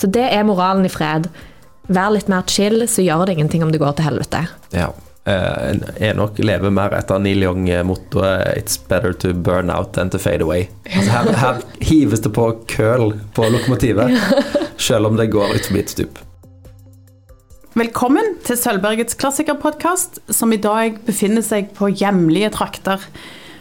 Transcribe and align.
Så 0.00 0.08
det 0.08 0.24
er 0.32 0.46
moralen 0.48 0.86
i 0.88 0.92
fred. 0.92 1.28
Vær 1.92 2.12
litt 2.14 2.30
mer 2.30 2.46
chill, 2.48 2.86
så 2.88 3.04
gjør 3.04 3.26
det 3.26 3.36
ingenting 3.36 3.64
om 3.66 3.72
det 3.72 3.80
går 3.82 3.98
til 3.98 4.06
helvete. 4.08 4.44
Ja. 4.72 4.88
Eh, 5.28 5.74
Enok 6.08 6.38
lever 6.40 6.72
mer 6.72 6.94
etter 6.96 7.20
Neil 7.20 7.42
Young-mottoet 7.44 8.56
'It's 8.56 8.78
better 8.88 9.12
to 9.12 9.34
burn 9.34 9.70
out 9.70 9.92
than 9.92 10.10
to 10.10 10.18
fade 10.18 10.40
away'. 10.40 10.70
Altså 10.86 11.10
her, 11.10 11.32
her 11.36 11.60
hives 11.80 12.20
det 12.20 12.32
på 12.32 12.46
køl 12.68 13.12
på 13.34 13.50
lokomotivet, 13.52 14.16
selv 14.78 15.06
om 15.06 15.16
det 15.16 15.30
går 15.30 15.52
utfor 15.58 15.76
et 15.76 15.90
stup. 15.90 16.18
Velkommen 17.74 18.40
til 18.44 18.56
Sølvbergets 18.56 19.14
klassikerpodkast, 19.14 20.18
som 20.30 20.52
i 20.52 20.56
dag 20.56 20.96
befinner 21.06 21.42
seg 21.42 21.74
på 21.76 21.92
hjemlige 21.92 22.50
trakter. 22.50 22.98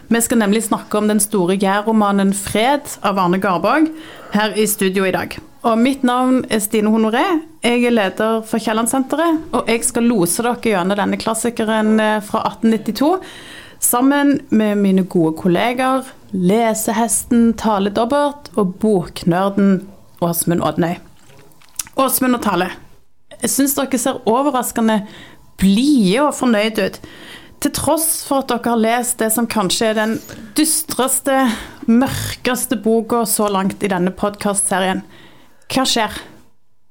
Vi 0.10 0.22
skal 0.22 0.40
nemlig 0.42 0.64
snakke 0.64 0.98
om 0.98 1.08
den 1.08 1.20
store 1.20 1.60
jærromanen 1.60 2.32
'Fred' 2.34 2.98
av 3.04 3.20
Arne 3.20 3.38
Garborg 3.38 3.92
her 4.34 4.56
i 4.56 4.66
studio 4.66 5.04
i 5.06 5.12
dag. 5.12 5.38
Og 5.60 5.76
Mitt 5.76 6.06
navn 6.08 6.46
er 6.48 6.62
Stine 6.64 6.92
Honoré. 6.94 7.24
Jeg 7.66 7.84
er 7.84 7.92
leder 7.92 8.44
for 8.48 8.64
Kiellandsenteret, 8.64 9.42
og 9.52 9.68
jeg 9.68 9.84
skal 9.84 10.06
lose 10.08 10.40
dere 10.46 10.62
gjennom 10.64 10.96
denne 10.96 11.20
klassikeren 11.20 12.00
eh, 12.00 12.22
fra 12.24 12.46
1892 12.48 13.10
sammen 13.84 14.38
med 14.56 14.80
mine 14.80 15.04
gode 15.04 15.34
kolleger, 15.40 16.08
lesehesten 16.32 17.54
Tale 17.60 17.92
Dobbert 17.92 18.52
og 18.56 18.78
boknerden 18.80 19.82
Åsmund 20.24 20.64
Odnøy. 20.64 20.96
Åsmund 22.00 22.40
og 22.40 22.44
Tale, 22.44 22.72
jeg 23.42 23.52
syns 23.52 23.76
dere 23.76 24.00
ser 24.00 24.24
overraskende 24.32 25.02
blide 25.60 26.24
og 26.30 26.36
fornøyd 26.40 26.80
ut. 26.80 27.04
Til 27.60 27.76
tross 27.76 28.22
for 28.28 28.46
at 28.46 28.52
dere 28.54 28.78
har 28.78 28.80
lest 28.80 29.20
det 29.20 29.34
som 29.36 29.48
kanskje 29.48 29.92
er 29.92 30.00
den 30.00 30.20
dystreste, 30.56 31.50
mørkeste 31.92 32.80
boka 32.80 33.26
så 33.28 33.52
langt 33.52 33.84
i 33.84 33.92
denne 33.92 34.16
podkastserien. 34.16 35.04
Hva 35.70 35.86
skjer? 35.86 36.20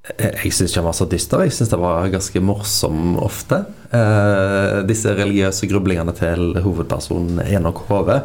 Jeg 0.08 0.52
syns 0.54 0.70
ikke 0.70 0.80
han 0.80 0.86
var 0.88 0.96
så 0.96 1.06
dyster. 1.10 1.42
Jeg 1.44 1.52
syns 1.56 1.72
det 1.72 1.80
var 1.82 2.08
ganske 2.12 2.40
morsom 2.40 3.18
ofte. 3.20 3.60
Eh, 3.92 4.78
disse 4.88 5.12
religiøse 5.16 5.68
grublingene 5.68 6.14
til 6.16 6.56
hovedpersonen 6.64 7.42
Enok 7.44 7.82
Hove 7.88 8.20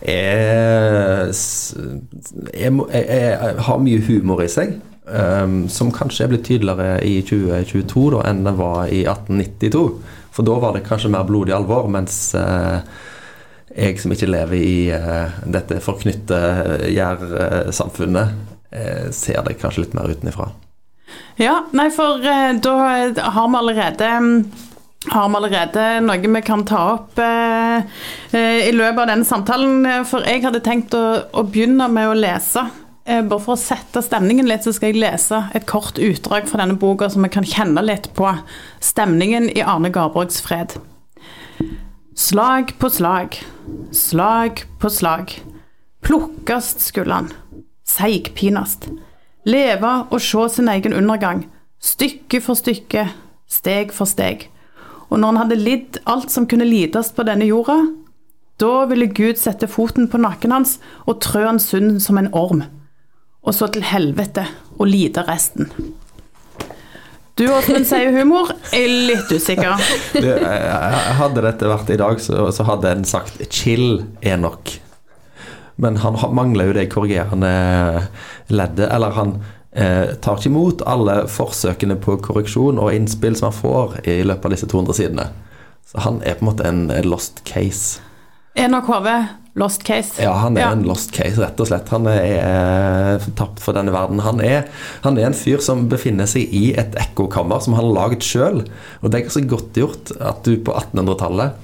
er, 0.00 1.32
er, 2.54 2.78
er, 2.92 3.62
har 3.66 3.82
mye 3.82 4.04
humor 4.06 4.44
i 4.44 4.50
seg. 4.52 4.76
Um, 5.04 5.66
som 5.68 5.90
kanskje 5.92 6.24
er 6.24 6.30
blitt 6.32 6.46
tydeligere 6.48 7.02
i 7.04 7.18
2022 7.28 8.04
da, 8.14 8.22
enn 8.30 8.38
det 8.46 8.54
var 8.56 8.86
i 8.88 9.02
1892. 9.04 9.82
For 10.32 10.48
da 10.48 10.54
var 10.62 10.72
det 10.76 10.86
kanskje 10.86 11.12
mer 11.12 11.26
blodig 11.28 11.52
alvor, 11.52 11.90
mens 11.92 12.16
uh, 12.38 12.80
jeg 13.74 14.00
som 14.00 14.14
ikke 14.14 14.30
lever 14.32 14.56
i 14.64 14.78
uh, 14.96 15.36
dette 15.44 15.82
forknytte 15.84 16.40
gjærsamfunnet, 16.88 18.32
uh, 18.32 18.53
ser 19.14 19.42
det 19.46 19.58
kanskje 19.60 19.84
litt 19.84 19.96
mer 19.96 20.10
utenfra. 20.10 20.48
Ja, 21.38 21.60
nei, 21.76 21.90
for 21.94 22.18
da 22.18 22.72
har 22.74 23.50
vi 23.50 23.58
allerede 23.60 24.08
har 25.12 25.28
vi 25.28 25.36
allerede 25.36 25.84
noe 26.00 26.32
vi 26.36 26.42
kan 26.42 26.64
ta 26.66 26.80
opp 26.94 27.18
eh, 27.20 27.84
i 28.34 28.72
løpet 28.72 29.02
av 29.02 29.10
denne 29.12 29.28
samtalen. 29.28 29.84
For 30.08 30.24
jeg 30.26 30.42
hadde 30.46 30.62
tenkt 30.64 30.96
å, 30.96 31.04
å 31.30 31.44
begynne 31.44 31.90
med 31.92 32.08
å 32.08 32.16
lese 32.18 32.64
Eh, 33.04 33.20
bare 33.20 33.42
for 33.44 33.52
å 33.52 33.60
sette 33.60 34.00
stemningen 34.00 34.46
litt, 34.48 34.64
så 34.64 34.72
skal 34.72 34.94
jeg 34.94 35.02
lese 35.02 35.42
et 35.56 35.66
kort 35.68 35.98
utdrag 36.00 36.46
fra 36.48 36.62
denne 36.62 36.78
boka, 36.80 37.10
så 37.12 37.20
vi 37.20 37.28
kan 37.32 37.44
kjenne 37.44 37.82
litt 37.84 38.08
på 38.16 38.30
stemningen 38.80 39.50
i 39.52 39.60
Arne 39.60 39.90
Garborgs 39.92 40.40
fred. 40.44 40.78
Slag 42.16 42.72
på 42.80 42.88
slag, 42.88 43.36
slag 43.92 44.64
på 44.80 44.88
slag. 44.88 45.36
Plukkast 46.04 46.80
skulle 46.84 47.18
han, 47.20 47.28
seigpinast. 47.88 48.88
Leve 49.44 49.92
og 50.10 50.20
se 50.24 50.48
sin 50.54 50.70
egen 50.72 50.96
undergang, 50.96 51.44
stykke 51.80 52.40
for 52.44 52.58
stykke, 52.58 53.08
steg 53.50 53.92
for 53.92 54.08
steg. 54.08 54.48
Og 55.10 55.20
når 55.20 55.32
han 55.32 55.42
hadde 55.42 55.60
lidd 55.60 56.00
alt 56.08 56.32
som 56.32 56.48
kunne 56.48 56.68
lides 56.68 57.12
på 57.12 57.26
denne 57.28 57.46
jorda, 57.48 57.82
da 58.60 58.86
ville 58.88 59.10
Gud 59.12 59.36
sette 59.40 59.68
foten 59.68 60.08
på 60.08 60.20
nakken 60.22 60.54
hans 60.54 60.78
og 61.04 61.20
trø 61.24 61.44
han 61.44 61.60
sund 61.60 62.00
som 62.02 62.18
en 62.20 62.32
orm 62.32 62.64
og 63.44 63.52
så 63.54 63.68
til 63.72 63.84
helvete 63.84 64.46
og 64.78 64.88
lide 64.88 65.24
resten. 65.28 65.68
Du 67.34 67.48
Åsmund 67.50 67.86
sier 67.88 68.14
humor, 68.14 68.52
jeg 68.70 68.86
er 68.86 68.92
litt 69.10 69.32
usikker. 69.34 69.80
Du, 70.14 70.28
hadde 71.18 71.42
dette 71.42 71.70
vært 71.70 71.90
i 71.90 71.98
dag, 71.98 72.20
så, 72.22 72.46
så 72.54 72.66
hadde 72.68 72.92
en 72.94 73.08
sagt 73.08 73.42
'chill 73.50 74.04
er 74.22 74.38
nok'. 74.38 74.78
Men 75.76 75.98
han 76.02 76.18
mangler 76.34 76.70
jo 76.70 76.76
det 76.76 76.88
korrigerende 76.92 77.52
leddet. 78.46 78.88
Eller 78.88 79.16
han 79.18 79.36
eh, 79.72 80.14
tar 80.22 80.38
ikke 80.38 80.52
imot 80.52 80.84
alle 80.86 81.24
forsøkene 81.30 81.98
på 82.02 82.18
korreksjon 82.24 82.78
og 82.78 82.94
innspill 82.94 83.36
som 83.38 83.50
han 83.50 83.58
får 83.58 84.00
i 84.06 84.20
løpet 84.26 84.50
av 84.50 84.56
disse 84.56 84.70
200 84.70 85.00
sidene. 85.00 85.28
Så 85.84 86.04
han 86.06 86.22
er 86.22 86.38
på 86.38 86.46
en 86.46 86.52
måte 86.52 86.68
en 86.68 86.86
lost 87.06 87.42
case. 87.48 88.02
Enok 88.54 88.86
Hove, 88.86 89.16
lost 89.58 89.82
case. 89.82 90.22
Ja, 90.22 90.32
han 90.38 90.54
er 90.56 90.62
ja. 90.62 90.70
en 90.76 90.84
lost 90.86 91.10
case, 91.14 91.40
rett 91.42 91.58
og 91.58 91.66
slett. 91.66 91.90
Han 91.90 92.06
er 92.06 92.22
eh, 92.38 93.26
tapt 93.34 93.58
for 93.62 93.74
denne 93.74 93.90
verden. 93.94 94.22
Han 94.22 94.38
er, 94.42 94.68
han 95.02 95.18
er, 95.18 95.26
en 95.26 95.34
fyr 95.34 95.62
som 95.62 95.88
befinner 95.90 96.30
seg 96.30 96.54
i 96.54 96.68
et 96.78 96.94
ekkokammer 97.02 97.64
som 97.64 97.74
han 97.74 97.88
har 97.88 97.96
laget 97.96 98.26
sjøl. 98.26 98.62
Og 99.02 99.10
det 99.10 99.18
er 99.18 99.26
ganske 99.26 99.50
godt 99.50 99.80
gjort 99.82 100.14
at 100.22 100.46
du 100.46 100.54
på 100.62 100.76
1800-tallet, 100.84 101.58
eh, 101.58 101.63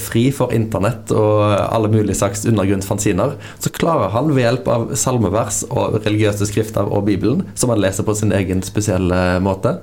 fri 0.00 0.24
for 0.34 0.54
internett 0.56 1.12
og 1.14 1.42
alle 1.52 1.90
mulige 1.92 2.16
slags 2.18 2.46
undergrunnsfanziner, 2.48 3.36
så 3.60 3.72
klarer 3.76 4.14
han 4.14 4.32
ved 4.32 4.46
hjelp 4.46 4.70
av 4.72 4.88
salmevers 4.98 5.62
og 5.68 6.00
religiøse 6.00 6.48
skrifter 6.48 6.88
og 6.88 7.06
Bibelen, 7.10 7.44
som 7.54 7.74
han 7.74 7.82
leser 7.84 8.06
på 8.06 8.16
sin 8.16 8.34
egen 8.36 8.64
spesielle 8.66 9.38
måte, 9.44 9.76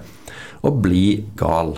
å 0.63 0.73
bli 0.73 1.23
gal. 1.39 1.75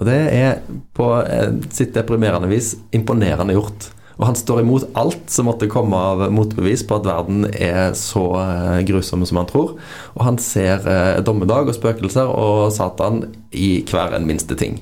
Og 0.00 0.08
det 0.08 0.20
er 0.34 0.62
på 0.96 1.08
eh, 1.22 1.58
sitt 1.70 1.92
deprimerende 1.94 2.48
vis 2.50 2.74
imponerende 2.96 3.54
gjort. 3.54 3.92
Og 4.18 4.26
han 4.28 4.36
står 4.38 4.60
imot 4.62 4.88
alt 4.98 5.30
som 5.32 5.48
måtte 5.48 5.70
komme 5.72 5.98
av 5.98 6.24
motbevis 6.34 6.84
på 6.86 6.98
at 6.98 7.06
verden 7.08 7.46
er 7.52 7.94
så 7.98 8.24
eh, 8.40 8.80
grusom 8.88 9.24
som 9.28 9.40
han 9.40 9.50
tror. 9.50 9.76
Og 10.16 10.24
han 10.26 10.40
ser 10.42 10.88
eh, 10.88 11.20
dommedag 11.24 11.70
og 11.70 11.76
spøkelser 11.76 12.30
og 12.30 12.72
Satan 12.74 13.24
i 13.50 13.82
hver 13.88 14.16
en 14.16 14.28
minste 14.28 14.58
ting. 14.58 14.80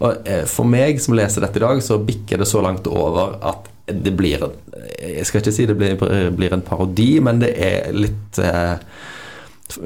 Og 0.00 0.28
eh, 0.28 0.44
For 0.48 0.68
meg 0.68 1.00
som 1.02 1.16
leser 1.16 1.44
dette 1.44 1.60
i 1.60 1.64
dag, 1.64 1.82
så 1.84 2.00
bikker 2.00 2.40
det 2.40 2.48
så 2.48 2.62
langt 2.64 2.88
over 2.90 3.36
at 3.52 3.68
det 3.90 4.12
blir 4.14 4.44
Jeg 5.00 5.24
skal 5.26 5.40
ikke 5.40 5.52
si 5.54 5.64
det 5.66 5.74
blir, 5.74 5.96
blir 6.36 6.52
en 6.54 6.62
parodi, 6.62 7.16
men 7.24 7.40
det 7.42 7.50
er 7.58 7.90
litt 7.96 8.38
eh, 8.38 8.76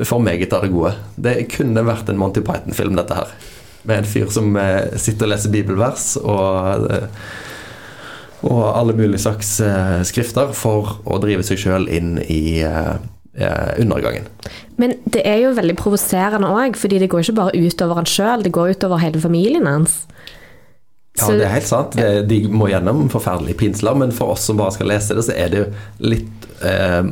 for 0.05 0.21
meget 0.21 0.53
av 0.53 0.65
det 0.65 0.73
gode. 0.73 0.95
Det 1.17 1.35
kunne 1.53 1.85
vært 1.85 2.09
en 2.09 2.21
Monty 2.21 2.43
Python-film, 2.45 2.97
dette 2.99 3.17
her. 3.17 3.33
Med 3.85 4.01
en 4.01 4.09
fyr 4.09 4.31
som 4.33 4.55
eh, 4.61 4.95
sitter 5.01 5.29
og 5.29 5.35
leser 5.35 5.53
bibelvers 5.53 6.15
og 6.23 6.89
eh, 6.93 7.11
og 8.45 8.77
alle 8.77 8.93
mulige 8.93 9.23
slags 9.23 9.55
eh, 9.65 10.03
skrifter 10.05 10.51
for 10.53 10.99
å 11.09 11.17
drive 11.23 11.41
seg 11.47 11.63
sjøl 11.63 11.87
inn 11.89 12.19
i 12.21 12.61
undergangen. 13.35 14.29
Men 14.79 14.93
det 15.11 15.25
er 15.27 15.41
jo 15.43 15.55
veldig 15.57 15.75
provoserende 15.81 16.51
òg, 16.55 16.77
fordi 16.79 17.01
det 17.03 17.09
går 17.11 17.25
ikke 17.25 17.39
bare 17.41 17.59
utover 17.59 17.99
han 17.99 18.07
sjøl, 18.07 18.45
det 18.47 18.53
går 18.55 18.77
utover 18.77 19.03
hele 19.03 19.23
familien 19.23 19.67
hans. 19.67 20.05
Ja, 21.15 21.29
det 21.31 21.47
er 21.47 21.53
helt 21.55 21.69
sant. 21.69 21.95
De 22.27 22.39
må 22.51 22.69
gjennom 22.73 23.07
forferdelige 23.13 23.61
pinsler, 23.61 23.95
men 23.99 24.15
for 24.15 24.35
oss 24.35 24.49
som 24.49 24.59
bare 24.59 24.75
skal 24.75 24.91
lese 24.91 25.15
det, 25.15 25.27
så 25.27 25.35
er 25.39 25.53
det 25.53 25.61
jo 25.61 25.67
litt 26.11 26.49
eh, 26.67 27.03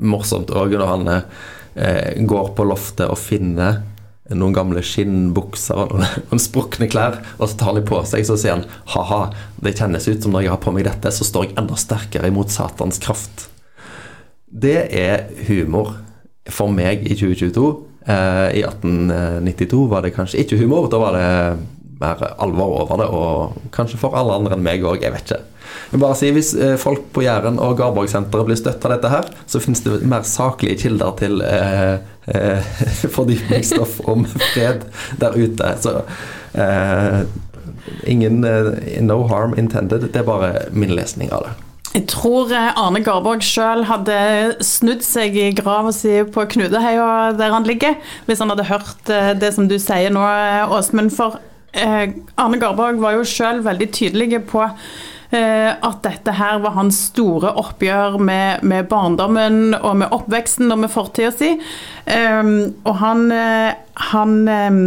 morsomt 0.00 0.52
òg 0.56 0.72
når 0.78 0.88
han 0.88 1.10
eh, 1.12 2.22
går 2.28 2.54
på 2.56 2.66
loftet 2.68 3.12
og 3.12 3.20
finner 3.20 3.82
noen 4.32 4.56
gamle 4.56 4.80
skinnbukser 4.86 5.76
og 5.76 5.92
noen, 5.98 6.08
noen 6.30 6.40
sprukne 6.40 6.88
klær, 6.88 7.20
og 7.36 7.50
så 7.50 7.60
tar 7.60 7.76
de 7.76 7.84
på 7.88 8.00
seg, 8.08 8.24
så 8.24 8.38
sier 8.40 8.56
han 8.56 8.66
ha-ha, 8.94 9.22
det 9.60 9.76
kjennes 9.76 10.08
ut 10.08 10.24
som 10.24 10.32
når 10.32 10.46
jeg 10.46 10.54
har 10.54 10.62
på 10.64 10.72
meg 10.72 10.88
dette, 10.88 11.12
så 11.12 11.28
står 11.28 11.50
jeg 11.50 11.58
enda 11.60 11.76
sterkere 11.80 12.32
imot 12.32 12.54
Satans 12.54 13.02
kraft. 13.04 13.50
Det 14.52 14.78
er 14.92 15.28
humor 15.48 15.94
for 16.52 16.72
meg 16.72 17.06
i 17.08 17.16
2022. 17.16 17.68
Eh, 18.06 18.48
I 18.58 18.64
1892 18.66 19.86
var 19.88 20.04
det 20.04 20.12
kanskje 20.16 20.42
ikke 20.42 20.58
humor, 20.60 20.90
da 20.92 21.00
var 21.00 21.16
det 21.16 21.30
mer 22.02 22.22
alvor 22.42 22.82
over 22.82 23.00
det, 23.00 23.08
og 23.14 23.72
kanskje 23.74 24.00
for 24.00 24.16
alle 24.18 24.34
andre 24.34 24.56
enn 24.56 24.64
meg 24.64 24.84
òg, 24.84 25.04
jeg 25.04 25.14
vet 25.14 25.30
ikke. 25.30 25.40
Jeg 25.92 26.00
bare 26.02 26.16
si, 26.18 26.30
Hvis 26.34 26.52
eh, 26.54 26.74
folk 26.80 27.06
på 27.14 27.24
Jæren 27.24 27.60
og 27.62 27.76
Garborgsenteret 27.78 28.48
blir 28.48 28.58
støtt 28.58 28.84
av 28.84 28.96
dette 28.96 29.12
her, 29.12 29.30
så 29.46 29.60
finnes 29.62 29.84
det 29.84 30.02
mer 30.08 30.26
saklige 30.26 30.80
kilder 30.84 31.14
til 31.20 31.40
eh, 31.46 31.94
eh, 32.34 32.72
fordypningsstoff 33.16 34.00
om 34.10 34.26
fred 34.26 34.86
der 35.22 35.38
ute. 35.38 35.74
Så 35.84 35.98
eh, 36.58 37.22
ingen 38.10 38.42
eh, 38.44 39.00
No 39.04 39.22
harm 39.30 39.56
intended. 39.58 40.10
Det 40.10 40.24
er 40.24 40.28
bare 40.28 40.54
min 40.72 40.92
lesning 40.96 41.32
av 41.32 41.46
det. 41.48 41.71
Jeg 41.92 42.06
tror 42.08 42.52
eh, 42.56 42.72
Arne 42.80 43.02
Garborg 43.04 43.44
sjøl 43.44 43.84
hadde 43.88 44.16
snudd 44.64 45.04
seg 45.04 45.36
i 45.36 45.50
grava 45.56 45.92
si 45.92 46.22
på 46.32 46.46
Knudeheia 46.54 47.32
der 47.36 47.52
han 47.52 47.68
ligger, 47.68 47.98
hvis 48.26 48.40
han 48.40 48.52
hadde 48.54 48.68
hørt 48.70 49.12
det 49.40 49.52
som 49.52 49.68
du 49.68 49.76
sier 49.82 50.12
nå, 50.12 50.24
Åsmund. 50.72 51.12
For 51.12 51.36
Arne 51.76 52.60
Garborg 52.60 53.00
var 53.00 53.18
jo 53.18 53.28
sjøl 53.28 53.60
veldig 53.64 53.90
tydelig 53.92 54.40
på 54.48 54.64
Eh, 54.64 55.11
at 55.32 56.02
dette 56.04 56.32
her 56.36 56.58
var 56.60 56.74
hans 56.76 56.98
store 57.08 57.54
oppgjør 57.56 58.18
med, 58.20 58.60
med 58.68 58.88
barndommen 58.90 59.72
og 59.78 59.94
med 60.02 60.12
oppveksten 60.12 60.68
og 60.74 60.82
med 60.82 60.92
fortida 60.92 61.30
si. 61.32 61.54
Um, 62.04 62.74
og 62.84 62.98
han, 63.00 63.22
han 64.10 64.34
um, 64.48 64.78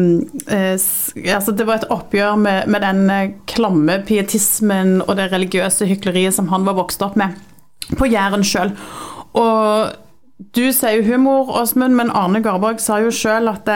altså 0.45 1.55
Det 1.55 1.65
var 1.65 1.79
et 1.79 1.89
oppgjør 1.89 2.37
med, 2.37 2.69
med 2.69 2.85
den 2.85 3.33
klamme 3.49 3.97
pietismen 4.05 4.99
og 5.07 5.15
det 5.17 5.31
religiøse 5.33 5.89
hykleriet 5.89 6.37
som 6.37 6.51
han 6.53 6.67
var 6.67 6.77
vokst 6.77 7.01
opp 7.05 7.17
med 7.17 7.33
på 7.97 8.09
Jæren 8.09 8.45
sjøl. 8.45 8.73
Og 9.37 9.95
du 10.55 10.65
sier 10.73 10.99
jo 10.99 11.15
humor, 11.15 11.51
Åsmund, 11.61 11.95
men 11.97 12.13
Arne 12.13 12.41
Garborg 12.43 12.81
sa 12.83 12.99
jo 13.03 13.13
sjøl 13.13 13.49
at, 13.51 13.69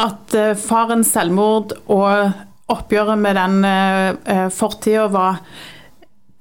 at 0.00 0.36
farens 0.58 1.12
selvmord 1.14 1.76
og 1.86 2.32
oppgjøret 2.72 3.20
med 3.20 3.38
den 3.38 3.62
uh, 3.68 4.48
fortida 4.54 5.06
var 5.12 5.42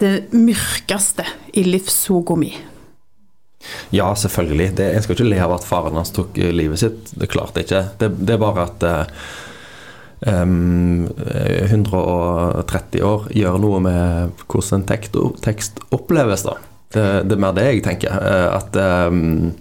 det 0.01 0.31
mørkeste 0.33 1.25
i 1.53 1.63
livssoga 1.67 2.35
mi. 2.39 2.51
Ja, 3.93 4.15
selvfølgelig. 4.15 4.71
Det, 4.77 4.87
jeg 4.95 5.05
skal 5.05 5.17
ikke 5.17 5.29
le 5.29 5.39
av 5.43 5.53
at 5.57 5.67
faren 5.67 5.97
hans 5.99 6.13
tok 6.15 6.39
eh, 6.41 6.53
livet 6.55 6.81
sitt. 6.81 7.13
Det 7.13 7.29
klarte 7.31 7.61
jeg 7.61 7.69
ikke. 7.69 7.83
Det, 8.01 8.09
det 8.25 8.35
er 8.35 8.41
bare 8.41 8.65
at 8.65 8.85
um, 10.41 11.05
eh, 11.27 11.69
130 11.69 13.05
år 13.05 13.29
gjør 13.37 13.59
noe 13.61 13.81
med 13.85 14.43
hvordan 14.47 14.81
en 14.81 14.89
tekst, 15.45 15.83
oppleves, 15.93 16.47
da. 16.47 16.57
Det, 16.91 17.05
det, 17.29 17.37
er 17.37 17.43
mer 17.45 17.55
det 17.55 17.67
jeg 17.69 17.85
tenker. 17.85 18.17
At 18.57 18.75
um, 18.81 19.51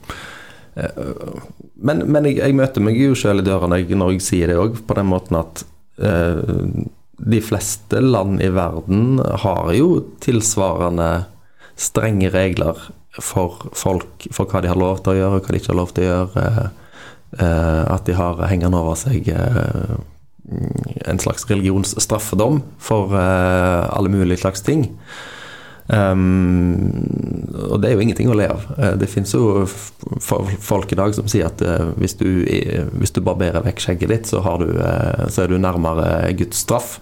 Men, 1.81 2.03
men 2.13 2.27
jeg, 2.29 2.39
jeg, 2.39 2.55
møter 2.57 2.83
meg 2.85 2.97
jo 2.97 3.15
selv 3.19 3.43
i 3.43 3.45
døra 3.45 3.69
når 3.69 3.83
jeg, 3.83 3.97
når 3.99 4.15
jeg 4.15 4.25
sier 4.25 4.51
det 4.51 4.57
òg, 4.61 4.79
på 4.87 4.97
den 4.97 5.09
måten 5.11 5.39
at 5.41 5.63
de 6.01 7.41
fleste 7.45 8.01
land 8.01 8.41
i 8.41 8.49
verden 8.55 9.19
har 9.43 9.73
jo 9.77 9.99
tilsvarende 10.25 11.11
strenge 11.81 12.31
regler 12.33 12.79
for 13.21 13.67
folk, 13.77 14.29
for 14.33 14.49
hva 14.49 14.63
de 14.65 14.71
har 14.71 14.81
lov 14.81 15.03
til 15.03 15.13
å 15.13 15.19
gjøre 15.19 15.41
og 15.41 15.45
hva 15.45 15.53
de 15.53 15.61
ikke 15.61 15.73
har 15.73 15.81
lov 15.81 15.93
til 15.97 16.07
å 16.07 16.11
gjøre. 16.11 16.47
Eh, 17.39 17.83
at 17.87 18.07
de 18.09 18.15
har 18.19 18.41
hengende 18.51 18.79
over 18.81 18.97
seg 18.99 19.29
eh, 19.31 19.99
en 21.07 21.21
slags 21.23 21.45
religionsstraffedom 21.47 22.59
for 22.83 23.15
eh, 23.15 23.85
alle 23.87 24.11
mulige 24.11 24.43
slags 24.43 24.65
ting. 24.67 24.89
Um, 25.91 26.77
og 27.67 27.81
det 27.83 27.89
er 27.91 27.97
jo 27.97 28.03
ingenting 28.05 28.31
å 28.31 28.37
le 28.39 28.47
av. 28.53 28.67
Det 29.01 29.09
finnes 29.11 29.33
jo 29.35 29.65
folk 29.67 30.93
i 30.93 30.99
dag 30.99 31.15
som 31.17 31.27
sier 31.31 31.49
at 31.49 31.63
hvis 31.99 32.15
du, 32.21 32.29
hvis 32.95 33.15
du 33.17 33.21
barberer 33.27 33.65
vekk 33.65 33.83
skjegget 33.83 34.13
ditt, 34.13 34.31
så, 34.31 34.43
du, 34.63 34.71
så 35.31 35.45
er 35.45 35.51
du 35.51 35.59
nærmere 35.59 36.31
Guds 36.39 36.63
straff. 36.63 37.01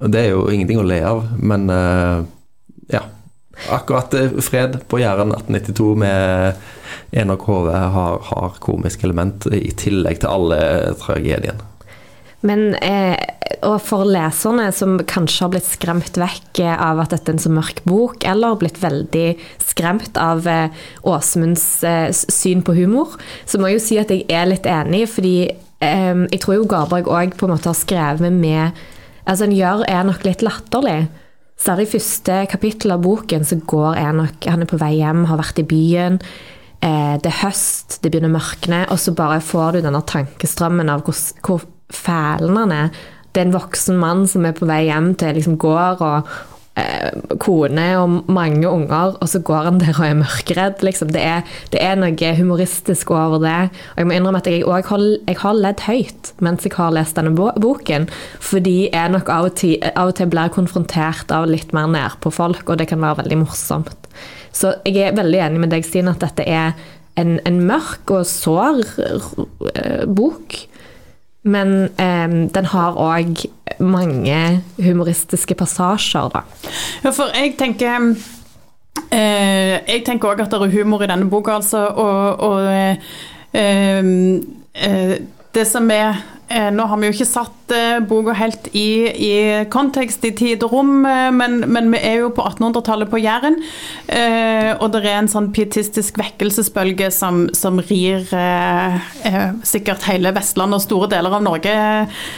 Det 0.00 0.20
er 0.20 0.32
jo 0.32 0.46
ingenting 0.50 0.80
å 0.80 0.86
le 0.86 1.00
av, 1.06 1.26
men 1.38 1.68
uh, 1.70 2.24
ja. 2.92 3.04
Akkurat 3.70 4.14
uh, 4.18 4.40
Fred 4.42 4.80
på 4.90 4.98
Jæren 4.98 5.30
1892 5.36 5.90
med 6.02 6.64
Enok 7.14 7.46
Hove 7.48 7.84
har, 7.94 8.18
har 8.30 8.58
komisk 8.64 9.04
element 9.06 9.46
i 9.54 9.70
tillegg 9.78 10.20
til 10.24 10.32
alle 10.32 10.58
tragedien. 11.00 11.62
Men 12.44 12.74
eh, 12.84 13.16
og 13.64 13.78
for 13.84 14.04
leserne 14.08 14.68
som 14.76 14.98
kanskje 15.08 15.44
har 15.46 15.52
blitt 15.54 15.68
skremt 15.68 16.18
vekk 16.20 16.60
eh, 16.62 16.74
av 16.76 17.00
at 17.02 17.14
dette 17.14 17.30
er 17.32 17.38
en 17.38 17.44
så 17.44 17.52
mørk 17.52 17.82
bok, 17.88 18.24
eller 18.28 18.58
blitt 18.60 18.80
veldig 18.82 19.26
skremt 19.64 20.18
av 20.20 20.46
eh, 20.50 20.84
Åsmunds 21.08 21.66
eh, 21.88 22.08
syn 22.12 22.64
på 22.66 22.76
humor, 22.76 23.16
så 23.48 23.60
må 23.60 23.70
jeg 23.70 23.78
jo 23.78 23.84
si 23.86 24.00
at 24.02 24.12
jeg 24.12 24.26
er 24.28 24.50
litt 24.50 24.68
enig, 24.68 25.06
fordi 25.12 25.36
eh, 25.48 26.24
jeg 26.26 26.42
tror 26.44 26.58
jo 26.58 26.70
Garberg 26.70 27.08
òg 27.08 27.36
på 27.38 27.48
en 27.48 27.54
måte 27.56 27.72
har 27.72 27.78
skrevet 27.78 28.32
med 28.32 28.84
Altså, 29.24 29.46
en 29.46 29.54
gjør 29.56 29.86
Enok 29.88 30.26
litt 30.26 30.42
latterlig. 30.44 31.06
Særlig 31.56 31.86
i 31.86 31.92
første 31.94 32.42
kapittel 32.52 32.92
av 32.92 33.00
boken 33.06 33.46
så 33.48 33.56
går 33.56 33.96
Enok 33.96 34.44
Han 34.52 34.66
er 34.66 34.68
på 34.68 34.76
vei 34.76 34.90
hjem, 34.98 35.22
har 35.30 35.40
vært 35.40 35.62
i 35.62 35.64
byen. 35.64 36.18
Eh, 36.84 37.14
det 37.24 37.30
er 37.30 37.38
høst, 37.38 38.02
det 38.02 38.10
begynner 38.12 38.28
å 38.28 38.34
mørkne, 38.34 38.82
og 38.92 39.00
så 39.00 39.14
bare 39.16 39.40
får 39.40 39.78
du 39.78 39.86
denne 39.86 40.02
tankestrømmen 40.04 40.92
av 40.92 41.06
hvor, 41.06 41.16
hvor 41.46 41.64
fæl 41.92 42.50
er. 42.72 42.90
Det 43.34 43.42
er 43.42 43.46
en 43.48 43.56
voksen 43.56 43.96
mann 43.98 44.26
som 44.30 44.44
er 44.46 44.54
på 44.54 44.66
vei 44.66 44.84
hjem 44.86 45.14
til 45.18 45.34
liksom 45.34 45.56
gård 45.58 46.02
og, 46.04 46.28
eh, 46.78 47.10
kone 47.42 47.86
og 47.98 48.30
mange 48.30 48.68
unger, 48.68 49.16
og 49.20 49.28
så 49.28 49.40
går 49.42 49.68
han 49.68 49.80
der 49.80 49.94
og 49.98 50.06
er 50.06 50.14
mørkeredd. 50.20 50.84
Liksom. 50.86 51.10
Det, 51.14 51.22
er, 51.22 51.42
det, 51.72 51.82
er, 51.82 51.98
noe 51.98 52.34
humoristisk 52.38 53.10
over 53.10 53.42
det. 53.42 53.70
Og 53.94 54.02
jeg 54.02 54.06
må 54.06 54.16
innrømme 54.16 54.42
at 54.42 54.50
jeg 54.50 54.62
jeg, 54.62 54.86
har, 54.88 55.04
jeg 55.26 55.40
har 55.42 55.58
ledd 55.58 55.84
høyt 55.88 56.32
mens 56.40 56.64
jeg 56.64 56.76
har 56.76 56.94
lest 56.94 57.16
denne 57.16 57.34
boken, 57.34 58.08
fordi 58.40 58.90
jeg 58.92 59.14
nok 59.14 59.28
av 59.28 59.50
og, 59.50 59.54
til, 59.60 59.78
av 59.94 60.12
og 60.12 60.18
til 60.18 60.30
blir 60.30 60.54
konfrontert 60.54 61.34
av 61.34 61.48
litt 61.50 61.74
mer 61.76 61.90
nærpå-folk, 61.90 62.68
og 62.68 62.78
det 62.78 62.88
kan 62.90 63.02
være 63.02 63.24
veldig 63.24 63.42
morsomt. 63.44 64.10
Så 64.54 64.76
jeg 64.86 65.08
er 65.08 65.16
veldig 65.16 65.40
enig 65.42 65.64
med 65.64 65.74
deg, 65.74 65.86
Stine, 65.86 66.14
at 66.14 66.22
dette 66.22 66.46
er 66.46 66.76
en, 67.18 67.38
en 67.46 67.58
mørk 67.66 68.10
og 68.14 68.26
sår 68.26 68.82
uh, 68.98 70.04
bok. 70.06 70.56
Men 71.44 71.74
eh, 72.00 72.28
den 72.54 72.70
har 72.72 72.96
òg 73.00 73.44
mange 73.84 74.62
humoristiske 74.80 75.56
passasjer, 75.58 76.30
da. 76.32 76.44
Ja, 77.04 77.12
for 77.12 77.32
jeg 77.34 77.56
tenker 77.60 78.14
eh, 79.10 79.74
Jeg 79.84 80.04
tenker 80.06 80.32
òg 80.32 80.44
at 80.44 80.52
det 80.54 80.62
er 80.62 80.76
humor 80.78 81.04
i 81.04 81.10
denne 81.10 81.28
boka, 81.30 81.58
altså. 81.60 81.86
Og, 81.92 82.40
og 82.40 82.72
eh, 82.72 82.96
eh 83.54 85.18
det 85.54 85.68
som 85.70 85.86
er 85.94 86.16
Eh, 86.16 86.33
nå 86.74 86.86
har 86.90 87.00
vi 87.00 87.08
jo 87.08 87.14
ikke 87.14 87.26
satt 87.28 87.72
eh, 87.74 87.98
boka 88.04 88.34
helt 88.36 88.68
i, 88.76 89.08
i, 89.08 89.34
kontekst, 89.72 90.24
i 90.28 90.32
tid 90.36 90.62
og 90.66 90.74
rom, 90.76 90.92
eh, 91.08 91.30
men, 91.34 91.62
men 91.72 91.90
vi 91.94 92.02
er 92.04 92.20
jo 92.20 92.30
på 92.36 92.44
1800-tallet 92.44 93.10
på 93.10 93.22
Jæren. 93.22 93.56
og 94.80 94.86
det 94.92 95.00
er 95.04 95.18
en 95.18 95.30
sånn 95.30 95.50
pietistisk 95.54 96.18
vekkelsesbølge 96.20 97.10
som, 97.14 97.46
som 97.56 97.80
rir 97.88 98.26
sikkert 99.66 100.06
hele 100.08 100.32
Vestlandet 100.36 100.80
og 100.80 100.84
store 100.84 101.10
deler 101.16 101.34
av 101.34 101.44
Norge 101.44 101.74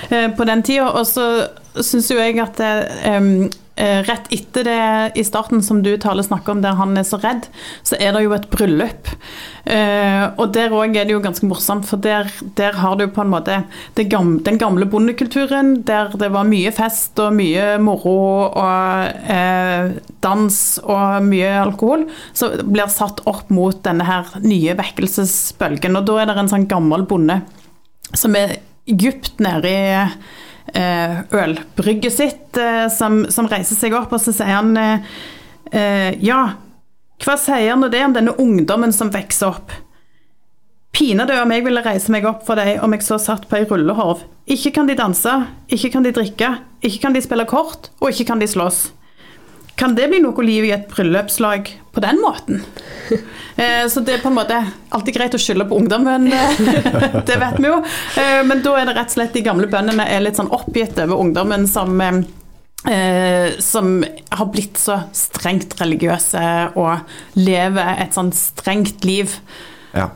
på 0.09 0.49
den 0.49 0.63
tida. 0.67 0.89
Og 0.95 1.07
så 1.09 1.27
syns 1.85 2.11
jo 2.13 2.21
jeg 2.21 2.39
at 2.43 2.61
Eh, 2.61 3.21
rett 3.77 4.31
etter 4.33 4.65
det 4.65 5.21
i 5.21 5.25
starten 5.25 5.61
som 5.63 5.83
du 5.85 5.91
taler 6.01 6.25
snakker 6.25 6.55
om, 6.55 6.63
der 6.65 6.79
han 6.79 6.97
er 6.97 7.05
så 7.05 7.19
redd, 7.21 7.49
så 7.85 7.99
er 8.01 8.15
det 8.17 8.23
jo 8.25 8.33
et 8.37 8.49
bryllup. 8.53 9.11
Uh, 9.67 10.31
og 10.39 10.53
der 10.55 10.73
òg 10.73 10.95
er 10.97 11.09
det 11.09 11.13
jo 11.13 11.23
ganske 11.25 11.49
morsomt, 11.49 11.85
for 11.89 12.01
der, 12.01 12.31
der 12.57 12.79
har 12.81 12.97
du 12.97 13.05
på 13.13 13.25
en 13.25 13.33
måte 13.33 13.59
gamle, 13.99 14.41
den 14.47 14.61
gamle 14.63 14.89
bondekulturen, 14.89 15.83
der 15.89 16.15
det 16.17 16.31
var 16.33 16.49
mye 16.49 16.73
fest 16.75 17.19
og 17.21 17.35
mye 17.37 17.75
moro 17.83 18.17
og 18.47 19.29
eh, 19.33 19.97
dans 20.25 20.57
og 20.85 21.27
mye 21.27 21.51
alkohol, 21.61 22.07
som 22.37 22.55
blir 22.71 22.89
satt 22.93 23.25
opp 23.29 23.51
mot 23.53 23.83
denne 23.85 24.07
her 24.07 24.31
nye 24.45 24.77
vekkelsesbølgen. 24.79 25.99
Og 25.99 26.09
da 26.09 26.23
er 26.23 26.31
det 26.31 26.41
en 26.45 26.53
sånn 26.55 26.69
gammel 26.71 27.07
bonde 27.09 27.41
som 28.15 28.37
er 28.39 28.59
dypt 28.87 29.41
nede 29.43 29.71
i 29.71 29.87
Eh, 29.87 30.13
ølbrygget 30.75 32.13
sitt, 32.13 32.57
eh, 32.59 32.87
som, 32.93 33.25
som, 33.31 33.49
reiser 33.51 33.79
seg 33.79 33.95
opp, 33.97 34.13
og 34.13 34.23
så 34.23 34.35
sier 34.35 34.57
han 34.59 34.77
eh, 34.77 36.17
Ja, 36.23 36.41
hva 37.25 37.37
sier 37.41 37.79
nå 37.79 37.89
det 37.93 38.03
om 38.05 38.15
denne 38.17 38.35
ungdommen 38.43 38.93
som 38.95 39.13
vokser 39.15 39.55
opp? 39.55 39.75
Pinadø 40.97 41.37
om 41.43 41.53
jeg 41.53 41.65
ville 41.67 41.85
reise 41.85 42.13
meg 42.13 42.25
opp 42.29 42.47
for 42.47 42.57
deg 42.57 42.81
om 42.85 42.95
jeg 42.97 43.05
så 43.05 43.19
satt 43.21 43.45
på 43.51 43.59
ei 43.59 43.67
rullehorv. 43.69 44.23
Ikke 44.49 44.73
kan 44.73 44.89
de 44.89 44.97
danse, 44.97 45.33
ikke 45.69 45.91
kan 45.93 46.07
de 46.07 46.13
drikke, 46.17 46.55
ikke 46.81 47.03
kan 47.03 47.17
de 47.17 47.21
spille 47.25 47.45
kort, 47.51 47.91
og 48.01 48.13
ikke 48.13 48.31
kan 48.31 48.41
de 48.41 48.49
slåss. 48.49 48.87
Kan 49.77 49.95
det 49.95 50.09
bli 50.09 50.23
noe 50.25 50.45
liv 50.45 50.65
i 50.65 50.73
et 50.73 50.89
bryllupslag 50.89 51.69
på 51.93 52.05
den 52.05 52.23
måten? 52.25 52.65
Eh, 53.57 53.87
så 53.89 54.03
det 54.05 54.13
er 54.13 54.21
på 54.21 54.29
en 54.29 54.35
måte 54.37 54.57
alltid 54.93 55.15
greit 55.17 55.33
å 55.33 55.39
skylde 55.41 55.65
på 55.65 55.79
ungdommen, 55.81 56.27
eh, 56.29 56.59
det 57.29 57.39
vet 57.41 57.55
vi 57.57 57.71
jo. 57.71 57.79
Eh, 58.21 58.43
men 58.45 58.61
da 58.61 58.75
er 58.77 58.85
det 58.85 58.97
rett 58.99 59.09
og 59.09 59.15
slett 59.15 59.33
de 59.33 59.41
gamle 59.47 59.65
bøndene 59.73 60.05
er 60.13 60.21
litt 60.21 60.37
sånn 60.37 60.51
oppgitt 60.53 61.01
over 61.01 61.23
ungdommen 61.25 61.65
som 61.71 61.97
som 63.65 63.89
har 64.05 64.51
blitt 64.53 64.77
så 64.77 64.99
strengt 65.17 65.73
religiøse 65.81 66.43
og 66.77 67.41
lever 67.41 68.03
et 68.05 68.13
sånn 68.15 68.29
strengt 68.37 69.09
liv. 69.09 69.33
Ja. 69.97 70.11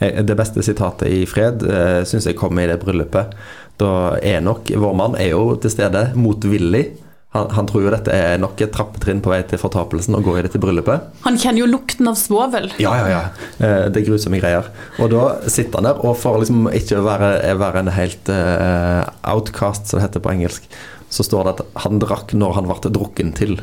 Det 0.00 0.38
beste 0.40 0.64
sitatet 0.64 1.12
i 1.12 1.20
Fred 1.28 1.60
syns 2.08 2.30
jeg 2.30 2.40
kom 2.40 2.56
i 2.58 2.66
det 2.72 2.80
bryllupet. 2.80 3.36
Da 3.76 3.92
Enok, 4.32 4.72
vår 4.72 4.96
mann, 4.96 5.20
er 5.20 5.34
jo 5.36 5.52
til 5.60 5.76
stede 5.76 6.08
motvillig 6.16 6.86
han, 7.32 7.48
han, 7.56 7.68
tror 7.68 7.86
jo 7.86 7.92
dette 7.94 8.12
er 8.12 8.40
nok 8.40 8.60
et 8.60 8.74
trappetrinn 8.74 9.22
på 9.24 9.30
vei 9.32 9.38
til 9.48 9.60
fortapelsen 9.60 10.18
og 10.18 10.26
går 10.26 10.38
i 10.38 10.44
dette 10.44 10.60
bryllupet. 10.60 11.06
Han 11.24 11.38
kjenner 11.40 11.62
jo 11.62 11.68
lukten 11.70 12.10
av 12.10 12.18
svovel. 12.20 12.68
Ja, 12.82 12.92
ja, 13.00 13.06
ja. 13.08 13.22
Eh, 13.56 13.86
det 13.88 14.02
er 14.02 14.08
grusomme 14.10 14.40
greier. 14.42 14.68
Og 15.00 15.08
da 15.14 15.22
sitter 15.48 15.80
han 15.80 15.88
der, 15.88 16.02
og 16.04 16.18
for 16.20 16.42
liksom 16.42 16.66
ikke 16.68 17.00
å 17.00 17.06
være, 17.06 17.30
være 17.62 17.80
en 17.80 17.92
helt 17.96 18.28
uh, 18.28 19.08
outcast, 19.32 19.88
som 19.88 19.96
det 19.98 20.10
heter 20.10 20.24
på 20.24 20.34
engelsk, 20.34 20.66
så 21.12 21.24
står 21.24 21.48
det 21.48 21.54
at 21.54 21.80
han 21.86 22.02
drakk 22.02 22.34
når 22.36 22.58
han 22.58 22.68
ble 22.68 22.92
drukken 22.98 23.32
til. 23.38 23.56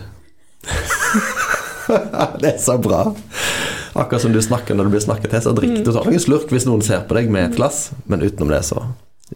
det 2.41 2.55
er 2.55 2.57
så 2.63 2.79
bra. 2.81 3.03
Akkurat 3.93 4.23
som 4.25 4.33
du 4.33 4.41
snakker 4.41 4.73
når 4.77 4.89
du 4.89 4.95
blir 4.97 5.05
snakket 5.05 5.35
til, 5.35 5.45
så 5.45 5.53
drikker 5.53 5.85
du 5.85 5.93
tar 5.93 6.09
noen 6.09 6.25
slurk 6.25 6.49
hvis 6.53 6.65
noen 6.65 6.81
ser 6.85 7.05
på 7.05 7.17
deg 7.17 7.29
med 7.29 7.51
et 7.51 7.61
glass, 7.61 7.91
men 8.09 8.25
utenom 8.25 8.49
det 8.49 8.63
så 8.65 8.87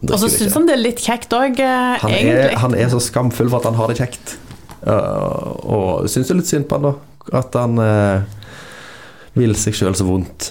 og 0.02 0.16
så 0.18 0.28
syns 0.32 0.56
han 0.56 0.66
det 0.68 0.74
er 0.74 0.82
litt 0.82 1.02
kjekt 1.02 1.34
òg, 1.36 1.60
eh, 1.62 2.02
egentlig. 2.02 2.48
Er, 2.48 2.56
han 2.64 2.74
er 2.76 2.90
så 2.92 3.00
skamfull 3.02 3.50
for 3.52 3.62
at 3.62 3.68
han 3.70 3.78
har 3.78 3.90
det 3.90 3.98
kjekt. 4.00 4.36
Uh, 4.84 5.54
og 5.64 6.10
syns 6.12 6.28
jo 6.28 6.36
litt 6.36 6.50
synd 6.50 6.66
på 6.68 6.76
han, 6.76 6.90
da. 6.90 7.38
At 7.40 7.56
han 7.56 7.78
uh, 7.80 8.26
vil 9.38 9.54
seg 9.58 9.78
sjøl 9.78 9.96
så 9.96 10.06
vondt. 10.08 10.50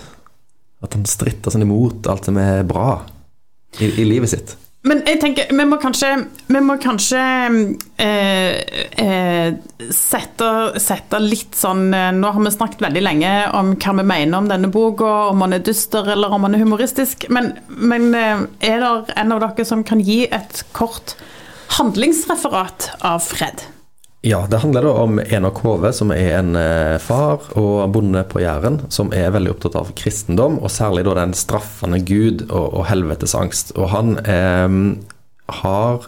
At 0.83 0.95
han 0.97 1.05
stritter 1.07 1.53
sånn 1.53 1.67
imot 1.67 2.07
alt 2.11 2.29
som 2.29 2.39
er 2.41 2.63
bra 2.67 3.03
i, 3.79 3.91
i 3.91 4.07
livet 4.07 4.31
sitt. 4.33 4.55
Men 4.83 4.99
jeg 5.07 5.19
tenker, 5.21 5.51
vi 5.55 5.63
må 5.63 5.77
kanskje, 5.79 6.09
vi 6.51 6.59
må 6.59 6.75
kanskje 6.83 7.19
eh, 8.03 8.57
eh, 8.99 9.53
sette, 9.95 10.49
sette, 10.83 11.21
litt 11.23 11.55
sånn 11.55 11.85
eh, 11.95 12.09
Nå 12.17 12.33
har 12.35 12.43
vi 12.43 12.51
snakket 12.51 12.83
veldig 12.83 13.03
lenge 13.05 13.31
om 13.55 13.71
hva 13.77 13.93
vi 14.01 14.05
mener 14.09 14.41
om 14.41 14.49
denne 14.51 14.71
boka, 14.73 15.11
om 15.31 15.45
han 15.45 15.55
er 15.55 15.63
dyster 15.63 16.11
eller 16.17 16.35
om 16.35 16.43
han 16.49 16.57
er 16.57 16.65
humoristisk. 16.65 17.29
Men, 17.31 17.53
men 17.69 18.09
eh, 18.11 18.43
er 18.73 18.83
det 18.83 19.15
en 19.23 19.31
av 19.31 19.45
dere 19.45 19.67
som 19.69 19.85
kan 19.87 20.03
gi 20.03 20.25
et 20.27 20.65
kort 20.75 21.15
handlingsreferat 21.79 22.91
av 23.07 23.23
Fred? 23.23 23.63
Ja, 24.25 24.45
det 24.49 24.57
handler 24.57 24.85
da 24.87 24.91
om 25.03 25.17
Enok 25.19 25.57
Hove, 25.65 25.89
som 25.91 26.11
er 26.15 26.37
en 26.37 26.55
eh, 26.55 26.95
far 27.03 27.43
og 27.59 27.89
bonde 27.91 28.21
på 28.31 28.39
Jæren, 28.39 28.77
som 28.87 29.09
er 29.11 29.33
veldig 29.35 29.51
opptatt 29.51 29.75
av 29.75 29.89
kristendom, 29.99 30.61
og 30.63 30.71
særlig 30.71 31.03
da 31.03 31.17
den 31.17 31.33
straffende 31.35 31.99
Gud 32.07 32.45
og, 32.45 32.69
og 32.69 32.85
helvetesangst. 32.87 33.73
Og 33.75 33.91
han 33.91 34.13
eh, 34.23 34.77
har 35.59 36.07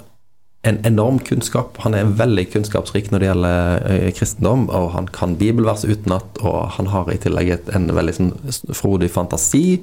en 0.64 0.80
enorm 0.88 1.20
kunnskap. 1.28 1.76
Han 1.84 1.98
er 2.00 2.14
veldig 2.16 2.48
kunnskapsrik 2.54 3.12
når 3.12 3.20
det 3.20 3.30
gjelder 3.34 3.84
eh, 3.92 4.08
kristendom, 4.16 4.70
og 4.72 4.94
han 4.96 5.12
kan 5.12 5.36
bibelvers 5.36 5.84
utenat, 5.84 6.40
og 6.40 6.72
han 6.80 6.94
har 6.96 7.12
i 7.12 7.20
tillegg 7.20 7.68
en 7.76 7.92
veldig 8.00 8.16
sånn, 8.22 8.34
frodig 8.72 9.12
fantasi 9.12 9.82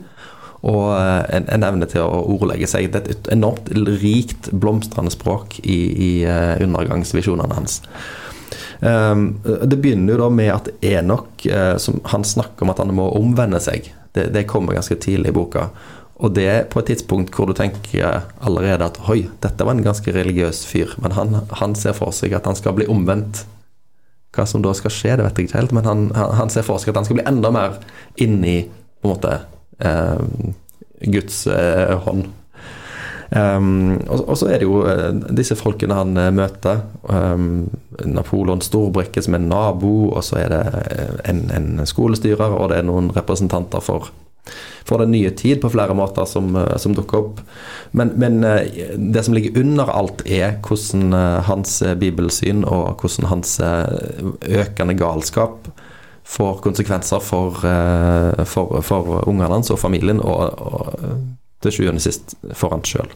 og 0.64 0.88
eh, 0.96 1.36
en, 1.36 1.52
en, 1.52 1.68
evne 1.68 1.92
til 1.92 2.08
å 2.08 2.24
ordlegge 2.38 2.72
seg. 2.78 2.94
Det 2.96 3.04
er 3.04 3.14
et 3.18 3.30
enormt 3.36 3.68
rikt, 4.00 4.54
blomstrende 4.56 5.12
språk 5.12 5.60
i, 5.60 5.80
i 5.92 6.12
undergangsvisjonene 6.64 7.60
hans. 7.60 7.82
Um, 8.82 9.36
det 9.44 9.78
begynner 9.78 10.16
jo 10.16 10.22
da 10.24 10.28
med 10.34 10.48
at 10.50 10.70
Enok 10.82 11.44
som, 11.78 12.00
han 12.10 12.24
snakker 12.26 12.66
om 12.66 12.72
at 12.72 12.80
han 12.82 12.90
må 12.96 13.08
omvende 13.14 13.60
seg. 13.62 13.92
Det, 14.12 14.26
det, 14.34 14.48
kommer 14.50 14.74
ganske 14.74 14.98
tidlig 15.00 15.30
i 15.30 15.36
boka. 15.36 15.68
Og 16.22 16.34
det 16.36 16.44
er 16.46 16.66
på 16.70 16.78
et 16.82 16.90
tidspunkt 16.92 17.34
hvor 17.34 17.48
du 17.50 17.54
tenker 17.56 18.26
allerede 18.44 18.86
at 18.86 19.00
oi, 19.10 19.24
dette 19.42 19.66
var 19.66 19.74
en 19.74 19.86
ganske 19.86 20.14
religiøs 20.14 20.64
fyr. 20.68 20.92
Men 21.02 21.16
han, 21.16 21.40
han 21.62 21.74
ser 21.78 21.96
for 21.98 22.14
seg 22.14 22.36
at 22.36 22.46
han 22.46 22.58
skal 22.58 22.76
bli 22.78 22.86
omvendt. 22.90 23.44
Hva 24.32 24.46
som 24.48 24.62
da 24.64 24.72
skal 24.76 24.94
skje, 24.94 25.16
det 25.18 25.26
vet 25.26 25.40
jeg 25.40 25.48
ikke 25.48 25.58
helt, 25.58 25.74
men 25.76 25.88
han, 25.88 26.04
han 26.16 26.52
ser 26.52 26.64
for 26.64 26.80
seg 26.80 26.92
at 26.92 27.02
han 27.02 27.08
skal 27.08 27.18
bli 27.18 27.26
enda 27.28 27.50
mer 27.52 27.74
inni 28.22 28.62
på 29.02 29.08
en 29.08 29.12
måte 29.12 29.34
eh, 29.84 30.22
Guds 31.12 31.42
eh, 31.52 31.92
hånd. 32.06 32.30
Um, 33.32 33.96
og, 34.08 34.28
og, 34.28 34.36
så 34.36 34.50
er 34.52 34.60
det 34.60 34.66
jo 34.66 34.82
uh, 34.84 35.08
disse 35.32 35.56
folkene 35.56 35.96
han 35.96 36.16
uh, 36.20 36.28
møter. 36.34 36.82
Um, 37.08 37.70
Napoleon 38.04 38.60
Storbrikke 38.60 39.22
som 39.24 39.38
er 39.38 39.46
nabo, 39.46 40.10
og 40.12 40.20
så 40.26 40.42
er 40.42 40.52
det 40.52 40.60
uh, 40.68 41.14
en, 41.30 41.46
en, 41.56 41.70
skolestyrer, 41.88 42.52
og 42.52 42.68
det 42.72 42.82
er 42.82 42.88
noen 42.90 43.08
representanter 43.16 43.80
for, 43.84 44.10
for 44.84 45.00
den 45.00 45.14
nye 45.16 45.32
tid 45.38 45.62
på 45.62 45.72
flere 45.72 45.96
måter 45.96 46.28
som, 46.28 46.52
som 46.76 46.96
dukker 46.96 47.22
opp. 47.22 47.40
Men, 47.96 48.12
men 48.20 48.40
det 48.42 49.24
som 49.24 49.36
ligger 49.36 49.62
under 49.62 49.88
alt, 49.92 50.24
er 50.26 50.58
hvordan 50.66 51.14
hans 51.48 51.78
bibelsyn 52.00 52.66
og 52.66 53.00
hvordan 53.00 53.30
hans 53.30 53.58
økende 53.62 54.96
galskap 54.98 55.70
får 56.28 56.58
konsekvenser 56.64 57.22
for, 57.22 57.62
for, 58.48 58.80
for 58.82 59.14
ungene 59.28 59.52
hans 59.52 59.70
og 59.72 59.80
familien, 59.80 60.20
og, 60.20 60.58
og 60.58 61.22
til 61.62 61.76
sjuende 61.76 62.02
og 62.02 62.06
sist 62.06 62.36
for 62.58 62.74
han 62.74 62.84
sjøl. 62.86 63.10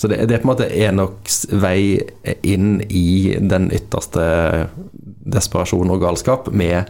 Så 0.00 0.08
det, 0.08 0.22
det, 0.26 0.34
er 0.34 0.40
på 0.40 0.48
en 0.48 0.54
måte 0.54 0.70
Enoks 0.72 1.42
vei 1.60 2.00
inn 2.40 2.78
i 2.88 3.36
den 3.36 3.68
ytterste 3.68 4.22
desperasjon 5.28 5.92
og 5.92 6.00
galskap 6.00 6.48
med 6.56 6.88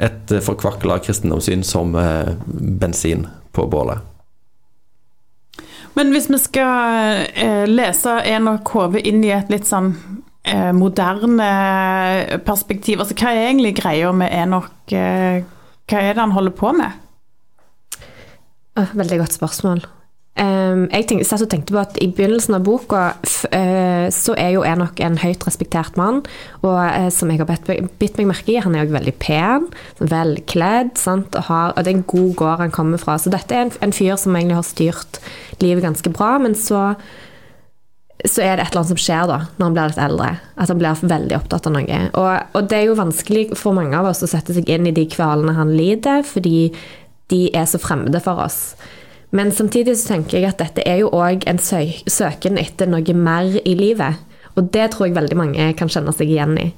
et 0.00 0.32
forkvakla 0.46 0.96
kristendomssyn 1.04 1.60
som 1.66 1.92
eh, 2.00 2.32
bensin 2.80 3.26
på 3.52 3.66
bålet. 3.68 4.00
Men 5.92 6.14
hvis 6.14 6.30
vi 6.30 6.38
skal 6.40 7.26
eh, 7.34 7.66
lese 7.68 8.16
Enok 8.32 8.72
Hove 8.72 9.04
inn 9.04 9.20
i 9.26 9.34
et 9.36 9.52
litt 9.52 9.68
sånn 9.68 9.92
eh, 10.40 10.70
moderne 10.72 11.50
perspektiv, 12.46 13.02
altså 13.02 13.18
hva 13.18 13.34
er 13.34 13.50
egentlig 13.50 13.76
greia 13.82 14.12
med 14.16 14.32
Enok? 14.32 14.72
hva 14.90 16.00
er 16.00 16.14
det 16.14 16.22
han 16.22 16.32
holder 16.32 16.54
på 16.56 16.72
med? 16.80 16.96
Veldig 18.76 19.18
godt 19.18 19.34
spørsmål. 19.38 19.82
Um, 20.40 20.86
jeg 20.88 21.04
tenk, 21.10 21.24
satt 21.26 21.42
og 21.44 21.50
tenkte 21.52 21.74
på 21.74 21.80
at 21.82 21.96
I 22.00 22.06
begynnelsen 22.14 22.54
av 22.56 22.62
boka 22.64 23.00
uh, 23.18 24.06
så 24.14 24.36
er 24.38 24.54
jo 24.54 24.62
Enok 24.64 25.02
en 25.04 25.18
høyt 25.20 25.42
respektert 25.44 25.98
mann. 26.00 26.22
Og 26.62 26.76
uh, 26.78 27.08
som 27.12 27.32
jeg 27.32 27.42
har 27.42 27.50
bitt 28.00 28.16
meg 28.16 28.30
merke 28.30 28.54
i, 28.54 28.60
han 28.62 28.76
er 28.76 28.86
jo 28.86 28.94
veldig 28.94 29.16
pen, 29.20 29.66
velkledd. 30.00 30.94
Sant? 31.00 31.34
Og, 31.34 31.48
har, 31.50 31.74
og, 31.74 31.82
det 31.84 31.92
er 31.92 31.98
en 31.98 32.06
god 32.14 32.36
gård 32.38 32.62
han 32.62 32.72
kommer 32.74 33.02
fra. 33.02 33.18
Så 33.20 33.32
dette 33.34 33.56
er 33.56 33.66
en, 33.66 33.74
en 33.84 33.96
fyr 33.96 34.14
som 34.20 34.38
egentlig 34.38 34.60
har 34.60 34.70
styrt 34.70 35.20
livet 35.60 35.84
ganske 35.84 36.14
bra. 36.14 36.30
Men 36.40 36.56
så, 36.56 36.86
så 38.22 38.46
er 38.46 38.54
det 38.54 38.64
et 38.64 38.70
eller 38.70 38.84
annet 38.84 38.94
som 38.94 39.02
skjer 39.02 39.28
da, 39.28 39.40
når 39.58 39.66
han 39.66 39.76
blir 39.76 39.92
litt 39.92 40.02
eldre. 40.06 40.30
At 40.56 40.72
han 40.72 40.80
blir 40.80 41.04
veldig 41.10 41.36
opptatt 41.42 41.68
av 41.68 41.76
noe. 41.76 42.00
Og, 42.14 42.56
og 42.56 42.70
det 42.70 42.78
er 42.78 42.88
jo 42.88 42.96
vanskelig 43.02 43.44
for 43.60 43.76
mange 43.76 43.98
av 43.98 44.08
oss 44.14 44.24
å 44.24 44.30
sette 44.30 44.56
seg 44.56 44.72
inn 44.72 44.88
i 44.88 44.96
de 44.96 45.04
kvalene 45.10 45.58
han 45.58 45.74
lider, 45.74 46.24
fordi 46.24 46.70
de 47.30 47.48
er 47.56 47.68
så 47.70 47.80
fremmede 47.82 48.20
for 48.24 48.42
oss. 48.42 48.74
Men 49.30 49.52
samtidig 49.54 49.96
så 49.98 50.14
tenker 50.14 50.40
jeg 50.40 50.50
at 50.50 50.62
dette 50.62 50.84
er 50.88 51.04
jo 51.04 51.12
òg 51.14 51.46
en 51.50 51.60
søken 51.62 52.58
etter 52.58 52.90
noe 52.90 53.14
mer 53.14 53.60
i 53.62 53.76
livet. 53.78 54.18
Og 54.58 54.72
det 54.74 54.90
tror 54.92 55.06
jeg 55.06 55.16
veldig 55.18 55.38
mange 55.38 55.68
kan 55.78 55.90
kjenne 55.90 56.14
seg 56.14 56.32
igjen 56.32 56.58
i. 56.58 56.72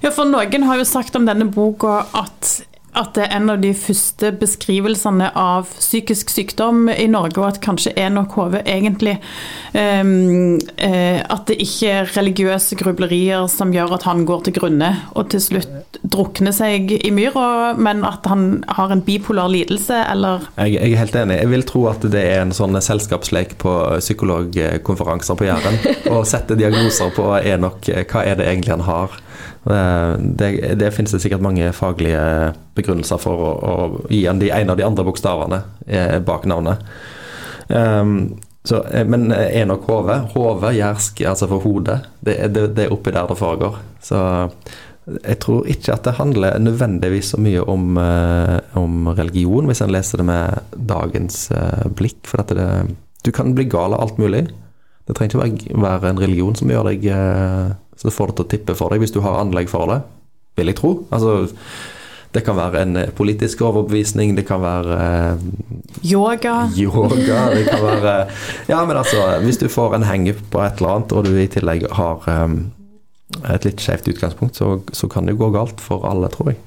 Ja, 0.00 0.10
for 0.10 0.24
noen 0.26 0.64
har 0.66 0.80
jo 0.80 0.88
sagt 0.88 1.16
om 1.18 1.28
denne 1.28 1.46
boka 1.52 2.02
at 2.16 2.60
at 2.90 3.12
det 3.14 3.22
er 3.22 3.36
en 3.36 3.50
av 3.52 3.60
de 3.62 3.70
første 3.76 4.32
beskrivelsene 4.34 5.28
av 5.38 5.68
psykisk 5.76 6.32
sykdom 6.32 6.88
i 6.90 7.06
Norge, 7.10 7.38
og 7.38 7.52
at 7.52 7.60
kanskje 7.62 7.92
er 7.94 8.10
nok 8.10 8.34
HV 8.34 8.56
egentlig 8.64 9.14
um, 9.74 10.56
uh, 10.58 11.20
At 11.22 11.46
det 11.46 11.60
ikke 11.62 11.92
er 12.00 12.10
religiøse 12.16 12.78
grublerier 12.80 13.46
som 13.52 13.70
gjør 13.74 13.94
at 14.00 14.08
han 14.10 14.24
går 14.26 14.48
til 14.48 14.58
grunne 14.58 14.90
og 15.14 15.30
til 15.30 15.44
slutt 15.44 15.79
drukner 16.02 16.54
seg 16.54 16.92
i 16.96 17.10
myra, 17.14 17.74
men 17.76 18.04
at 18.06 18.26
han 18.30 18.62
har 18.68 18.92
en 18.92 19.02
bipolar 19.04 19.50
lidelse, 19.52 19.96
eller 20.12 20.46
jeg, 20.54 20.76
jeg, 20.76 20.92
er 20.92 21.02
helt 21.02 21.18
enig. 21.22 21.38
Jeg 21.42 21.50
vil 21.52 21.66
tro 21.68 21.86
at 21.90 22.04
det 22.12 22.22
er 22.32 22.44
en 22.44 22.54
sånn 22.56 22.78
selskapslek 22.80 23.56
på 23.60 23.74
psykologkonferanser 23.98 25.38
på 25.38 25.48
Jæren, 25.48 25.80
å 26.14 26.22
sette 26.28 26.58
diagnoser 26.58 27.12
på 27.16 27.32
Enok. 27.40 27.90
Hva 28.10 28.24
er 28.24 28.38
det 28.40 28.48
egentlig 28.48 28.76
han 28.78 28.86
har? 28.88 29.18
Eh, 29.64 30.12
det, 30.18 30.74
det, 30.80 30.92
finnes 30.96 31.12
det 31.12 31.20
sikkert 31.20 31.44
mange 31.44 31.72
faglige 31.76 32.52
begrunnelser 32.78 33.20
for 33.20 33.46
å, 33.48 33.50
å 33.60 34.04
gi 34.12 34.24
han 34.26 34.40
de, 34.40 34.52
en 34.54 34.72
av 34.72 34.78
de 34.78 34.86
andre 34.86 35.04
bokstavene 35.06 35.64
eh, 35.86 36.20
bak 36.24 36.46
navnet. 36.48 36.86
Um, 37.68 38.40
så, 38.64 38.82
men 39.08 39.30
er 39.32 39.64
nok 39.68 39.86
Hove, 39.88 40.16
Hove, 40.34 40.72
jersk, 40.76 41.22
altså 41.28 41.48
for 41.48 41.64
hodet, 41.64 42.00
det, 42.20 42.36
det, 42.52 42.66
det, 42.76 42.86
er 42.86 42.94
oppi 42.94 43.12
der 43.14 43.28
det 43.30 43.38
foregår. 43.40 43.78
Så 44.04 44.20
jeg 45.18 45.38
tror 45.42 45.68
ikke 45.70 45.94
at 45.94 46.06
det 46.06 46.16
handler 46.18 46.58
nødvendigvis 46.62 47.32
så 47.34 47.40
mye 47.40 47.62
om, 47.64 47.98
om 48.78 49.10
religion, 49.18 49.66
hvis 49.66 49.82
en 49.84 49.92
leser 49.94 50.22
det 50.22 50.26
med 50.28 50.74
dagens 50.90 51.48
blikk. 51.98 52.20
For 52.30 52.42
det, 52.46 52.66
du 53.26 53.30
kan 53.34 53.54
bli 53.56 53.66
gal 53.70 53.96
av 53.96 54.04
alt 54.04 54.20
mulig. 54.22 54.44
Det 55.08 55.16
trenger 55.18 55.48
ikke 55.48 55.80
være 55.82 56.12
en 56.12 56.22
religion 56.22 56.58
som 56.58 56.70
gjør 56.70 56.90
deg 56.92 57.08
så 58.00 58.08
det 58.08 58.16
får 58.16 58.30
det 58.30 58.34
til 58.38 58.46
å 58.46 58.48
tippe 58.48 58.74
for 58.78 58.92
deg 58.92 59.02
hvis 59.02 59.12
du 59.12 59.20
har 59.20 59.42
anlegg 59.42 59.68
for 59.68 59.90
det, 59.90 59.98
vil 60.56 60.70
jeg 60.70 60.78
tro. 60.78 60.92
Altså, 61.12 61.50
det 62.32 62.40
kan 62.46 62.56
være 62.56 62.80
en 62.86 62.96
eh, 62.96 63.10
politisk 63.12 63.60
overbevisning, 63.66 64.32
det 64.38 64.46
kan 64.48 64.62
være 64.64 64.96
eh, 65.04 65.42
Yoga. 66.08 66.54
Yoga, 66.78 67.42
det 67.58 67.66
kan 67.68 67.84
være 67.84 68.14
Ja, 68.70 68.80
men 68.88 68.96
altså, 68.96 69.26
hvis 69.44 69.60
du 69.60 69.68
får 69.68 69.98
en 69.98 70.08
henge 70.08 70.32
på 70.32 70.62
et 70.64 70.80
eller 70.80 70.94
annet, 70.94 71.12
og 71.12 71.28
du 71.28 71.36
i 71.36 71.50
tillegg 71.52 71.84
har 71.92 72.24
et 73.46 73.66
litt 73.66 73.82
skjevt 73.82 74.08
utgangspunkt, 74.10 74.58
så, 74.58 74.80
så, 74.92 75.08
kan 75.10 75.26
det 75.26 75.36
jo 75.36 75.44
gå 75.44 75.50
galt 75.54 75.80
for 75.82 76.04
alle, 76.08 76.28
tror 76.32 76.50
jeg. 76.52 76.58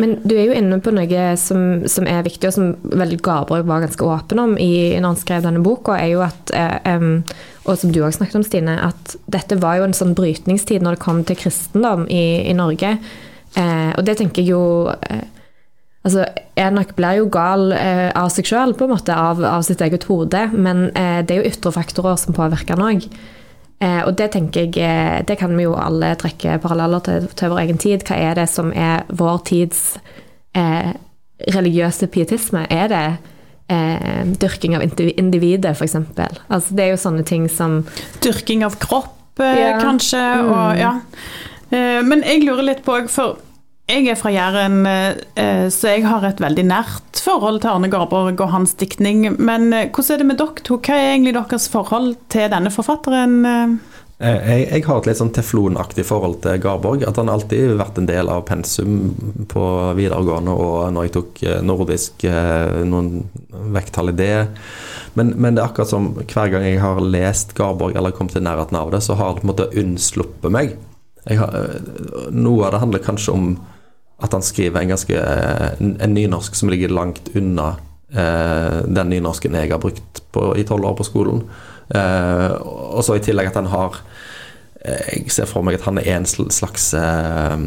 Men 0.00 0.16
du 0.24 0.32
er 0.36 0.48
jo 0.48 0.56
inne 0.56 0.78
på 0.82 0.92
noe 0.94 1.26
som, 1.40 1.84
som 1.90 2.08
er 2.08 2.24
viktig, 2.26 2.48
og 2.48 2.54
som 2.56 2.72
vel 2.96 3.16
Garborg 3.20 3.66
var 3.68 3.84
ganske 3.84 4.08
åpen 4.08 4.40
om 4.42 4.56
i, 4.56 4.96
når 4.96 5.10
han 5.12 5.20
skrev 5.20 5.44
denne 5.44 5.62
boka, 5.64 5.98
er 5.98 6.14
jo 6.14 6.24
at, 6.24 6.52
eh, 6.56 7.06
og 7.66 7.78
som 7.78 7.92
du 7.92 8.00
òg 8.00 8.16
snakket 8.16 8.40
om, 8.40 8.46
Stine, 8.46 8.78
at 8.88 9.16
dette 9.32 9.60
var 9.62 9.80
jo 9.80 9.88
en 9.88 9.96
sånn 9.96 10.16
brytningstid 10.16 10.84
når 10.84 10.96
det 10.96 11.04
kom 11.04 11.22
til 11.26 11.40
kristendom 11.40 12.06
i, 12.08 12.26
i 12.48 12.56
Norge. 12.56 12.96
Eh, 13.56 13.90
og 13.94 14.04
det 14.06 14.18
tenker 14.20 14.44
jeg 14.44 14.54
jo 14.56 14.92
eh, 14.94 15.24
Altså, 16.06 16.22
Enok 16.54 16.92
blir 16.94 17.16
jo 17.18 17.24
gal 17.34 17.72
eh, 17.74 18.12
av 18.14 18.28
seg 18.30 18.46
sjøl, 18.46 18.76
på 18.78 18.86
en 18.86 18.92
måte, 18.92 19.10
av, 19.10 19.40
av 19.42 19.64
sitt 19.66 19.80
eget 19.82 20.06
hode, 20.06 20.44
men 20.54 20.84
eh, 20.92 21.24
det 21.26 21.34
er 21.34 21.40
jo 21.40 21.50
ytre 21.50 21.72
faktorer 21.74 22.20
som 22.20 22.36
påvirker 22.36 22.78
han 22.78 22.84
òg. 22.86 23.08
Eh, 23.80 24.02
og 24.06 24.14
det 24.16 24.30
tenker 24.32 24.64
jeg, 24.64 24.78
eh, 24.80 25.22
det 25.28 25.36
kan 25.38 25.52
vi 25.56 25.66
jo 25.66 25.74
alle 25.76 26.14
trekke 26.16 26.58
paralleller 26.62 27.02
til, 27.04 27.26
til 27.36 27.50
vår 27.52 27.58
egen 27.66 27.78
tid. 27.82 28.04
Hva 28.08 28.16
er 28.16 28.34
det 28.38 28.46
som 28.48 28.70
er 28.72 29.02
vår 29.12 29.42
tids 29.50 29.98
eh, 30.56 30.94
religiøse 31.52 32.06
pietisme? 32.08 32.62
Er 32.72 32.88
det 32.88 33.02
eh, 33.68 34.22
dyrking 34.40 34.76
av 34.78 34.86
individet, 34.86 35.74
f.eks.? 35.76 35.96
Altså, 36.48 36.72
det 36.76 36.86
er 36.86 36.94
jo 36.94 37.02
sånne 37.02 37.24
ting 37.28 37.48
som 37.52 37.82
Dyrking 38.24 38.64
av 38.64 38.78
kropp? 38.80 39.12
eh, 39.40 39.58
Ja. 39.60 39.74
kanskje. 39.82 40.22
Mm. 40.40 40.48
Og, 40.54 40.78
ja. 40.80 40.94
Eh, 41.70 42.00
Men 42.02 42.22
jeg 42.24 42.44
lurer 42.46 42.62
litt 42.64 42.84
på 42.86 42.96
For 43.12 43.36
jeg 43.86 44.08
er 44.10 44.16
fra 44.18 44.32
Jæren, 44.34 44.80
eh, 44.86 45.16
eh, 45.38 45.66
så 45.70 45.94
jeg 45.94 46.06
har 46.06 46.24
et 46.26 46.40
veldig 46.42 46.64
nært 46.66 47.20
forhold 47.22 47.60
til 47.62 47.70
Arne 47.70 47.90
Garborg 47.90 48.40
og 48.40 48.50
hans 48.50 48.74
diktning. 48.74 49.28
Men 49.38 49.72
eh, 49.72 49.90
hvordan 49.90 50.14
er 50.14 50.22
det 50.22 50.26
med 50.26 50.40
dere 50.40 50.64
to? 50.66 50.78
Hva 50.82 50.96
er 50.96 51.12
egentlig 51.12 51.36
deres 51.36 51.68
forhold 51.70 52.16
til 52.32 52.50
denne 52.50 52.72
forfatteren? 52.74 53.36
Jeg, 54.16 54.64
jeg 54.72 54.82
har 54.86 54.98
et 54.98 55.06
litt 55.06 55.20
sånn 55.20 55.30
teflonaktig 55.36 56.02
forhold 56.08 56.40
til 56.42 56.58
Garborg. 56.64 57.04
At 57.06 57.20
han 57.20 57.30
alltid 57.30 57.62
har 57.68 57.78
vært 57.84 58.00
en 58.02 58.08
del 58.10 58.32
av 58.32 58.42
pensum 58.48 59.46
på 59.52 59.68
videregående, 59.98 60.56
og 60.56 60.90
når 60.96 61.06
jeg 61.06 61.14
tok 61.18 61.44
nordisk, 61.68 62.26
noen 62.88 63.28
vekttall 63.76 64.10
i 64.10 64.16
det. 64.18 64.32
Men, 65.14 65.30
men 65.36 65.54
det 65.54 65.62
er 65.62 65.68
akkurat 65.68 65.92
som 65.92 66.10
hver 66.16 66.50
gang 66.50 66.66
jeg 66.66 66.82
har 66.82 66.98
lest 67.04 67.54
Garborg 67.54 67.94
eller 67.94 68.16
kommet 68.16 68.34
i 68.40 68.42
nærheten 68.42 68.80
av 68.80 68.90
det, 68.96 69.04
så 69.04 69.14
har 69.20 69.36
det 69.36 69.44
på 69.44 69.46
en 69.46 69.52
måte 69.52 69.70
unnsluppet 69.84 70.58
meg. 70.58 70.74
Har, 71.26 71.54
noe 72.34 72.66
av 72.66 72.74
det 72.74 72.82
handler 72.82 73.06
kanskje 73.06 73.36
om 73.36 73.48
at 74.22 74.32
han 74.32 74.44
skriver 74.44 74.80
en 74.80 74.94
ganske 74.94 75.16
eh, 75.16 75.80
en, 75.80 76.14
nynorsk 76.14 76.56
som 76.56 76.70
ligger 76.72 76.94
langt 76.94 77.28
unna 77.36 77.74
eh, 78.12 78.78
den 78.86 79.10
nynorsken 79.12 79.56
jeg 79.58 79.72
har 79.74 79.82
brukt 79.82 80.22
på, 80.32 80.48
i 80.56 80.64
tolv 80.64 80.88
år 80.88 80.96
på 80.96 81.08
skolen. 81.08 81.42
Eh, 81.94 82.54
og 82.56 83.04
så 83.04 83.18
i 83.18 83.24
tillegg 83.24 83.52
at 83.52 83.60
han 83.60 83.68
har 83.70 84.00
eh, 84.80 85.20
Jeg 85.20 85.34
ser 85.34 85.50
for 85.50 85.66
meg 85.66 85.76
at 85.78 85.84
han 85.86 86.00
er 86.00 86.16
en 86.16 86.26
slags 86.26 86.88
eh, 86.96 87.58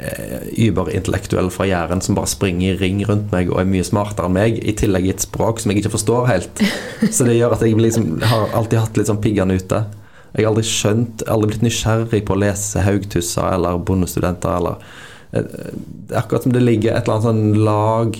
eh, 0.00 0.48
überintellektuell 0.64 1.52
fra 1.52 1.68
Jæren 1.68 2.00
som 2.02 2.16
bare 2.16 2.32
springer 2.32 2.72
i 2.72 2.80
ring 2.80 3.04
rundt 3.06 3.28
meg 3.34 3.52
og 3.52 3.60
er 3.60 3.68
mye 3.68 3.84
smartere 3.86 4.30
enn 4.30 4.38
meg, 4.38 4.56
i 4.64 4.74
tillegg 4.80 5.06
i 5.06 5.12
et 5.12 5.28
språk 5.28 5.60
som 5.60 5.72
jeg 5.72 5.84
ikke 5.84 5.94
forstår 5.98 6.30
helt. 6.32 6.64
Så 7.12 7.28
det 7.28 7.36
gjør 7.36 7.58
at 7.58 7.66
jeg 7.66 7.76
liksom 7.76 8.16
har 8.24 8.56
alltid 8.56 8.80
hatt 8.80 8.96
litt 8.96 9.12
sånn 9.12 9.22
piggene 9.22 9.60
ute. 9.60 9.84
Jeg 10.32 10.44
har 10.44 10.54
aldri 10.54 10.64
skjønt, 10.68 11.24
aldri 11.32 11.52
blitt 11.52 11.68
nysgjerrig 11.68 12.24
på 12.24 12.34
å 12.34 12.40
lese 12.40 12.82
Haugtussa 12.84 13.50
eller 13.54 13.78
Bondestudenter 13.84 14.56
eller 14.56 14.80
eh, 14.80 15.04
Det 15.32 16.12
er 16.12 16.20
akkurat 16.20 16.46
som 16.46 16.54
det 16.54 16.62
ligger 16.64 16.94
et 16.94 17.06
eller 17.06 17.16
annet 17.16 17.28
sånn 17.28 17.64
lag 17.66 18.18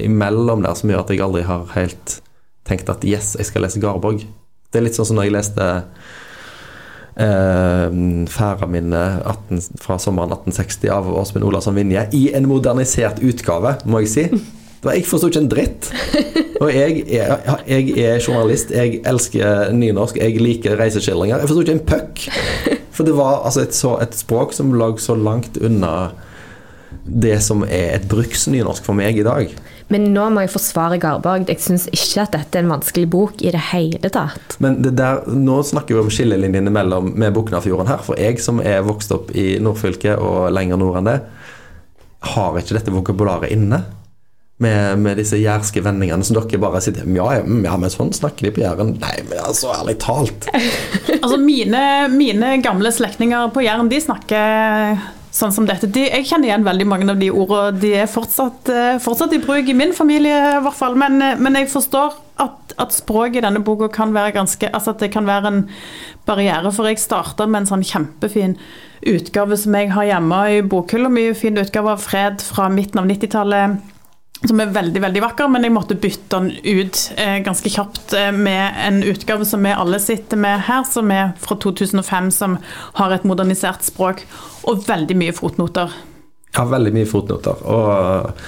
imellom 0.00 0.64
der 0.64 0.76
som 0.78 0.90
gjør 0.90 1.04
at 1.04 1.12
jeg 1.12 1.22
aldri 1.24 1.44
har 1.46 1.68
helt 1.74 2.18
tenkt 2.68 2.90
at 2.92 3.04
yes, 3.06 3.34
jeg 3.38 3.48
skal 3.48 3.66
lese 3.66 3.82
Garborg. 3.82 4.24
Det 4.72 4.80
er 4.80 4.86
litt 4.86 4.96
sånn 4.96 5.08
som 5.08 5.18
når 5.18 5.28
jeg 5.28 5.34
leste 5.36 5.68
eh, 7.20 7.98
Færaminne 8.34 9.04
18 9.20 9.80
fra 9.82 9.98
sommeren 10.02 10.32
1860 10.34 10.92
av 10.94 11.10
Åsmund 11.12 11.46
Olavsson 11.46 11.76
Vinje 11.76 12.08
i 12.16 12.26
en 12.34 12.48
modernisert 12.50 13.22
utgave, 13.22 13.76
må 13.84 14.02
jeg 14.04 14.12
si. 14.14 14.26
Jeg 14.84 15.06
forsto 15.08 15.30
ikke 15.30 15.40
en 15.40 15.48
dritt. 15.48 15.86
Og 16.60 16.68
jeg 16.68 17.04
er, 17.16 17.38
jeg 17.68 17.94
er 18.04 18.18
journalist, 18.20 18.72
jeg 18.74 19.00
elsker 19.08 19.72
nynorsk, 19.72 20.18
jeg 20.20 20.42
liker 20.42 20.76
reiseskildringer. 20.80 21.40
Jeg 21.40 21.50
forsto 21.50 21.64
ikke 21.64 21.76
en 21.78 21.86
puck. 21.88 22.26
For 22.94 23.08
det 23.08 23.16
var 23.16 23.40
altså 23.48 23.64
et, 23.64 23.74
så, 23.74 23.96
et 24.04 24.14
språk 24.14 24.52
som 24.54 24.74
lå 24.76 24.92
så 25.02 25.16
langt 25.18 25.56
unna 25.58 26.12
det 27.04 27.38
som 27.44 27.64
er 27.66 27.96
et 27.98 28.08
bruksnynorsk 28.10 28.86
for 28.86 28.96
meg 28.98 29.18
i 29.20 29.26
dag. 29.26 29.54
Men 29.92 30.06
nå 30.14 30.28
må 30.32 30.44
jeg 30.44 30.52
forsvare 30.54 30.98
Garborg. 31.00 31.48
Jeg 31.50 31.60
syns 31.62 31.86
ikke 31.92 32.24
at 32.24 32.36
dette 32.36 32.58
er 32.58 32.64
en 32.64 32.72
vanskelig 32.72 33.08
bok 33.12 33.42
i 33.44 33.52
det 33.52 33.60
hele 33.70 34.10
tatt. 34.12 34.56
Men 34.64 34.80
det 34.84 34.94
der, 34.96 35.26
nå 35.28 35.58
snakker 35.66 35.96
vi 35.96 36.04
om 36.04 36.12
skillelinjene 36.12 36.72
mellom 36.72 37.12
med 37.20 37.34
Buknafjorden 37.36 37.90
her. 37.90 38.00
For 38.06 38.20
jeg 38.20 38.40
som 38.42 38.62
er 38.64 38.84
vokst 38.86 39.12
opp 39.14 39.34
i 39.36 39.58
nordfylket 39.62 40.16
og 40.16 40.48
lenger 40.54 40.80
nord 40.80 41.02
enn 41.02 41.10
det, 41.12 41.18
har 42.34 42.56
ikke 42.56 42.78
dette 42.78 42.94
vokabularet 42.94 43.52
inne. 43.52 43.82
Med, 44.62 45.00
med 45.02 45.18
disse 45.18 45.34
jærske 45.34 45.82
vendingene 45.82 46.22
som 46.22 46.36
dere 46.36 46.60
bare 46.62 46.78
sitter 46.78 47.08
Ja, 47.10 47.24
ja, 47.34 47.40
mm, 47.42 47.64
ja 47.66 47.72
men 47.74 47.90
sånn 47.90 48.12
snakker 48.14 48.46
de 48.46 48.52
på 48.54 48.62
Jæren. 48.62 48.92
Nei, 49.02 49.16
men 49.26 49.42
altså, 49.42 49.72
ærlig 49.74 49.98
talt. 50.04 50.46
Altså 51.18 51.36
mine, 51.42 51.82
mine 52.14 52.54
gamle 52.62 52.92
slektninger 52.94 53.50
på 53.52 53.64
Jæren, 53.66 53.90
de 53.90 53.98
snakker 54.00 55.02
sånn 55.34 55.54
som 55.54 55.66
dette. 55.66 55.88
De, 55.90 56.04
jeg 56.06 56.28
kjenner 56.28 56.50
igjen 56.50 56.66
veldig 56.66 56.86
mange 56.86 57.08
av 57.10 57.20
de 57.20 57.30
ordene. 57.32 57.80
De 57.82 57.90
er 57.98 58.10
fortsatt, 58.10 58.70
eh, 58.70 59.00
fortsatt 59.02 59.34
i 59.34 59.40
bruk 59.42 59.68
i 59.68 59.76
min 59.76 59.94
familie, 59.96 60.36
i 60.54 60.62
hvert 60.62 60.78
fall. 60.78 60.94
Men, 60.94 61.20
eh, 61.22 61.38
men 61.38 61.58
jeg 61.58 61.72
forstår 61.72 62.14
at, 62.44 62.74
at 62.78 62.94
språket 62.94 63.40
i 63.40 63.46
denne 63.46 63.62
boka 63.66 63.88
kan 63.94 64.14
være 64.14 64.34
ganske 64.34 64.70
Altså 64.74 64.90
at 64.90 64.98
det 64.98 65.12
kan 65.14 65.26
være 65.26 65.50
en 65.50 65.60
barriere. 66.26 66.70
For 66.74 66.86
jeg 66.86 67.02
starta 67.02 67.48
med 67.48 67.62
en 67.62 67.72
sånn 67.72 67.86
kjempefin 67.86 68.56
utgave 69.04 69.58
som 69.58 69.74
jeg 69.74 69.90
har 69.94 70.08
hjemme 70.08 70.40
i 70.54 70.62
bokhylla 70.62 71.10
mi. 71.10 71.32
Fin 71.34 71.58
utgave 71.58 71.96
av 71.96 72.02
Fred 72.02 72.42
fra 72.42 72.70
midten 72.70 73.02
av 73.02 73.10
90-tallet 73.10 73.93
som 74.48 74.60
er 74.60 74.72
veldig 74.74 75.00
veldig 75.02 75.22
vakker, 75.24 75.48
men 75.52 75.64
jeg 75.64 75.74
måtte 75.74 75.96
bytte 76.00 76.38
den 76.38 76.50
ut 76.80 77.00
eh, 77.16 77.38
ganske 77.44 77.70
kjapt 77.72 78.14
eh, 78.18 78.30
med 78.34 78.76
en 78.84 79.00
utgave 79.06 79.46
som 79.48 79.64
vi 79.64 79.72
alle 79.72 80.00
sitter 80.02 80.40
med 80.40 80.66
her, 80.68 80.84
som 80.88 81.10
er 81.14 81.32
fra 81.40 81.56
2005, 81.62 82.30
som 82.34 82.58
har 83.00 83.14
et 83.14 83.26
modernisert 83.28 83.86
språk 83.86 84.24
og 84.68 84.84
veldig 84.88 85.16
mye 85.20 85.34
fotnoter. 85.36 85.92
Ja, 86.54 86.66
veldig 86.70 86.94
mye 86.94 87.08
fotnoter. 87.08 87.64
Og, 87.66 88.40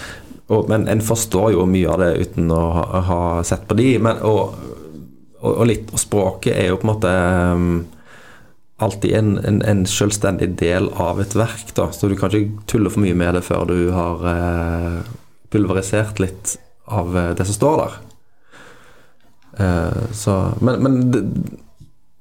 og, 0.46 0.70
men 0.70 0.86
en 0.90 1.02
forstår 1.04 1.56
jo 1.56 1.66
mye 1.68 1.90
av 1.90 2.04
det 2.04 2.12
uten 2.28 2.52
å 2.54 2.62
ha, 2.76 2.86
ha 3.08 3.20
sett 3.46 3.66
på 3.68 3.76
de. 3.78 3.90
Men, 4.02 4.22
og, 4.22 4.54
og, 5.42 5.64
litt 5.66 5.90
og 5.90 6.00
språket 6.00 6.54
er 6.54 6.70
jo 6.70 6.80
på 6.80 6.86
en 6.86 6.92
måte 6.92 7.12
um, 7.56 7.68
alltid 8.78 9.16
en, 9.18 9.36
en, 9.42 9.62
en 9.64 9.86
selvstendig 9.90 10.52
del 10.60 10.90
av 10.92 11.20
et 11.24 11.34
verk, 11.34 11.72
da. 11.74 11.88
Så 11.92 12.12
du 12.12 12.16
kan 12.20 12.30
ikke 12.30 12.68
tulle 12.70 12.92
for 12.92 13.02
mye 13.02 13.16
med 13.18 13.34
det 13.38 13.46
før 13.46 13.66
du 13.72 13.78
har 13.96 14.28
eh, 14.30 15.14
pulverisert 15.56 16.20
litt 16.20 16.56
av 16.84 17.16
eh, 17.16 17.32
det 17.36 17.46
som 17.48 17.56
står 17.56 17.78
der. 17.82 17.94
Eh, 19.58 20.02
så, 20.12 20.36
men, 20.60 20.82
men 20.82 20.98
det, 21.12 21.22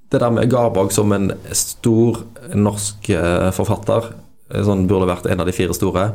det 0.10 0.22
der 0.24 0.32
med 0.32 0.52
Garborg 0.52 0.94
som 0.96 1.12
en 1.16 1.32
stor 1.52 2.24
norsk 2.56 3.10
eh, 3.10 3.52
forfatter, 3.56 4.14
sånn 4.66 4.86
burde 4.90 5.10
vært 5.10 5.28
en 5.28 5.42
av 5.42 5.50
de 5.50 5.56
fire 5.56 5.76
store, 5.76 6.10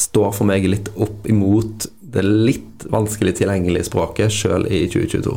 står 0.00 0.30
for 0.32 0.48
meg 0.48 0.68
litt 0.70 0.88
opp 1.02 1.26
imot 1.28 1.88
det 2.10 2.22
litt 2.24 2.86
vanskelig 2.90 3.36
tilgjengelige 3.38 3.88
språket 3.90 4.32
sjøl 4.32 4.64
i 4.70 4.84
2022. 4.90 5.34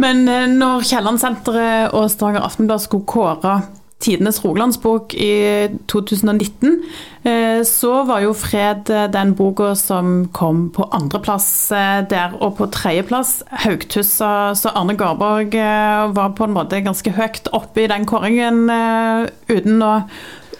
Men 0.00 0.22
når 0.56 0.84
Kielland-senteret 0.88 1.96
og 1.96 2.06
Stavanger 2.12 2.46
Aftenblad 2.46 2.80
skulle 2.84 3.08
kåre 3.08 3.56
tidenes 4.00 4.40
Rogalandsbok 4.44 5.14
i 5.14 5.68
2019, 5.92 6.78
eh, 7.28 7.60
så 7.68 7.92
var 8.08 8.24
jo 8.24 8.32
Fred 8.36 8.90
eh, 8.90 9.06
den 9.12 9.34
boka 9.38 9.74
som 9.78 10.28
kom 10.36 10.68
på 10.74 10.88
andreplass 10.96 11.50
der, 12.10 12.34
og 12.40 12.56
på 12.58 12.70
tredjeplass 12.72 13.40
Haugtussa. 13.64 14.52
Så 14.56 14.72
Arne 14.74 14.96
Garborg 14.98 15.54
var 16.16 16.34
på 16.36 16.48
en 16.48 16.56
måte 16.56 16.80
ganske 16.84 17.12
høyt 17.14 17.50
oppe 17.56 17.84
i 17.84 17.90
den 17.90 18.08
kåringen 18.08 18.66
uten 19.50 19.82
å 19.84 19.94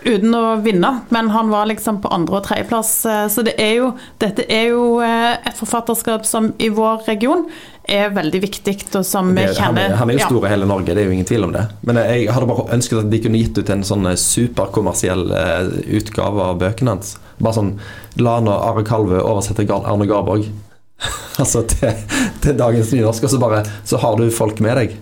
uten 0.05 0.35
å 0.37 0.45
vinne, 0.65 0.93
men 1.13 1.31
han 1.35 1.51
var 1.53 1.69
liksom 1.71 2.01
på 2.01 2.09
andre- 2.15 2.41
og 2.41 2.47
tredjeplass. 2.47 2.93
Så 3.33 3.45
det 3.47 3.57
er 3.61 3.75
jo, 3.81 3.91
dette 4.23 4.47
er 4.49 4.71
jo 4.73 4.85
et 5.03 5.57
forfatterskap 5.59 6.25
som 6.29 6.53
i 6.59 6.71
vår 6.73 7.05
region 7.09 7.45
er 7.91 8.13
veldig 8.15 8.41
viktig, 8.45 8.75
og 8.95 9.05
som 9.07 9.33
vi 9.35 9.45
kjenner 9.57 9.91
er, 9.91 9.97
han 9.99 10.13
er 10.13 10.19
jo 10.19 10.29
stor 10.29 10.47
i 10.47 10.53
hele 10.53 10.69
Norge, 10.69 10.95
det 10.95 11.03
er 11.03 11.09
jo 11.09 11.17
ingen 11.17 11.29
tvil 11.29 11.47
om 11.49 11.55
det. 11.55 11.65
Men 11.87 11.99
jeg 12.03 12.29
hadde 12.31 12.49
bare 12.51 12.67
ønsket 12.77 13.03
at 13.03 13.11
de 13.13 13.23
kunne 13.25 13.41
gitt 13.41 13.59
ut 13.59 13.73
en 13.75 13.85
sånn 13.87 14.11
superkommersiell 14.21 15.25
eh, 15.35 15.73
utgave 15.99 16.51
av 16.53 16.61
bøkene 16.61 16.97
hans. 16.97 17.17
Bare 17.41 17.57
sånn 17.59 17.73
La 18.21 18.39
nå 18.45 18.55
Are 18.55 18.85
Kalvø 18.87 19.23
oversette 19.23 19.67
Arne 19.81 20.07
Garborg 20.11 20.47
altså 21.41 21.65
til, 21.71 21.97
til 22.45 22.59
dagens 22.59 22.93
nynorsk, 22.93 23.25
og 23.25 23.33
så 23.33 23.41
bare 23.41 23.65
Så 23.89 24.01
har 24.03 24.19
du 24.21 24.29
folk 24.35 24.61
med 24.65 24.77
deg. 24.77 24.97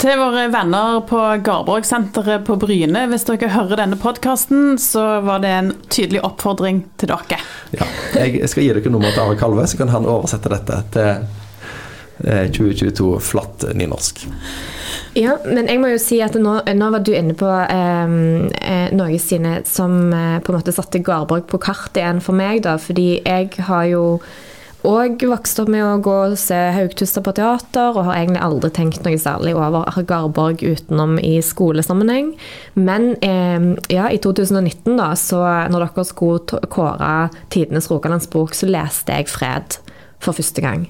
Til 0.00 0.16
våre 0.16 0.46
venner 0.48 1.02
på 1.04 1.18
Garborg-senteret 1.44 2.46
på 2.46 2.54
Bryne, 2.56 3.02
hvis 3.10 3.26
dere 3.28 3.50
hører 3.52 3.82
denne 3.82 3.98
podkasten, 4.00 4.78
så 4.80 5.02
var 5.26 5.42
det 5.42 5.50
en 5.52 5.68
tydelig 5.92 6.22
oppfordring 6.24 6.78
til 6.96 7.10
dere. 7.10 7.36
Ja. 7.76 7.84
Jeg 8.16 8.48
skal 8.48 8.64
gi 8.64 8.70
dere 8.72 8.92
nummeret 8.94 9.18
til 9.18 9.26
Are 9.26 9.36
Kalve, 9.36 9.66
så 9.68 9.76
kan 9.76 9.92
han 9.92 10.08
oversette 10.08 10.48
dette 10.54 10.78
til 10.96 11.10
eh, 12.24 12.46
2022 12.48 13.10
flatt 13.28 13.68
nynorsk. 13.76 14.24
Ja, 15.20 15.36
men 15.44 15.68
jeg 15.68 15.82
må 15.82 15.92
jo 15.92 16.00
si 16.00 16.22
at 16.24 16.38
nå, 16.40 16.56
nå 16.64 16.90
var 16.96 17.04
du 17.04 17.12
inne 17.12 17.36
på 17.36 17.52
eh, 17.60 18.16
eh, 18.56 18.88
noe, 18.96 19.20
Stine, 19.20 19.58
som 19.68 20.14
eh, 20.16 20.38
på 20.40 20.54
en 20.54 20.62
måte 20.62 20.72
satte 20.72 21.04
Garborg 21.04 21.44
på 21.50 21.60
kartet 21.60 22.00
igjen 22.00 22.24
for 22.24 22.40
meg. 22.40 22.64
da, 22.64 22.78
Fordi 22.80 23.10
jeg 23.18 23.52
har 23.68 23.84
jo 23.92 24.04
òg 24.86 25.24
vokst 25.28 25.60
opp 25.62 25.70
med 25.72 25.84
å 25.84 25.98
gå 26.04 26.14
og 26.30 26.36
se 26.40 26.58
Haugtuster 26.76 27.24
på 27.24 27.34
teater, 27.36 27.92
og 27.94 28.06
har 28.08 28.20
egentlig 28.20 28.42
aldri 28.44 28.70
tenkt 28.76 29.04
noe 29.06 29.18
særlig 29.20 29.56
over 29.58 29.88
Garborg 30.08 30.62
utenom 30.64 31.18
i 31.22 31.36
skolesammenheng. 31.44 32.32
Men 32.78 33.12
eh, 33.24 33.72
ja, 33.92 34.08
i 34.08 34.20
2019, 34.22 34.96
da, 34.96 35.12
så 35.18 35.42
når 35.72 35.86
dere 35.88 36.06
skulle 36.08 36.62
kåre 36.72 37.12
tidenes 37.52 37.90
Rogalandsbok, 37.92 38.56
så 38.56 38.70
leste 38.70 39.20
jeg 39.20 39.30
Fred 39.32 39.80
for 40.20 40.36
første 40.36 40.64
gang. 40.64 40.88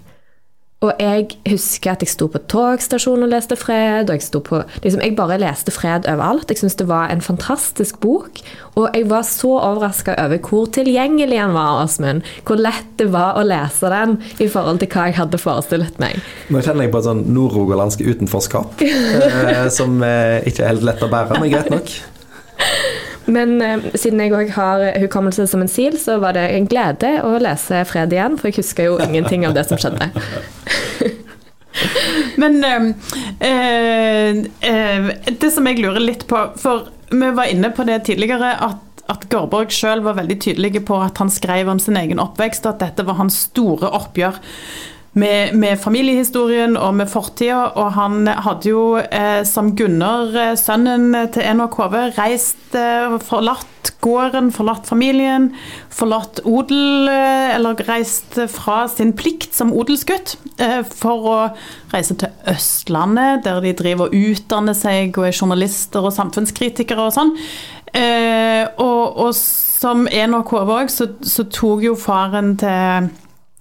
Og 0.81 0.97
jeg 0.97 1.27
husker 1.45 1.91
at 1.93 2.01
jeg 2.01 2.09
sto 2.09 2.25
på 2.33 2.41
togstasjonen 2.49 3.27
og 3.27 3.35
leste 3.35 3.57
Fred. 3.61 4.09
og 4.09 4.17
Jeg 4.17 4.43
på, 4.47 4.63
liksom, 4.81 5.03
jeg 5.05 5.13
bare 5.17 5.37
leste 5.37 5.73
Fred 5.75 6.07
overalt. 6.09 6.49
Jeg 6.49 6.57
syntes 6.57 6.79
det 6.81 6.87
var 6.89 7.11
en 7.13 7.21
fantastisk 7.21 7.99
bok. 8.01 8.41
Og 8.81 8.89
jeg 8.97 9.11
var 9.11 9.27
så 9.29 9.51
overraska 9.59 10.15
over 10.25 10.41
hvor 10.41 10.71
tilgjengelig 10.73 11.37
den 11.37 11.53
var, 11.53 11.83
Åsmund. 11.83 12.23
Hvor 12.49 12.57
lett 12.57 12.89
det 12.97 13.11
var 13.13 13.37
å 13.37 13.45
lese 13.45 13.91
den 13.93 14.17
i 14.41 14.49
forhold 14.49 14.81
til 14.81 14.89
hva 14.95 15.11
jeg 15.11 15.19
hadde 15.19 15.43
forestilt 15.43 16.01
meg. 16.01 16.17
Nå 16.49 16.65
kjenner 16.65 16.89
jeg 16.89 16.95
på 16.95 17.03
et 17.03 17.09
sånn 17.11 17.23
nordrogalandsk 17.29 18.01
utenforskap, 18.01 18.81
eh, 18.87 19.69
som 19.69 20.01
eh, 20.01 20.41
ikke 20.49 20.65
er 20.65 20.73
helt 20.73 20.89
lett 20.89 21.05
å 21.05 21.13
bære, 21.13 21.43
men 21.43 21.53
greit 21.53 21.69
nok. 21.77 21.93
Men 23.31 23.63
eh, 23.63 23.87
siden 23.95 24.21
jeg 24.23 24.35
òg 24.37 24.53
har 24.57 24.85
hukommelse 25.05 25.47
som 25.51 25.63
en 25.65 25.71
sil, 25.71 25.99
så 26.01 26.19
var 26.23 26.37
det 26.39 26.47
en 26.57 26.69
glede 26.71 27.17
å 27.27 27.37
lese 27.43 27.85
Fred 27.89 28.15
igjen, 28.15 28.39
for 28.41 28.51
jeg 28.51 28.61
husker 28.61 28.91
jo 28.91 29.01
ingenting 29.03 29.47
av 29.49 29.57
det 29.57 29.67
som 29.71 29.81
skjedde. 29.81 30.11
Men 32.41 32.53
eh, 32.67 32.85
eh, 33.47 34.31
det 35.31 35.51
som 35.55 35.67
jeg 35.71 35.81
lurer 35.81 36.03
litt 36.03 36.27
på, 36.31 36.39
for 36.61 36.91
vi 37.11 37.33
var 37.35 37.51
inne 37.51 37.73
på 37.75 37.87
det 37.89 38.05
tidligere, 38.11 38.55
at 38.59 38.87
at 39.11 39.25
Garborg 39.27 39.73
sjøl 39.75 40.05
var 40.05 40.15
veldig 40.21 40.37
tydelig 40.39 40.85
på 40.87 40.95
at 41.03 41.19
han 41.19 41.33
skrev 41.33 41.67
om 41.73 41.81
sin 41.83 41.97
egen 41.99 42.21
oppvekst, 42.23 42.67
og 42.67 42.77
at 42.77 42.85
dette 42.85 43.07
var 43.09 43.19
hans 43.19 43.41
store 43.49 43.89
oppgjør 43.99 44.39
med, 45.13 45.57
med, 45.59 45.79
familiehistorien 45.79 46.77
og 46.79 46.95
med 47.01 47.09
fortida. 47.11 47.65
Og 47.81 47.93
han 47.97 48.29
hadde 48.31 48.71
jo, 48.71 48.85
eh, 49.01 49.43
som 49.49 49.73
Gunnar, 49.77 50.31
eh, 50.39 50.57
sønnen 50.59 51.15
til 51.35 51.43
Enok 51.43 51.75
Hove, 51.81 52.11
reist, 52.19 52.75
eh, 52.75 53.19
forlatt 53.27 53.67
gården, 54.01 54.53
forlatt 54.53 54.87
familien, 54.87 55.51
forlatt 55.91 56.41
odel, 56.45 57.09
eh, 57.09 57.55
eller 57.57 57.75
reist 57.89 58.39
fra 58.49 58.87
sin 58.89 59.13
plikt 59.13 59.55
som 59.55 59.73
odelsgutt 59.73 60.37
eh, 60.59 60.83
for 60.85 61.27
å 61.27 61.39
reise 61.93 62.15
til 62.15 62.31
Østlandet, 62.49 63.43
der 63.45 63.61
de 63.61 63.75
driver 63.75 64.09
og 64.09 64.15
utdanner 64.15 64.79
seg 64.79 65.19
og 65.19 65.27
er 65.27 65.35
journalister 65.35 66.07
og 66.07 66.15
samfunnskritikere 66.15 67.09
og 67.09 67.17
sånn. 67.17 67.35
Og, 67.91 69.17
og, 69.19 69.35
som 69.35 70.05
Enok 70.07 70.53
Hove 70.55 70.77
òg, 70.85 70.91
så, 70.93 71.09
så 71.27 71.43
tok 71.51 71.83
jo 71.83 71.97
faren 71.99 72.53
til 72.61 73.09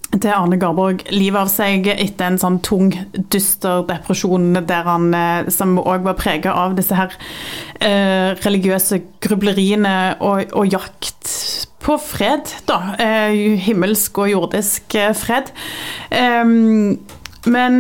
til 0.10 0.32
Arne 0.34 0.58
Garborg 0.60 1.04
livet 1.14 1.44
av 1.44 1.50
seg 1.52 1.86
etter 1.92 2.26
en 2.26 2.40
sånn 2.42 2.60
tung, 2.66 2.90
dyster 3.30 3.84
depresjon 3.90 4.58
der 4.68 4.88
han, 4.88 5.10
eh, 5.14 5.50
som 5.54 5.78
òg 5.78 6.08
var 6.08 6.18
prega 6.18 6.56
av 6.58 6.76
disse 6.80 6.98
her 6.98 7.14
eh, 7.78 8.34
religiøse 8.42 9.02
grubleriene 9.22 9.96
og, 10.18 10.50
og, 10.50 10.66
jakt 10.72 11.34
på 11.80 11.96
fred, 12.02 12.50
da. 12.68 12.80
Eh, 13.00 13.60
himmelsk 13.68 14.18
og 14.24 14.34
jordisk 14.34 14.98
eh, 14.98 15.14
fred. 15.16 15.54
men 17.50 17.76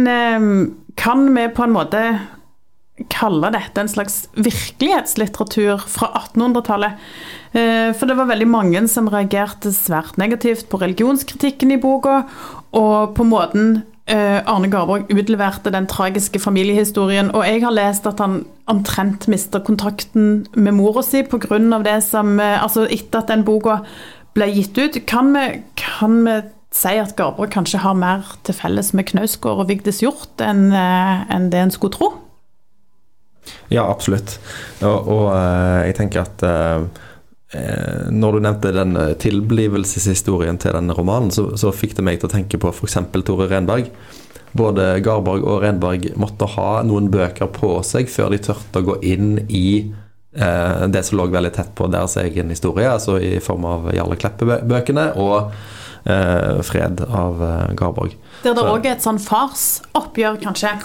kan 0.96 1.36
vi 1.36 1.48
på 1.56 1.64
en 1.64 1.74
måte 1.74 2.04
kalle 3.12 3.52
dette 3.54 3.82
en 3.82 3.92
slags 3.92 4.28
virkelighetslitteratur 4.36 5.84
fra 5.88 6.12
1800-tallet? 6.22 7.00
Eh, 7.50 7.92
for 7.98 8.06
det 8.06 8.18
var 8.18 8.30
veldig 8.30 8.48
mange 8.50 8.82
som 8.92 9.10
reagerte 9.10 9.72
svært 9.74 10.20
negativt 10.22 10.68
på 10.70 10.80
religionskritikken 10.82 11.74
i 11.74 11.80
boka, 11.82 12.22
og 12.78 13.16
på 13.18 13.26
måten 13.26 13.82
eh, 14.06 14.38
Arne 14.46 14.70
Garborg 14.70 15.10
utleverte 15.10 15.74
den 15.74 15.88
tragiske 15.90 16.42
familiehistorien. 16.44 17.32
Og 17.34 17.48
jeg 17.48 17.64
har 17.66 17.74
lest 17.74 18.06
at 18.10 18.22
han 18.22 18.44
omtrent 18.70 19.26
mister 19.32 19.64
kontakten 19.66 20.46
med 20.54 20.78
mora 20.78 21.02
si 21.06 21.24
pga. 21.24 21.58
det 21.84 22.04
som 22.06 22.40
eh, 22.40 22.62
Altså 22.62 22.86
etter 22.86 23.24
at 23.24 23.34
den 23.34 23.44
boka 23.44 23.80
ble 24.38 24.52
gitt 24.54 24.78
ut. 24.78 25.06
Kan 25.08 25.34
vi, 25.34 25.64
kan 25.76 26.24
vi 26.26 26.42
si 26.72 26.98
at 27.02 27.16
Garborg 27.18 27.50
kanskje 27.50 27.82
har 27.82 27.98
mer 27.98 28.38
til 28.44 28.54
felles 28.54 28.94
med 28.94 29.10
Knausgård 29.10 29.66
og 29.66 29.70
Vigdis 29.70 30.04
Hjorth 30.04 30.38
enn, 30.38 30.70
enn 30.70 31.50
det 31.50 31.58
en 31.58 31.72
skulle 31.74 31.98
tro? 31.98 32.14
Ja, 33.74 33.90
absolutt. 33.90 34.38
Og, 34.86 35.08
og 35.10 35.34
jeg 35.34 35.96
tenker 35.98 36.28
at 36.28 36.46
når 38.14 38.36
du 38.36 38.44
nevnte 38.46 38.72
den 38.76 38.98
eh, 39.00 39.16
tilblivelseshistorien 39.18 40.60
til 40.62 40.76
denne 40.78 40.94
romanen, 40.94 41.32
så, 41.34 41.48
så 41.58 41.74
fikk 41.74 41.96
det 41.98 42.06
meg 42.06 42.20
til 42.22 42.30
å 42.30 42.34
tenke 42.36 42.60
på 42.62 42.70
f.eks. 42.70 43.00
Tore 43.26 43.50
Renberg. 43.50 43.90
Både 44.58 44.92
Garborg 45.06 45.46
og 45.46 45.64
Renberg 45.64 46.12
måtte 46.18 46.48
ha 46.56 46.82
noen 46.86 47.10
bøker 47.14 47.50
på 47.54 47.80
seg 47.86 48.10
før 48.10 48.34
de 48.34 48.42
turte 48.50 48.82
å 48.82 48.86
gå 48.86 48.96
inn 49.06 49.36
i 49.48 49.82
eh, 49.82 50.86
det 50.94 51.04
som 51.06 51.20
lå 51.20 51.28
veldig 51.34 51.54
tett 51.58 51.74
på 51.78 51.90
deres 51.90 52.18
egen 52.22 52.54
historie, 52.54 52.90
altså 52.90 53.20
i 53.22 53.38
form 53.44 53.66
av 53.70 53.92
Jarle 53.98 54.18
Kleppe-bøkene 54.20 55.12
og 55.22 55.52
eh, 56.06 56.62
Fred 56.66 57.02
av 57.06 57.44
eh, 57.46 57.74
Garborg. 57.78 58.14
Der 58.46 58.58
det 58.58 58.66
òg 58.66 58.86
er 58.86 58.98
et 58.98 59.06
sånn 59.06 59.22
farsoppgjør, 59.22 60.38
kanskje? 60.46 60.78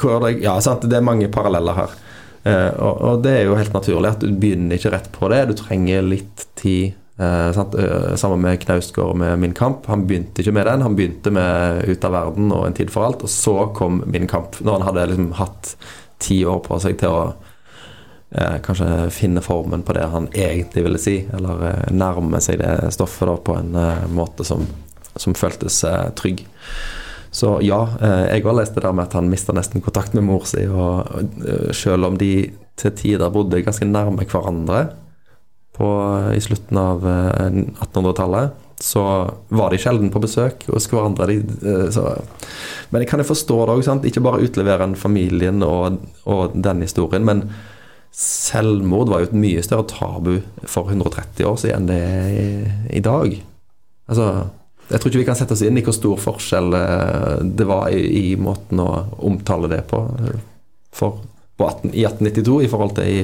Ja, 0.44 0.56
sant. 0.64 0.88
Det 0.88 1.00
er 1.00 1.04
mange 1.04 1.28
paralleller 1.32 1.80
her. 1.84 1.96
Eh, 2.44 2.70
og, 2.76 3.00
og, 3.00 3.22
det 3.24 3.38
er 3.38 3.46
jo 3.48 3.56
helt 3.56 3.72
naturlig 3.72 4.10
at 4.10 4.20
du 4.20 4.28
begynner 4.36 4.76
ikke 4.76 4.92
rett 4.92 5.08
på 5.14 5.30
det. 5.32 5.40
Du 5.48 5.56
trenger 5.58 6.04
litt 6.04 6.46
tid. 6.60 6.92
Eh, 7.16 7.48
eh 7.56 8.14
sammen 8.20 8.42
med 8.42 8.60
Knausgård 8.60 9.16
med 9.16 9.38
Min 9.38 9.56
kamp. 9.56 9.86
Han 9.86 10.06
begynte 10.06 10.42
ikke 10.42 10.52
med 10.52 10.66
den, 10.66 10.82
han 10.82 10.96
begynte 10.96 11.32
med 11.32 11.88
Ut 11.88 12.04
av 12.04 12.12
verden 12.12 12.52
og 12.52 12.66
En 12.66 12.76
tid 12.76 12.92
for 12.92 13.06
alt. 13.06 13.24
Og 13.24 13.32
så 13.32 13.56
kom 13.76 14.02
Min 14.06 14.28
kamp, 14.28 14.60
når 14.60 14.78
han 14.78 14.86
hadde 14.90 15.06
liksom 15.12 15.32
hatt 15.40 15.76
ti 16.18 16.44
år 16.44 16.60
på 16.64 16.78
seg 16.80 16.98
til 17.00 17.12
å 17.12 17.22
eh, 18.30 18.58
kanskje 18.64 19.08
finne 19.12 19.42
formen 19.44 19.82
på 19.82 19.96
det 19.96 20.04
han 20.12 20.28
egentlig 20.32 20.84
ville 20.84 21.00
si. 21.00 21.22
Eller 21.32 21.64
eh, 21.70 21.92
nærme 21.92 22.40
seg 22.44 22.60
det 22.60 22.92
stoffet 22.96 23.28
da, 23.30 23.38
på 23.40 23.56
en 23.56 23.74
eh, 23.74 24.04
måte 24.12 24.44
som, 24.44 24.66
som 25.16 25.36
føltes 25.38 25.80
trygg. 26.20 26.44
Så 27.34 27.56
ja, 27.66 27.80
eh, 28.00 28.26
jeg 28.36 28.44
har 28.44 28.54
lest 28.54 28.76
det 28.76 28.84
der 28.84 28.94
med 28.94 29.08
at 29.08 29.16
han 29.18 29.30
mista 29.30 29.54
nesten 29.54 29.82
kontakt 29.82 30.14
med 30.14 30.22
mor 30.22 30.44
si. 30.46 30.62
Og 30.70 31.24
eh, 31.42 31.72
selv 31.74 32.06
om 32.06 32.18
de 32.20 32.52
til 32.78 32.94
tider 32.94 33.32
bodde 33.34 33.62
ganske 33.66 33.88
nærme 33.88 34.26
hverandre 34.30 34.84
på, 35.74 35.88
i 36.30 36.42
slutten 36.42 36.78
av 36.78 37.02
1800-tallet, 37.02 38.54
eh, 38.54 38.78
så 38.84 39.02
var 39.54 39.74
de 39.74 39.80
sjelden 39.82 40.12
på 40.14 40.22
besøk 40.22 40.66
hos 40.70 40.86
hverandre. 40.90 41.26
De, 41.32 41.90
så. 41.94 42.06
Men 42.94 43.02
jeg 43.02 43.10
kan 43.10 43.22
jo 43.22 43.30
forstå 43.32 43.60
det 43.66 43.78
òg. 43.80 44.06
Ikke 44.06 44.22
bare 44.22 44.42
utlevere 44.46 44.86
en 44.86 44.98
familien 44.98 45.62
og, 45.66 46.02
og, 46.30 46.54
den 46.54 46.86
historien, 46.86 47.26
men 47.26 47.48
selvmord 48.14 49.10
var 49.10 49.22
jo 49.22 49.32
et 49.32 49.40
mye 49.42 49.62
større 49.66 49.88
tabu 49.90 50.36
for 50.70 50.86
130 50.86 51.48
år 51.50 51.56
siden 51.58 51.82
enn 51.82 51.88
det 51.90 51.96
er 51.98 52.28
i, 52.30 52.50
i 53.00 53.02
dag. 53.02 53.40
Altså 54.06 54.28
jeg 54.90 55.00
tror 55.00 55.10
ikke 55.10 55.22
vi 55.22 55.26
kan 55.28 55.38
sette 55.38 55.56
oss 55.56 55.64
inn 55.64 55.78
i 55.80 55.84
hvor 55.84 55.96
stor 55.96 56.20
forskjell 56.20 56.76
eh, 56.76 57.44
det 57.56 57.66
var 57.68 57.92
i, 57.94 58.02
i 58.04 58.24
måten 58.36 58.82
å 58.82 58.88
omtale 59.24 59.70
det 59.72 59.82
på, 59.90 60.02
eh, 60.20 60.40
for, 60.92 61.22
på 61.56 61.68
18, 61.68 61.94
i 61.94 62.04
1892 62.04 62.58
i 62.66 62.72
forhold 62.72 62.98
til 62.98 63.12
i 63.12 63.20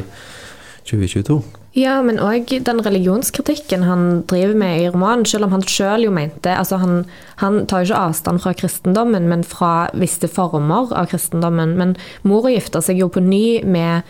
2022. 0.89 1.41
Ja, 1.79 2.01
men 2.03 2.19
òg 2.19 2.49
den 2.67 2.81
religionskritikken 2.83 3.85
han 3.87 4.25
driver 4.31 4.57
med 4.59 4.81
i 4.81 4.89
romanen, 4.91 5.27
selv 5.29 5.47
om 5.47 5.55
han 5.55 5.63
sjøl 5.63 6.09
jo 6.09 6.15
mente 6.15 6.51
altså 6.51 6.81
han, 6.83 7.05
han, 7.39 7.61
tar 7.71 7.85
jo 7.85 7.93
ikke 7.93 8.01
avstand 8.09 8.43
fra 8.43 8.55
kristendommen, 8.59 9.29
men 9.31 9.45
fra 9.47 9.91
visse 9.95 10.27
former 10.33 10.91
av 10.97 11.13
kristendommen. 11.13 11.77
Men 11.79 11.95
mora 12.27 12.51
gifta 12.51 12.83
seg 12.83 12.99
jo 13.05 13.11
på 13.13 13.23
ny 13.23 13.61
med 13.63 14.09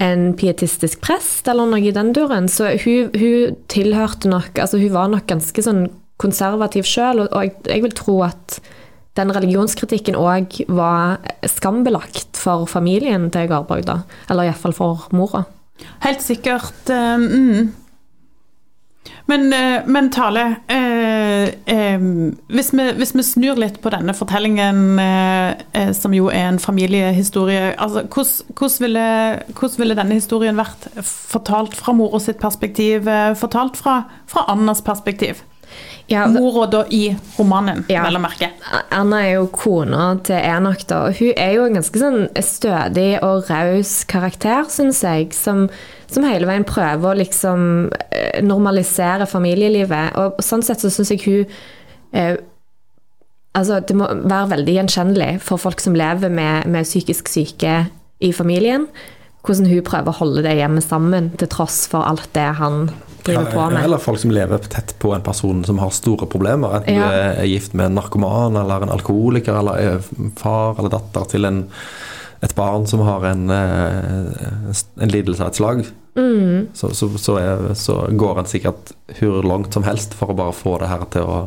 en 0.00 0.30
pietistisk 0.36 1.02
prest, 1.04 1.44
eller 1.48 1.68
noe 1.68 1.84
i 1.84 1.92
den 1.92 2.14
duren, 2.16 2.48
så 2.52 2.72
hun, 2.80 3.12
hun 3.16 3.56
tilhørte 3.72 4.28
nok 4.28 4.58
Altså 4.60 4.80
hun 4.80 4.92
var 4.92 5.08
nok 5.12 5.24
ganske 5.28 5.64
sånn 5.64 5.86
konservativ 6.20 6.86
sjøl, 6.88 7.26
og 7.26 7.42
jeg, 7.44 7.54
jeg, 7.68 7.82
vil 7.84 7.96
tro 7.96 8.20
at 8.26 8.60
den 9.16 9.32
religionskritikken 9.32 10.16
òg 10.18 10.60
var 10.68 11.24
skambelagt 11.48 12.36
for 12.40 12.68
familien 12.68 13.30
til 13.32 13.48
Garborg, 13.50 13.86
da. 13.88 14.00
Eller 14.30 14.50
iallfall 14.50 14.76
for 14.76 15.08
mora. 15.16 15.46
Helt 16.04 16.22
sikkert. 16.22 16.88
Uh, 16.88 17.16
mm. 17.20 17.74
Men, 19.26 19.46
uh, 19.52 19.88
men 19.90 20.10
Tale, 20.12 20.44
uh, 20.70 21.48
hvis, 22.48 22.72
vi, 22.72 22.86
hvis, 22.98 23.14
vi, 23.16 23.24
snur 23.26 23.58
litt 23.60 23.80
på 23.82 23.90
denne 23.94 24.14
fortellingen, 24.16 25.00
som 25.96 26.14
jo 26.14 26.28
er 26.30 26.48
en 26.50 26.60
familiehistorie 26.62 27.74
altså, 27.74 28.04
hvordan, 28.06 28.76
ville, 28.84 29.06
ville, 29.78 29.98
denne 29.98 30.18
historien 30.18 30.58
vært 30.58 30.88
fortalt 31.02 31.76
fra 31.78 31.94
mora 31.96 32.20
sitt 32.22 32.40
perspektiv, 32.42 33.10
fortalt 33.38 33.78
fra, 33.80 34.00
fra 34.30 34.46
Annas 34.52 34.82
perspektiv? 34.86 35.42
Ja, 36.06 36.26
Mora 36.30 36.66
da 36.70 36.84
i 36.90 37.16
romanen, 37.34 37.82
ja, 37.90 38.04
vel 38.06 38.18
å 38.18 38.22
merke. 38.22 38.52
Anna 38.94 39.24
er 39.26 39.32
jo 39.40 39.48
kona 39.50 40.12
til 40.26 40.38
Enok, 40.38 40.84
da. 40.86 41.00
Og 41.08 41.18
hun 41.18 41.32
er 41.34 41.56
jo 41.56 41.64
en 41.66 41.78
ganske 41.80 41.98
sånn 41.98 42.28
stødig 42.46 43.08
og 43.26 43.50
raus 43.50 43.96
karakter, 44.06 44.68
syns 44.70 45.02
jeg. 45.02 45.32
Som, 45.34 45.64
som, 46.06 46.26
hele 46.30 46.46
veien 46.46 46.66
prøver 46.68 47.10
å 47.10 47.18
liksom 47.18 47.88
eh, 48.14 48.38
normalisere 48.46 49.26
familielivet. 49.26 50.14
Og 50.22 50.38
sånn 50.46 50.62
sett 50.66 50.84
så 50.84 50.92
syns 50.94 51.14
jeg 51.14 51.24
hun 51.26 51.56
eh, 52.14 52.36
Altså, 53.56 53.78
det 53.80 53.94
må 53.96 54.04
være 54.04 54.50
veldig 54.50 54.72
gjenkjennelig 54.74 55.28
for 55.40 55.56
folk 55.56 55.80
som 55.80 55.94
lever 55.96 56.28
med, 56.28 56.66
med 56.68 56.84
psykisk 56.84 57.30
syke 57.32 57.86
i 58.20 58.28
familien. 58.36 58.84
Hvordan 59.48 59.70
hun 59.70 59.86
prøver 59.86 60.12
å 60.12 60.18
holde 60.18 60.42
det 60.44 60.58
hjemme 60.58 60.82
sammen, 60.84 61.30
til 61.40 61.48
tross 61.48 61.86
for 61.88 62.04
alt 62.04 62.28
det 62.36 62.50
han 62.58 62.90
driver 63.26 63.50
på 63.52 63.66
med. 63.74 63.84
Eller 63.84 64.02
folk 64.02 64.20
som 64.22 64.32
lever 64.34 64.58
tett 64.72 64.94
på 65.02 65.12
en 65.16 65.24
person 65.26 65.64
som 65.66 65.78
har 65.82 65.90
store 65.94 66.26
problemer. 66.30 66.78
Enten 66.80 66.94
Ja. 66.94 67.08
du 67.10 67.42
er 67.42 67.50
gift 67.50 67.74
med 67.74 67.86
en 67.90 67.98
narkoman 67.98 68.56
eller 68.56 68.86
en 68.86 68.94
alkoholiker, 68.94 69.58
eller 69.58 69.78
er 69.78 70.00
far 70.36 70.78
eller 70.78 70.92
datter 70.96 71.28
til 71.34 71.44
en, 71.48 71.64
et 72.42 72.54
barn 72.54 72.86
som 72.86 73.00
har 73.06 73.24
en, 73.24 73.50
eh, 73.50 74.72
en 75.02 75.08
lidelse 75.12 75.40
av 75.42 75.48
et 75.48 75.60
slag. 75.60 75.86
Mm. 76.16 76.68
Så, 76.72 76.94
så, 76.96 77.10
så, 77.18 77.36
er, 77.38 77.74
så 77.74 78.06
går 78.16 78.38
en 78.40 78.48
sikkert 78.48 78.92
hvor 79.20 79.42
langt 79.44 79.74
som 79.76 79.84
helst 79.84 80.14
for 80.16 80.32
å 80.32 80.36
bare 80.36 80.56
få 80.56 80.78
det 80.80 80.88
her 80.88 81.04
til 81.12 81.22
å 81.28 81.40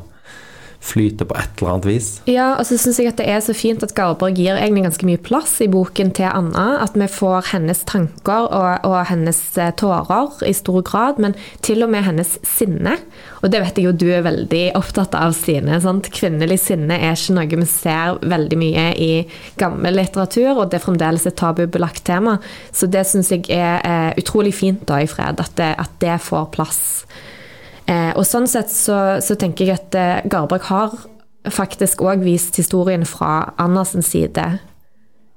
flyte 0.79 1.25
på 1.27 1.35
et 1.35 1.59
eller 1.59 1.73
annet 1.73 1.87
vis. 1.89 2.07
Ja, 2.29 2.53
og 2.55 2.65
så 2.67 2.77
syns 2.79 2.99
jeg 3.01 3.09
at 3.11 3.19
det 3.19 3.27
er 3.29 3.41
så 3.43 3.53
fint 3.57 3.83
at 3.83 3.93
Garborg 3.97 4.37
gir 4.39 4.55
egentlig 4.55 4.85
ganske 4.85 5.07
mye 5.09 5.21
plass 5.21 5.57
i 5.63 5.67
boken 5.71 6.13
til 6.15 6.29
Anna. 6.31 6.79
At 6.83 6.95
vi 6.97 7.07
får 7.11 7.51
hennes 7.51 7.83
tanker 7.89 8.47
og, 8.47 8.87
og 8.87 8.97
hennes 9.09 9.41
eh, 9.59 9.73
tårer 9.79 10.39
i 10.47 10.53
stor 10.55 10.81
grad, 10.87 11.19
men 11.19 11.35
til 11.65 11.83
og 11.83 11.91
med 11.91 12.07
hennes 12.07 12.37
sinne. 12.47 12.95
Og 13.43 13.51
det 13.51 13.61
vet 13.63 13.79
jeg 13.79 13.89
jo 13.89 13.95
du 13.95 14.07
er 14.13 14.25
veldig 14.25 14.63
opptatt 14.79 15.17
av, 15.19 15.35
Stine. 15.35 15.81
Sant? 15.83 16.11
Kvinnelig 16.15 16.61
sinne 16.63 16.97
er 16.97 17.17
ikke 17.17 17.35
noe 17.35 17.59
vi 17.59 17.67
ser 17.69 18.19
veldig 18.23 18.59
mye 18.59 18.85
i 18.99 19.11
gammel 19.59 19.99
litteratur, 19.99 20.53
og 20.55 20.69
det 20.69 20.79
er 20.79 20.85
fremdeles 20.85 21.27
et 21.27 21.37
tabubelagt 21.39 22.05
tema. 22.07 22.37
Så 22.71 22.87
det 22.91 23.03
syns 23.09 23.33
jeg 23.35 23.45
er 23.51 23.83
eh, 23.83 24.13
utrolig 24.19 24.55
fint 24.55 24.87
da 24.89 25.03
i 25.03 25.09
Fred, 25.11 25.43
at 25.43 25.55
det, 25.59 25.73
at 25.79 25.99
det 26.03 26.21
får 26.23 26.49
plass. 26.55 26.81
Eh, 27.89 28.11
og 28.13 28.25
sånn 28.27 28.47
sett 28.49 28.69
så, 28.69 29.17
så 29.23 29.37
tenker 29.39 29.65
jeg 29.65 29.79
at 29.79 29.97
eh, 29.97 30.25
Garborg 30.29 30.67
har 30.69 30.93
faktisk 31.49 32.03
òg 32.05 32.21
vist 32.25 32.59
historien 32.59 33.05
fra 33.07 33.53
Andersens 33.57 34.11
side. 34.13 34.45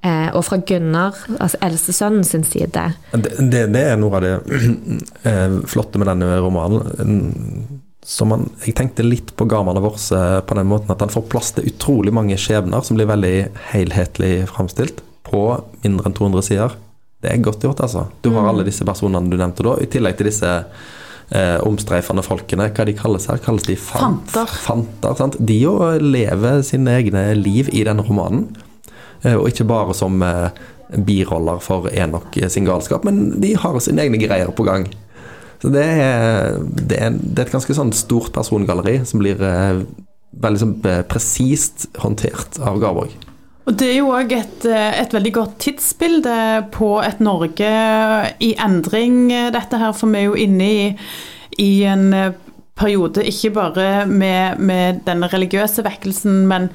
Eh, 0.02 0.28
og 0.34 0.42
fra 0.48 0.58
Gunnar, 0.66 1.14
altså 1.38 1.60
eldstesønnen 1.62 2.26
sin 2.26 2.42
side. 2.44 2.88
Det, 3.12 3.36
det, 3.38 3.68
det 3.70 3.84
er 3.92 4.00
noe 4.00 4.18
av 4.18 4.24
det 4.24 4.34
eh, 5.30 5.60
flotte 5.70 6.00
med 6.02 6.10
denne 6.10 6.40
romanen. 6.42 7.80
Som 8.02 8.32
man, 8.34 8.48
jeg 8.64 8.74
tenkte 8.74 9.06
litt 9.06 9.30
på 9.38 9.46
Garmane 9.46 9.80
Vorse 9.82 10.18
på 10.42 10.56
den 10.58 10.66
måten 10.66 10.90
at 10.90 11.04
han 11.04 11.12
får 11.12 11.28
plass 11.30 11.52
til 11.54 11.68
utrolig 11.70 12.10
mange 12.14 12.34
skjebner 12.40 12.82
som 12.82 12.98
blir 12.98 13.06
veldig 13.06 13.36
helhetlig 13.70 14.32
framstilt 14.50 15.04
på 15.22 15.44
mindre 15.84 16.10
enn 16.10 16.16
200 16.18 16.48
sider. 16.48 16.74
Det 17.22 17.30
er 17.30 17.44
godt 17.46 17.62
gjort, 17.62 17.84
altså. 17.86 18.08
Du 18.26 18.32
har 18.34 18.50
alle 18.50 18.66
disse 18.66 18.82
personene 18.84 19.30
du 19.30 19.38
nevnte 19.38 19.62
da, 19.62 19.76
i 19.78 19.86
tillegg 19.86 20.18
til 20.18 20.32
disse 20.32 20.50
eh, 21.34 21.58
omstreifende 21.66 22.22
folkene. 22.26 22.68
Hva 22.74 22.84
de 22.88 22.94
kalles 22.98 23.26
her? 23.30 23.38
Kalles 23.44 23.62
de 23.68 23.76
fan- 23.76 24.20
Fanter. 24.26 24.46
fanter 24.66 25.16
sant? 25.18 25.36
De 25.40 25.58
jo 25.60 25.76
lever 26.00 26.62
sine 26.66 26.98
egne 27.00 27.34
liv 27.38 27.68
i 27.72 27.84
denne 27.84 28.04
romanen. 28.06 28.48
Eh, 29.24 29.34
Og 29.36 29.48
ikke 29.48 29.64
bare 29.68 29.94
som 29.94 30.20
eh, 30.22 30.50
biroller 31.06 31.60
for 31.64 31.88
Enok 31.92 32.36
sin 32.52 32.66
galskap, 32.68 33.04
men 33.04 33.40
de 33.40 33.54
har 33.56 33.78
sine 33.80 34.02
egne 34.04 34.18
greier 34.20 34.50
på 34.52 34.64
gang. 34.66 34.86
Så 35.62 35.70
det 35.72 35.84
er, 35.86 36.58
det 36.74 36.96
er, 36.98 37.10
det 37.22 37.38
er 37.38 37.46
et 37.46 37.52
ganske 37.54 37.74
sånn 37.74 37.92
stort 37.94 38.32
persongalleri 38.34 38.98
som 39.06 39.20
blir 39.22 39.40
eh, 39.40 39.84
veldig 40.42 40.58
sånn 40.60 40.74
eh, 40.90 41.02
presist 41.06 41.86
håndtert 42.02 42.58
av 42.60 42.80
Garborg. 42.82 43.14
Og 43.62 43.76
Det 43.78 43.88
er 43.92 43.98
jo 44.00 44.10
òg 44.10 44.32
et, 44.34 44.64
eh, 44.66 45.00
et 45.02 45.12
veldig 45.14 45.32
godt 45.32 45.58
tidsbilde 45.62 46.66
på 46.74 46.96
et 47.00 47.20
Norge 47.22 47.74
i 48.42 48.54
endring, 48.58 49.30
eh, 49.32 49.50
dette 49.54 49.78
her. 49.78 49.92
For 49.92 50.10
vi 50.10 50.18
er 50.18 50.24
jo 50.24 50.34
inne 50.34 50.66
i, 50.66 50.96
i 51.58 51.84
en 51.84 52.12
eh, 52.12 52.32
periode 52.74 53.22
ikke 53.22 53.52
bare 53.54 54.06
med, 54.06 54.58
med 54.58 55.04
denne 55.06 55.28
religiøse 55.30 55.84
vekkelsen, 55.84 56.46
men, 56.48 56.70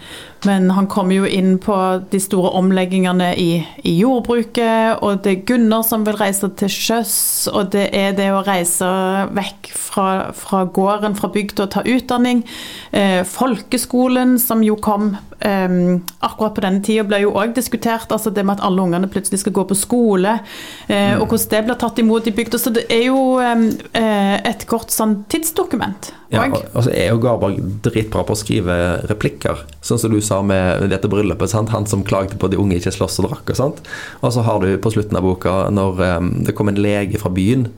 men 0.45 0.69
han 0.71 0.88
kommer 0.88 1.15
jo 1.15 1.26
inn 1.26 1.58
på 1.63 1.76
de 2.12 2.19
store 2.21 2.52
omleggingene 2.60 3.32
i, 3.39 3.65
i 3.84 3.93
jordbruket, 4.00 5.00
og 5.02 5.23
det 5.23 5.32
er 5.32 5.45
Gunnar 5.50 5.84
som 5.88 6.04
vil 6.06 6.17
reise 6.19 6.50
til 6.60 6.69
sjøs, 6.69 7.15
og 7.52 7.71
det 7.73 7.88
er 7.97 8.13
det 8.17 8.30
å 8.36 8.43
reise 8.45 8.86
vekk 9.36 9.71
fra, 9.73 10.08
fra 10.38 10.63
gården, 10.65 11.15
fra 11.17 11.30
bygda 11.34 11.65
og 11.65 11.71
ta 11.73 11.82
utdanning. 11.88 12.43
Eh, 12.91 13.23
folkeskolen, 13.28 14.38
som 14.39 14.62
jo 14.63 14.76
kom 14.78 15.15
eh, 15.39 15.78
akkurat 16.26 16.56
på 16.58 16.63
denne 16.67 16.84
tida, 16.86 17.04
ble 17.08 17.23
jo 17.26 17.34
òg 17.38 17.56
diskutert. 17.58 18.12
altså 18.13 18.30
Det 18.34 18.45
med 18.45 18.60
at 18.60 18.65
alle 18.67 18.82
ungene 18.86 19.10
plutselig 19.12 19.41
skal 19.41 19.56
gå 19.58 19.65
på 19.71 19.78
skole, 19.78 20.38
eh, 20.88 21.15
og 21.17 21.28
hvordan 21.28 21.50
det 21.56 21.63
blir 21.67 21.80
tatt 21.82 22.00
imot 22.04 22.28
i 22.30 22.36
bygda. 22.38 22.62
Så 22.62 22.73
det 22.78 22.86
er 22.93 23.08
jo 23.10 23.39
eh, 23.41 24.38
et 24.47 24.67
godt 24.69 24.93
sånn 24.93 25.23
tidsdokument. 25.34 26.13
Ja, 26.30 26.43
Og- 26.45 26.58
og, 26.60 26.63
og 26.76 26.88
er 26.91 27.10
jo 27.13 27.19
Garberg 27.23 27.60
dritbra 27.86 28.23
på 28.28 28.36
å 28.36 28.39
skrive 28.39 28.76
replikker. 29.08 29.62
Sånn 29.88 30.02
som 30.02 30.12
du 30.12 30.19
sa 30.23 30.41
med 30.43 30.89
dette 30.91 31.08
bryllupet. 31.12 31.52
Sant? 31.52 31.71
Han 31.71 31.88
som 31.88 32.04
klagde 32.08 32.36
på 32.36 32.50
at 32.50 32.54
de 32.54 32.60
unge 32.60 32.80
ikke 32.80 32.91
slåss 32.95 33.21
og 33.23 33.30
drakk. 33.30 33.54
Og 33.54 33.60
sånt. 33.60 33.84
Og 34.21 34.34
så 34.36 34.43
har 34.43 34.63
du 34.63 34.73
på 34.84 34.91
slutten 34.93 35.17
av 35.19 35.23
boka, 35.23 35.60
når 35.71 36.04
um, 36.19 36.32
det 36.47 36.56
kom 36.58 36.71
en 36.71 36.82
lege 36.82 37.21
fra 37.21 37.32
byen 37.34 37.69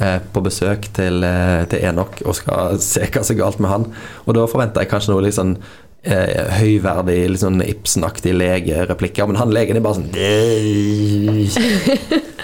eh, 0.00 0.18
på 0.32 0.42
besøk 0.44 0.88
til, 0.96 1.22
eh, 1.26 1.64
til 1.70 1.84
Enok 1.90 2.22
og 2.24 2.34
skal 2.38 2.80
se 2.82 3.06
hva 3.06 3.22
som 3.22 3.36
er 3.36 3.40
galt 3.42 3.60
med 3.60 3.72
han. 3.72 3.86
Og 4.26 4.36
da 4.38 4.48
forventer 4.50 4.84
jeg 4.84 4.92
kanskje 4.92 5.12
noe 5.12 5.24
litt 5.26 5.38
sånn 5.38 5.56
eh, 6.02 6.48
høyverdig, 6.60 7.18
litt 7.34 7.44
sånn 7.44 7.60
Ibsen-aktig 7.64 8.34
legereplikker, 8.36 9.28
men 9.28 9.40
han 9.40 9.52
legen 9.54 9.76
er 9.78 9.84
bare 9.84 10.00
sånn 10.00 10.10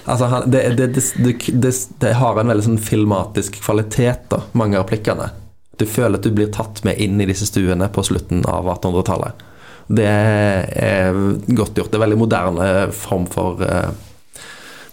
Altså, 0.07 0.29
han, 0.31 0.44
det, 0.52 0.61
det, 0.79 0.87
det, 0.94 1.72
det 1.98 2.12
har 2.20 2.38
en 2.38 2.52
veldig 2.52 2.62
sånn 2.62 2.79
filmatisk 2.79 3.57
kvalitet, 3.64 4.29
da, 4.31 4.44
mange 4.55 4.79
av 4.79 4.85
replikkene. 4.85 5.33
Du 5.77 5.87
føler 5.89 6.19
at 6.19 6.25
du 6.25 6.33
blir 6.35 6.53
tatt 6.55 6.83
med 6.87 7.01
inn 7.03 7.21
i 7.21 7.29
disse 7.29 7.49
stuene 7.49 7.89
på 7.93 8.05
slutten 8.07 8.45
av 8.49 8.69
1800-tallet. 8.79 9.47
Det 9.87 10.07
er 10.09 11.15
godt 11.47 11.79
gjort. 11.79 11.93
Det 11.93 11.99
er 11.99 12.05
veldig 12.07 12.19
moderne 12.19 12.69
form 12.97 13.29
for 13.31 13.61
uh, 13.62 13.93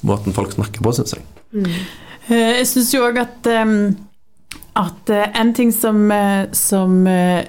måten 0.06 0.36
folk 0.36 0.54
snakker 0.54 0.84
på, 0.84 0.94
syns 0.94 1.16
jeg. 1.16 1.26
Mm. 1.54 1.72
Jeg 2.30 2.68
syns 2.70 2.94
jo 2.94 3.04
òg 3.08 3.20
at, 3.24 3.50
em, 3.52 3.76
at 4.80 5.12
eh, 5.12 5.40
en 5.40 5.52
ting 5.56 5.74
som, 5.76 6.06
eh, 6.12 6.46
som 6.56 7.02
eh, 7.10 7.44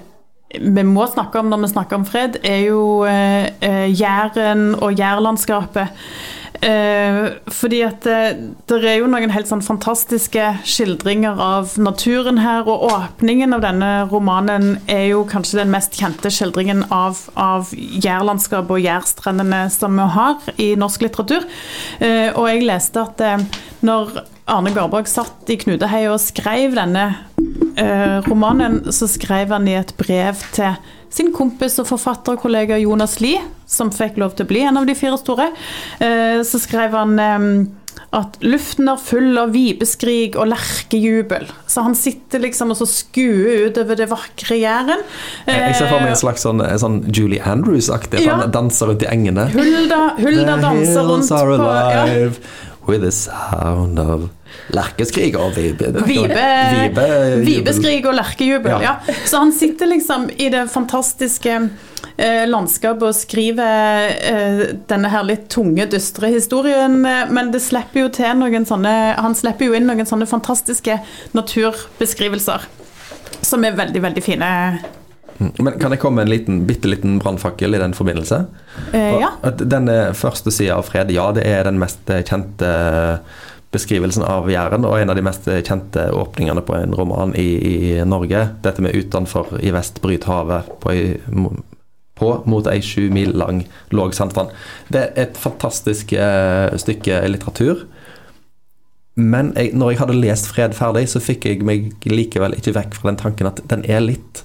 vi 0.55 0.83
må 0.87 1.07
snakke 1.11 1.39
om 1.39 1.51
når 1.51 1.63
vi 1.63 1.71
snakker 1.73 1.99
om 1.99 2.07
fred, 2.07 2.39
er 2.43 2.65
jo 2.67 2.81
eh, 3.07 3.51
eh, 3.63 3.87
Jæren 3.91 4.73
og 4.75 4.95
jærlandskapet. 4.99 6.05
Eh, 6.61 7.17
fordi 7.51 7.81
at 7.85 8.05
det, 8.05 8.19
det 8.69 8.79
er 8.87 8.99
jo 8.99 9.09
noen 9.11 9.33
helt 9.33 9.49
sånn 9.49 9.63
fantastiske 9.65 10.51
skildringer 10.67 11.39
av 11.41 11.75
naturen 11.81 12.39
her, 12.43 12.67
og 12.69 12.85
åpningen 12.89 13.55
av 13.57 13.63
denne 13.65 13.91
romanen 14.11 14.75
er 14.91 15.07
jo 15.11 15.23
kanskje 15.29 15.61
den 15.61 15.73
mest 15.73 15.97
kjente 15.99 16.31
skildringen 16.33 16.85
av, 16.93 17.25
av 17.39 17.73
jærlandskapet 17.75 18.77
og 18.77 18.85
jærstrendene 18.85 19.65
som 19.73 19.99
vi 19.99 20.09
har 20.15 20.49
i 20.61 20.71
norsk 20.79 21.07
litteratur. 21.07 21.47
Eh, 21.99 22.29
og 22.33 22.49
jeg 22.51 22.65
leste 22.67 23.03
at 23.03 23.25
eh, 23.25 23.61
når 23.85 24.19
Arne 24.45 24.73
Garborg 24.75 25.09
satt 25.09 25.49
i 25.49 25.57
Knuteheia 25.57 26.11
og 26.13 26.21
skrev 26.21 26.75
denne 26.77 27.07
eh, 27.81 28.19
romanen, 28.27 28.83
så 28.93 29.09
skrev 29.09 29.53
han 29.55 29.65
i 29.69 29.77
et 29.79 29.95
brev 29.97 30.43
til 30.53 30.77
sin 31.15 31.31
kompis 31.35 31.79
og 31.79 31.87
forfatterkollega 31.93 32.79
Jonas 32.83 33.19
Lie, 33.23 33.41
som 33.69 33.93
fikk 33.95 34.19
lov 34.21 34.35
til 34.35 34.47
å 34.47 34.51
bli 34.51 34.65
en 34.67 34.81
av 34.81 34.87
de 34.87 34.95
fire 34.97 35.17
store. 35.21 35.49
Eh, 36.03 36.41
så 36.43 36.59
skrev 36.61 36.95
han 36.97 37.15
eh, 37.21 37.47
at 38.15 38.37
luften 38.43 38.89
er 38.91 38.99
full 39.01 39.39
av 39.39 39.51
vipeskrik 39.55 40.37
og 40.39 40.49
lerkejubel. 40.51 41.47
Så 41.71 41.83
han 41.87 41.97
sitter 41.99 42.43
liksom 42.43 42.71
og 42.71 42.79
så 42.79 42.87
skuer 42.89 43.69
utover 43.69 43.99
det 43.99 44.09
vakre 44.11 44.59
Jæren. 44.59 45.03
Jeg 45.47 45.75
ser 45.79 45.91
for 45.91 46.03
meg 46.03 46.13
en 46.13 46.21
slags 46.21 46.45
sånn, 46.47 46.63
en 46.63 46.81
sånn 46.81 47.01
Julie 47.09 47.43
Andrews-aktig. 47.43 48.23
Ja. 48.23 48.39
Han 48.43 48.55
danser 48.55 48.91
rundt 48.91 49.03
i 49.03 49.11
engene. 49.11 49.49
Hulda, 49.55 50.01
Hulda 50.19 50.59
danser 50.63 51.11
rundt 51.11 51.31
på 51.31 51.71
ja. 51.71 52.31
with 52.87 53.01
the 53.01 53.11
sound 53.11 53.99
of 53.99 54.29
lerkeskrik 54.73 55.35
og 55.39 55.53
vibe. 55.55 55.91
Vibe, 56.05 56.45
Vibe, 56.73 57.09
vibeskrik 57.45 58.07
og 58.09 58.17
lerkejubel. 58.17 58.71
Ja. 58.81 58.95
Ja. 59.05 59.15
Så 59.25 59.43
han 59.43 59.53
sitter 59.53 59.89
liksom 59.91 60.29
i 60.37 60.49
det 60.53 60.65
fantastiske 60.73 61.59
eh, 62.17 62.47
landskapet 62.49 63.05
og 63.09 63.15
skriver 63.17 64.15
eh, 64.15 64.63
denne 64.89 65.11
her 65.13 65.27
litt 65.27 65.47
tunge, 65.53 65.87
dystre 65.91 66.31
historien, 66.33 66.97
eh, 67.05 67.29
men 67.29 67.53
det 67.53 67.63
slipper 67.65 68.05
jo 68.05 68.11
til 68.15 68.41
noen 68.41 68.67
sånne 68.67 68.95
Han 69.21 69.37
slipper 69.37 69.69
jo 69.69 69.77
inn 69.77 69.87
noen 69.89 70.07
sånne 70.07 70.27
fantastiske 70.29 70.99
naturbeskrivelser 71.37 72.69
som 73.45 73.65
er 73.65 73.75
veldig, 73.77 74.01
veldig 74.01 74.23
fine. 74.25 74.51
Men 75.37 75.75
kan 75.77 75.91
jeg 75.91 75.99
komme 75.99 76.21
med 76.21 76.29
en 76.29 76.31
liten, 76.31 76.59
bitte 76.65 76.87
liten 76.87 77.17
brannfakkel 77.19 77.75
i 77.75 77.81
den 77.81 77.93
forbindelse? 77.93 78.45
Eh, 78.95 79.17
ja. 79.19 79.33
Den 79.59 79.91
første 80.15 80.53
sida 80.53 80.79
av 80.79 80.87
Fred, 80.87 81.11
ja, 81.13 81.27
det 81.35 81.43
er 81.45 81.67
den 81.67 81.81
mest 81.81 82.07
kjente 82.07 82.71
beskrivelsen 83.75 84.25
av 84.25 84.49
Jæren, 84.51 84.87
og 84.87 84.97
en 84.97 85.11
av 85.11 85.17
de 85.17 85.23
mest 85.25 85.47
kjente 85.67 86.07
åpningene 86.15 86.63
på 86.65 86.75
en 86.77 86.95
roman 86.97 87.35
i, 87.37 87.49
i 87.69 87.77
Norge. 88.07 88.47
Dette 88.63 88.83
med 88.83 88.95
'utenfor 88.95 89.57
i 89.61 89.73
vest 89.75 90.01
bryt 90.03 90.27
havet' 90.29 90.71
på, 90.81 90.95
på 92.15 92.31
mot 92.47 92.67
ei 92.71 92.81
sju 92.81 93.09
mil 93.11 93.35
lang 93.35 93.65
låg 93.91 94.15
sandstrand. 94.15 94.53
Det 94.87 95.01
er 95.01 95.27
et 95.27 95.37
fantastisk 95.37 96.13
eh, 96.13 96.71
stykke 96.79 97.21
litteratur. 97.27 97.85
Men 99.15 99.53
jeg, 99.55 99.71
når 99.75 99.91
jeg 99.91 99.99
hadde 99.99 100.17
lest 100.19 100.49
'Fred' 100.51 100.75
ferdig, 100.75 101.07
så 101.09 101.23
fikk 101.23 101.45
jeg 101.47 101.63
meg 101.63 101.93
likevel 102.05 102.57
ikke 102.57 102.75
vekk 102.75 102.97
fra 102.99 103.11
den 103.11 103.19
tanken 103.21 103.47
at 103.47 103.61
den 103.69 103.85
er 103.87 104.03
litt 104.03 104.43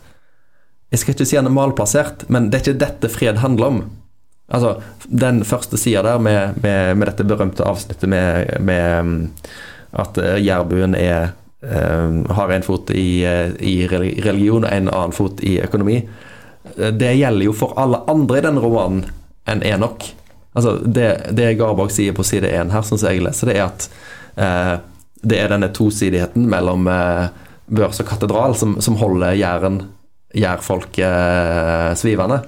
Jeg 0.90 0.98
skal 0.98 1.14
ikke 1.14 1.24
si 1.26 1.36
den 1.36 1.46
er 1.46 1.54
malplassert, 1.54 2.24
men 2.28 2.50
det 2.50 2.58
er 2.58 2.62
ikke 2.64 2.80
dette 2.82 3.08
fred 3.14 3.36
handler 3.38 3.66
om. 3.66 3.76
Altså, 4.50 4.80
Den 5.06 5.44
første 5.44 5.78
sida 5.78 6.02
der 6.02 6.18
med, 6.18 6.62
med, 6.62 6.96
med 6.96 7.06
dette 7.06 7.26
berømte 7.26 7.66
avsnittet 7.66 8.08
med, 8.08 8.56
med 8.60 9.02
mm, 9.02 9.30
at 10.02 10.18
eh, 10.18 10.40
jærbuen 10.44 10.94
er 10.94 11.36
Um, 11.60 12.24
har 12.24 12.48
en 12.48 12.62
fot 12.64 12.88
i, 12.96 13.20
eh, 13.28 13.50
i 13.60 13.84
religion 13.84 14.64
og 14.64 14.70
en 14.72 14.86
annen 14.88 15.12
fot 15.12 15.42
i 15.44 15.58
økonomi. 15.60 15.98
Det 16.72 17.10
gjelder 17.18 17.44
jo 17.44 17.52
for 17.52 17.74
alle 17.76 18.00
andre 18.08 18.38
i 18.38 18.44
den 18.46 18.60
romanen 18.62 19.02
enn 19.44 19.60
Enok. 19.68 20.06
Altså, 20.56 20.78
det, 20.80 21.08
det 21.36 21.58
Garborg 21.58 21.92
sier 21.92 22.16
på 22.16 22.24
side 22.24 22.48
én 22.48 22.72
her, 22.72 22.86
sånn 22.86 23.02
som 23.02 23.12
jeg 23.12 23.20
leser 23.26 23.50
det, 23.50 23.58
er 23.58 23.66
at 23.68 23.86
uh, 24.40 24.74
det 25.20 25.36
er 25.36 25.52
denne 25.52 25.68
tosidigheten 25.76 26.48
mellom 26.48 26.88
uh, 26.88 27.28
børs 27.68 28.00
og 28.00 28.08
katedral 28.08 28.56
som, 28.56 28.78
som 28.80 28.96
holder 29.00 29.36
jærfolket 29.36 31.04
uh, 31.04 31.92
svivende. 31.98 32.40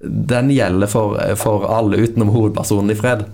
Den 0.00 0.50
gjelder 0.50 0.86
for, 0.86 1.18
for 1.36 1.66
alle 1.74 1.96
utenom 1.96 2.28
hovedpersonen 2.30 2.90
i 2.90 2.94
Fred. 2.94 3.24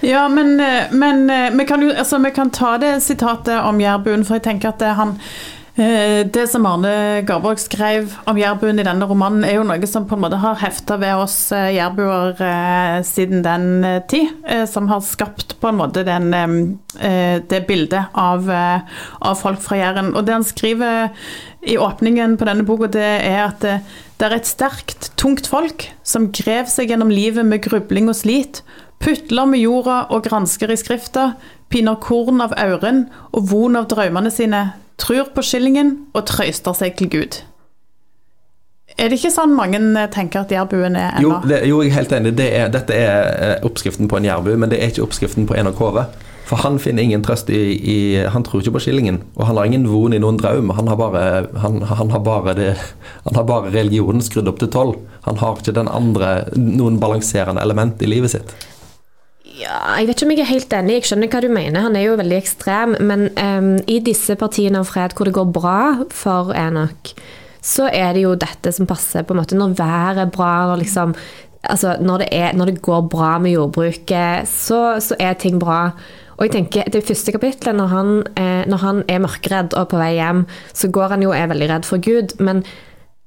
Ja, 0.00 0.28
men, 0.28 0.60
eh, 0.60 0.92
men 0.92 1.30
eh, 1.30 1.50
vi, 1.50 1.66
kan 1.66 1.82
jo, 1.82 1.90
altså, 1.90 2.18
vi 2.22 2.30
kan 2.30 2.50
ta 2.50 2.76
det 2.78 3.00
sitatet 3.02 3.58
om 3.58 3.80
jærbuen, 3.80 4.22
for 4.24 4.38
jeg 4.38 4.46
tenker 4.46 4.70
at 4.70 4.78
det, 4.78 4.92
han 5.00 5.16
eh, 5.16 5.32
det 5.76 6.46
som 6.48 6.64
Arne 6.64 7.20
Garborg 7.28 7.58
skrev 7.60 8.14
om 8.24 8.38
jærbuen 8.40 8.78
i 8.80 8.84
denne 8.86 9.04
romanen, 9.04 9.42
er 9.44 9.58
jo 9.58 9.64
noe 9.68 9.88
som 9.90 10.06
på 10.08 10.16
en 10.16 10.22
måte 10.22 10.38
har 10.40 10.56
hefta 10.62 10.96
ved 10.96 11.20
oss 11.20 11.34
eh, 11.52 11.74
jærbuer 11.76 12.38
eh, 12.40 13.00
siden 13.04 13.42
den 13.44 13.84
eh, 13.84 13.98
tid. 14.08 14.30
eh, 14.48 14.64
Som 14.64 14.88
har 14.88 15.02
skapt 15.04 15.58
på 15.60 15.68
en 15.68 15.76
måte 15.76 16.00
den, 16.06 16.32
eh, 16.32 17.42
det 17.44 17.66
bildet 17.68 18.08
av, 18.16 18.48
eh, 18.48 18.96
av 19.20 19.36
folk 19.36 19.60
fra 19.60 19.76
Jæren. 19.76 20.14
Og 20.16 20.24
det 20.24 20.32
han 20.38 20.46
skriver 20.48 21.12
i 21.60 21.76
åpningen 21.76 22.38
på 22.40 22.48
denne 22.48 22.64
boka, 22.64 22.88
det 22.88 23.04
er 23.26 23.42
at 23.44 23.60
det, 23.60 23.76
det 24.16 24.30
er 24.30 24.38
et 24.38 24.48
sterkt, 24.48 25.10
tungt 25.20 25.44
folk 25.50 25.90
som 26.02 26.30
grev 26.32 26.72
seg 26.72 26.88
gjennom 26.88 27.12
livet 27.12 27.44
med 27.44 27.60
grubling 27.68 28.08
og 28.08 28.16
slit, 28.16 28.62
putler 29.04 29.44
med 29.44 29.60
jorda 29.60 30.06
og 30.08 30.24
gransker 30.24 30.72
i 30.72 30.80
skrifta, 30.80 31.34
piner 31.68 32.00
korn 32.00 32.40
av 32.40 32.56
auren 32.56 33.10
og 33.34 33.50
von 33.52 33.76
av 33.76 33.90
drømmene 33.92 34.32
sine, 34.32 34.64
tror 35.00 35.28
på 35.34 35.44
skillingen 35.44 35.94
og 36.16 36.26
trøyster 36.30 36.76
seg 36.76 36.96
til 36.98 37.10
Gud. 37.12 37.40
Er 38.96 39.10
det 39.10 39.18
ikke 39.18 39.32
sånn 39.34 39.52
mange 39.52 39.80
tenker 40.14 40.46
at 40.46 40.52
jærbuen 40.54 40.94
er 40.96 41.18
Jo, 41.20 41.34
ennå? 41.34 41.48
det, 41.50 41.58
jo, 41.68 41.82
jeg 41.82 41.90
er 41.90 41.96
helt 41.98 42.12
enig. 42.16 42.36
Det 42.38 42.46
er, 42.56 42.70
dette 42.72 42.94
er 42.96 43.18
eh, 43.34 43.66
oppskriften 43.66 44.08
på 44.08 44.16
en 44.16 44.28
jærbu, 44.28 44.54
men 44.56 44.70
det 44.72 44.78
er 44.80 44.92
ikke 44.92 45.04
oppskriften 45.04 45.48
på 45.48 45.56
en 45.58 45.68
av 45.68 45.76
Hove. 45.82 46.06
For 46.46 46.62
han 46.62 46.78
finner 46.78 47.02
ingen 47.02 47.24
trøst 47.26 47.48
i, 47.50 47.58
i 47.74 47.96
Han 48.30 48.44
tror 48.46 48.62
ikke 48.62 48.76
på 48.76 48.84
skillingen, 48.84 49.18
og 49.34 49.48
han 49.48 49.58
har 49.58 49.66
ingen 49.66 49.88
von 49.90 50.14
i 50.14 50.20
noen 50.22 50.38
drøm. 50.38 50.70
Han 50.78 50.86
har 50.88 50.96
bare, 51.00 51.24
han, 51.58 51.80
han 51.82 52.14
har 52.14 52.22
bare, 52.22 52.54
det, 52.54 52.68
han 53.26 53.34
har 53.40 53.48
bare 53.50 53.72
religionen 53.74 54.22
skrudd 54.22 54.48
opp 54.48 54.62
til 54.62 54.70
tolv. 54.70 55.00
Han 55.26 55.42
har 55.42 55.58
ikke 55.58 55.74
den 55.74 55.90
andre, 55.90 56.46
noen 56.56 57.00
balanserende 57.02 57.60
element 57.66 58.00
i 58.00 58.08
livet 58.14 58.36
sitt. 58.36 58.54
Ja, 59.56 59.78
jeg 59.96 60.10
vet 60.10 60.18
ikke 60.18 60.26
om 60.26 60.32
jeg 60.34 60.42
er 60.42 60.50
helt 60.50 60.74
enig. 60.76 60.98
Jeg 60.98 61.08
skjønner 61.08 61.30
hva 61.32 61.40
du 61.40 61.48
mener. 61.48 61.84
Han 61.86 61.96
er 61.96 62.04
jo 62.04 62.18
veldig 62.20 62.36
ekstrem. 62.36 62.96
Men 63.08 63.30
um, 63.40 63.72
i 63.88 63.98
disse 64.04 64.36
partiene 64.36 64.82
av 64.82 64.90
fred 64.90 65.16
hvor 65.16 65.28
det 65.28 65.36
går 65.36 65.48
bra 65.54 65.80
for 66.12 66.52
Enok, 66.56 67.14
så 67.64 67.88
er 67.88 68.12
det 68.14 68.26
jo 68.26 68.34
dette 68.38 68.72
som 68.76 68.88
passer. 68.88 69.24
på 69.24 69.34
en 69.34 69.40
måte 69.40 69.56
Når 69.56 69.78
været 69.78 70.26
er 70.26 70.34
bra, 70.34 70.52
når, 70.68 70.82
liksom, 70.84 71.14
altså, 71.62 71.96
når, 72.00 72.24
det, 72.24 72.28
er, 72.32 72.52
når 72.52 72.70
det 72.70 72.82
går 72.82 73.08
bra 73.08 73.38
med 73.38 73.56
jordbruket, 73.56 74.48
så, 74.50 75.00
så 75.00 75.16
er 75.18 75.40
ting 75.40 75.58
bra. 75.62 75.88
Og 76.36 76.44
jeg 76.44 76.52
tenker, 76.52 76.90
Det 76.92 77.06
første 77.06 77.32
kapitlet, 77.32 77.74
når 77.74 77.86
han, 77.86 78.10
eh, 78.36 78.66
når 78.68 78.84
han 78.84 79.02
er 79.08 79.24
mørkeredd 79.24 79.72
og 79.72 79.88
på 79.88 79.96
vei 79.96 80.18
hjem, 80.18 80.44
så 80.74 80.92
går 80.92 81.16
han 81.16 81.24
jo 81.24 81.32
og 81.32 81.38
er 81.38 81.48
veldig 81.48 81.70
redd 81.72 81.88
for 81.88 81.96
Gud. 81.96 82.36
men 82.38 82.62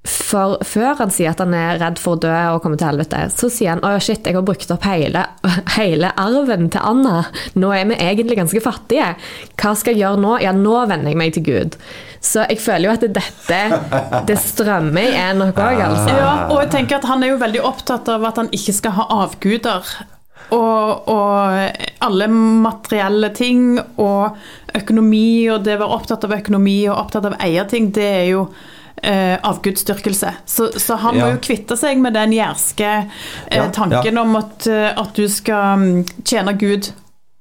for 0.08 0.60
før 0.64 0.96
han 1.02 1.12
sier 1.12 1.34
at 1.34 1.42
han 1.44 1.54
er 1.56 1.80
redd 1.82 2.00
for 2.00 2.16
å 2.16 2.22
dø 2.24 2.36
og 2.54 2.62
komme 2.64 2.80
til 2.80 2.88
helvete, 2.88 3.26
så 3.36 3.50
sier 3.52 3.76
han 3.76 3.84
å 3.84 3.98
shit, 4.00 4.24
jeg 4.24 4.38
har 4.38 4.46
brukt 4.48 4.72
opp 4.72 4.86
hele, 4.88 5.26
hele 5.76 6.12
arven 6.20 6.70
til 6.74 6.84
Anna. 6.86 7.24
Nå 7.60 7.72
er 7.76 7.90
vi 7.90 7.98
egentlig 8.00 8.38
ganske 8.40 8.62
fattige. 8.64 9.14
Hva 9.60 9.74
skal 9.78 9.96
jeg 9.96 10.04
gjøre 10.04 10.22
nå? 10.24 10.36
Ja, 10.44 10.54
nå 10.56 10.78
venner 10.90 11.12
jeg 11.12 11.20
meg 11.20 11.36
til 11.36 11.46
Gud. 11.48 11.80
Så 12.20 12.44
jeg 12.50 12.60
føler 12.60 12.90
jo 12.90 12.96
at 12.98 13.06
dette 13.16 14.22
det 14.28 14.38
strømmer 14.44 15.08
i 15.08 15.20
Enok 15.30 15.60
òg, 15.64 15.82
altså. 15.86 16.16
Ja, 16.18 16.32
og 16.52 16.64
jeg 16.66 16.72
tenker 16.74 17.00
at 17.00 17.08
han 17.08 17.24
er 17.24 17.34
jo 17.34 17.42
veldig 17.42 17.62
opptatt 17.68 18.10
av 18.12 18.26
at 18.28 18.42
han 18.42 18.52
ikke 18.56 18.76
skal 18.76 18.98
ha 18.98 19.06
avguder. 19.22 19.94
Og, 20.50 21.10
og 21.14 22.02
alle 22.04 22.28
materielle 22.34 23.30
ting 23.38 23.78
og 24.02 24.40
økonomi 24.76 25.46
og 25.54 25.62
det 25.68 25.78
å 25.78 25.84
være 25.84 26.00
opptatt 26.00 26.26
av 26.26 26.34
økonomi 26.40 26.80
og 26.90 26.98
opptatt 26.98 27.30
av 27.30 27.38
eierting, 27.46 27.92
det 27.96 28.08
er 28.10 28.28
jo 28.32 28.48
eh, 29.04 29.38
avgudsdyrkelse. 29.44 30.34
Så, 30.46 30.72
så 30.80 30.96
han 30.96 31.18
Ja. 31.18 31.26
må 31.26 31.32
jo 31.36 31.42
kvitte 31.44 31.78
seg 31.78 32.00
med 32.02 32.14
den 32.14 32.34
jærske 32.34 32.90
eh, 33.52 33.70
tanken 33.72 34.16
ja. 34.16 34.22
om 34.22 34.36
at, 34.40 34.68
eh, 34.68 34.90
at 34.96 35.14
du 35.16 35.28
skal 35.30 35.80
mm, 35.80 36.06
tjene 36.24 36.54
Gud 36.60 36.92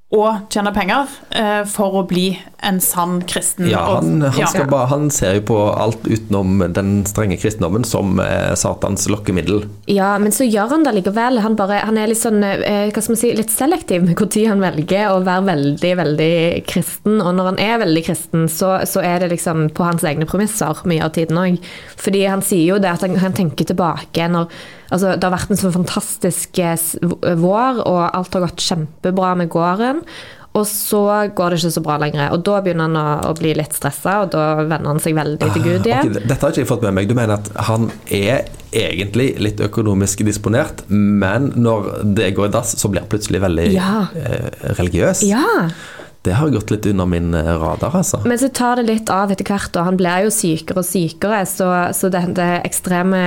og 0.09 0.49
tjene 0.49 0.71
penger 0.73 1.11
eh, 1.37 1.67
for 1.69 1.99
å 2.01 2.03
bli 2.09 2.31
en 2.65 2.79
sann 2.81 3.19
kristen. 3.29 3.67
Ja, 3.69 3.83
han, 3.99 4.23
han, 4.23 4.39
ja. 4.41 4.47
skal 4.49 4.65
bare, 4.71 4.89
han 4.89 5.11
ser 5.13 5.37
jo 5.37 5.43
på 5.51 5.59
alt 5.69 6.07
utenom 6.09 6.63
den 6.73 7.03
strenge 7.07 7.37
kristendommen 7.37 7.85
som 7.85 8.17
eh, 8.25 8.55
Satans 8.57 9.05
lokkemiddel. 9.13 9.67
Ja, 9.93 10.15
men 10.23 10.33
så 10.33 10.49
gjør 10.49 10.73
han 10.73 10.87
det 10.87 10.95
likevel. 10.97 11.43
Han, 11.45 11.59
bare, 11.61 11.83
han 11.85 12.01
er 12.01 12.09
litt 12.09 12.23
sånn, 12.23 12.41
eh, 12.41 12.89
hva 12.89 13.05
skal 13.05 13.19
man 13.19 13.21
si, 13.21 13.35
litt 13.37 13.53
selektiv 13.53 14.09
med 14.09 14.17
når 14.17 14.49
han 14.49 14.65
velger 14.65 15.13
å 15.13 15.21
være 15.29 15.45
veldig, 15.51 15.93
veldig 16.01 16.33
kristen. 16.73 17.21
Og 17.21 17.37
når 17.37 17.53
han 17.53 17.63
er 17.69 17.85
veldig 17.85 18.07
kristen, 18.09 18.49
så, 18.49 18.79
så 18.89 19.05
er 19.05 19.21
det 19.21 19.35
liksom 19.37 19.69
på 19.77 19.85
hans 19.91 20.09
egne 20.09 20.29
premisser 20.31 20.87
mye 20.89 21.05
av 21.05 21.13
tiden 21.21 21.37
òg. 21.37 21.61
Fordi 22.01 22.25
han 22.25 22.41
sier 22.41 22.65
jo 22.73 22.81
det 22.81 22.97
at 22.97 23.05
han, 23.05 23.21
han 23.21 23.37
tenker 23.37 23.69
tilbake 23.69 24.33
når 24.33 24.49
altså, 24.91 25.15
Det 25.17 25.25
har 25.29 25.35
vært 25.37 25.53
en 25.55 25.63
sånn 25.63 25.77
fantastisk 25.77 26.59
eh, 26.65 27.37
vår, 27.39 27.85
og 27.85 28.03
alt 28.09 28.35
har 28.39 28.47
gått 28.49 28.65
kjempebra 28.67 29.35
med 29.39 29.49
gården. 29.53 30.03
Og 30.57 30.65
så 30.67 31.01
går 31.37 31.53
det 31.53 31.59
ikke 31.61 31.71
så 31.77 31.83
bra 31.85 31.99
lenger. 32.01 32.33
Og 32.35 32.43
da 32.47 32.57
begynner 32.65 32.89
han 32.89 32.97
å, 32.99 33.09
å 33.31 33.35
bli 33.39 33.53
litt 33.55 33.77
stressa, 33.77 34.23
og 34.25 34.33
da 34.33 34.47
venner 34.65 34.91
han 34.95 35.03
seg 35.03 35.15
veldig 35.19 35.51
til 35.53 35.63
Gud 35.67 35.87
igjen. 35.87 36.09
Okay, 36.09 36.25
dette 36.25 36.41
har 36.41 36.55
ikke 36.55 36.65
jeg 36.65 36.71
fått 36.71 36.87
med 36.89 36.97
meg. 36.97 37.11
Du 37.11 37.15
mener 37.19 37.37
at 37.37 37.51
han 37.69 37.91
er 38.09 38.49
egentlig 38.75 39.29
litt 39.45 39.61
økonomisk 39.65 40.25
disponert, 40.27 40.83
men 40.89 41.53
når 41.57 41.93
det 42.17 42.33
går 42.37 42.51
i 42.51 42.55
dass, 42.57 42.75
så 42.81 42.91
blir 42.91 43.05
han 43.05 43.13
plutselig 43.13 43.41
veldig 43.45 43.69
Ja. 43.77 44.09
eh, 44.19 44.49
religiøs? 44.81 45.23
Ja, 45.29 45.69
Det 46.29 46.37
har 46.37 46.53
gått 46.53 46.71
litt 46.75 46.87
under 46.93 47.09
min 47.09 47.33
eh, 47.35 47.49
radar, 47.63 47.95
altså. 48.03 48.21
Men 48.29 48.39
så 48.41 48.51
tar 48.53 48.77
det 48.83 48.87
litt 48.91 49.09
av 49.13 49.33
etter 49.33 49.49
hvert, 49.49 49.73
og 49.81 49.89
han 49.89 49.97
blir 49.99 50.27
jo 50.27 50.33
sykere 50.35 50.83
og 50.83 50.87
sykere. 50.89 51.41
Så, 51.49 51.69
så 51.97 52.11
det 52.13 52.23
ekstreme 52.69 53.19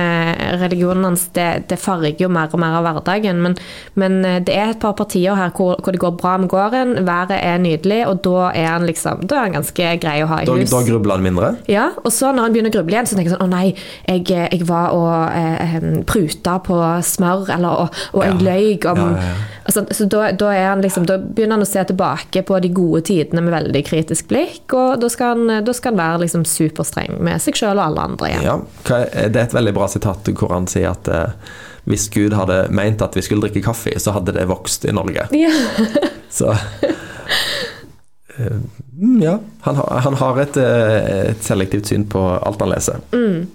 religionen 0.62 1.04
hans, 1.10 1.26
det, 1.34 1.64
det 1.70 1.78
farger 1.82 2.14
jo 2.22 2.28
mer 2.32 2.52
og 2.54 2.60
mer 2.62 2.76
av 2.78 2.86
hverdagen. 2.86 3.40
Men, 3.42 3.56
men 3.98 4.18
eh, 4.28 4.38
det 4.46 4.54
er 4.54 4.72
et 4.74 4.80
par 4.82 4.94
partier 4.98 5.34
her 5.38 5.50
hvor, 5.56 5.76
hvor 5.82 5.94
det 5.94 6.00
går 6.02 6.14
bra 6.20 6.36
med 6.42 6.50
gården, 6.52 6.94
været 7.08 7.34
er 7.42 7.58
nydelig, 7.62 8.02
og 8.08 8.20
da 8.24 8.50
er 8.54 8.68
han 8.74 8.86
liksom 8.88 9.24
Da 9.28 9.38
er 9.38 9.46
han 9.48 9.56
ganske 9.56 9.88
grei 10.02 10.16
å 10.24 10.28
ha 10.30 10.40
i 10.42 10.46
Da, 10.48 10.54
hus. 10.58 10.70
da 10.72 10.82
grubler 10.86 11.18
han 11.18 11.24
mindre? 11.26 11.52
Ja, 11.70 11.88
og 12.04 12.12
så 12.14 12.30
når 12.34 12.46
han 12.48 12.54
begynner 12.56 12.72
å 12.72 12.76
gruble 12.76 12.96
igjen, 12.96 13.08
så 13.10 13.16
tenker 13.18 13.32
jeg 13.32 13.36
sånn 13.38 13.48
Å 13.48 13.52
nei, 13.52 13.72
jeg, 14.08 14.26
jeg 14.30 14.66
var 14.68 14.92
og 14.94 15.10
eh, 15.38 15.76
pruta 16.08 16.58
på 16.64 16.78
smør, 17.06 17.48
eller 17.56 17.86
og, 17.86 18.02
og 18.12 18.24
jeg 18.26 18.32
Ja. 18.32 18.44
løy 18.46 18.86
om 18.92 19.02
ja, 19.02 19.08
ja. 19.26 19.32
Altså, 19.62 19.84
Så 19.94 20.06
da, 20.10 20.32
da, 20.34 20.48
er 20.50 20.64
han 20.72 20.80
liksom, 20.82 21.04
da 21.06 21.16
begynner 21.22 21.54
han 21.54 21.62
å 21.62 21.68
se 21.68 21.82
tilbake 21.86 22.40
på 22.48 22.56
de 22.64 22.68
gode 22.74 22.91
tidene 23.00 23.40
med 23.44 23.54
veldig 23.54 23.82
kritisk 23.86 24.28
blikk, 24.28 24.72
og 24.76 25.00
da 25.00 25.08
skal 25.08 25.38
han, 25.38 25.98
være 25.98 26.22
liksom 26.24 26.44
superstreng 26.48 27.16
med 27.24 27.40
seg 27.42 27.56
sjøl 27.58 27.78
og 27.78 27.84
alle 27.86 28.06
andre 28.10 28.30
igjen. 28.30 28.44
Ja. 28.46 28.56
Det 29.28 29.38
er 29.40 29.46
et 29.46 29.56
veldig 29.56 29.74
bra 29.76 29.88
sitat 29.90 30.28
hvor 30.36 30.52
han 30.52 30.68
sier 30.70 30.92
at 30.92 31.08
eh, 31.08 31.52
hvis 31.88 32.08
Gud 32.14 32.36
hadde 32.38 32.66
meint 32.70 33.02
at 33.02 33.16
vi 33.16 33.22
skulle 33.26 33.46
drikke 33.46 33.64
kaffe, 33.64 33.94
så 33.98 34.14
hadde 34.14 34.34
det 34.36 34.46
vokst 34.50 34.84
i 34.86 34.94
Norge. 34.94 35.26
Ja. 35.34 35.52
Så 36.32 36.52
eh, 38.38 38.60
mm, 38.98 39.22
Ja. 39.22 39.38
Han 39.66 39.76
han 39.76 40.14
har 40.20 40.40
et, 40.40 40.56
eh, 40.56 41.30
et 41.32 41.42
selektivt 41.44 41.86
syn 41.90 42.06
på 42.06 42.22
alt 42.38 42.60
han 42.62 42.70
leser. 42.70 43.02
Mm. 43.12 43.48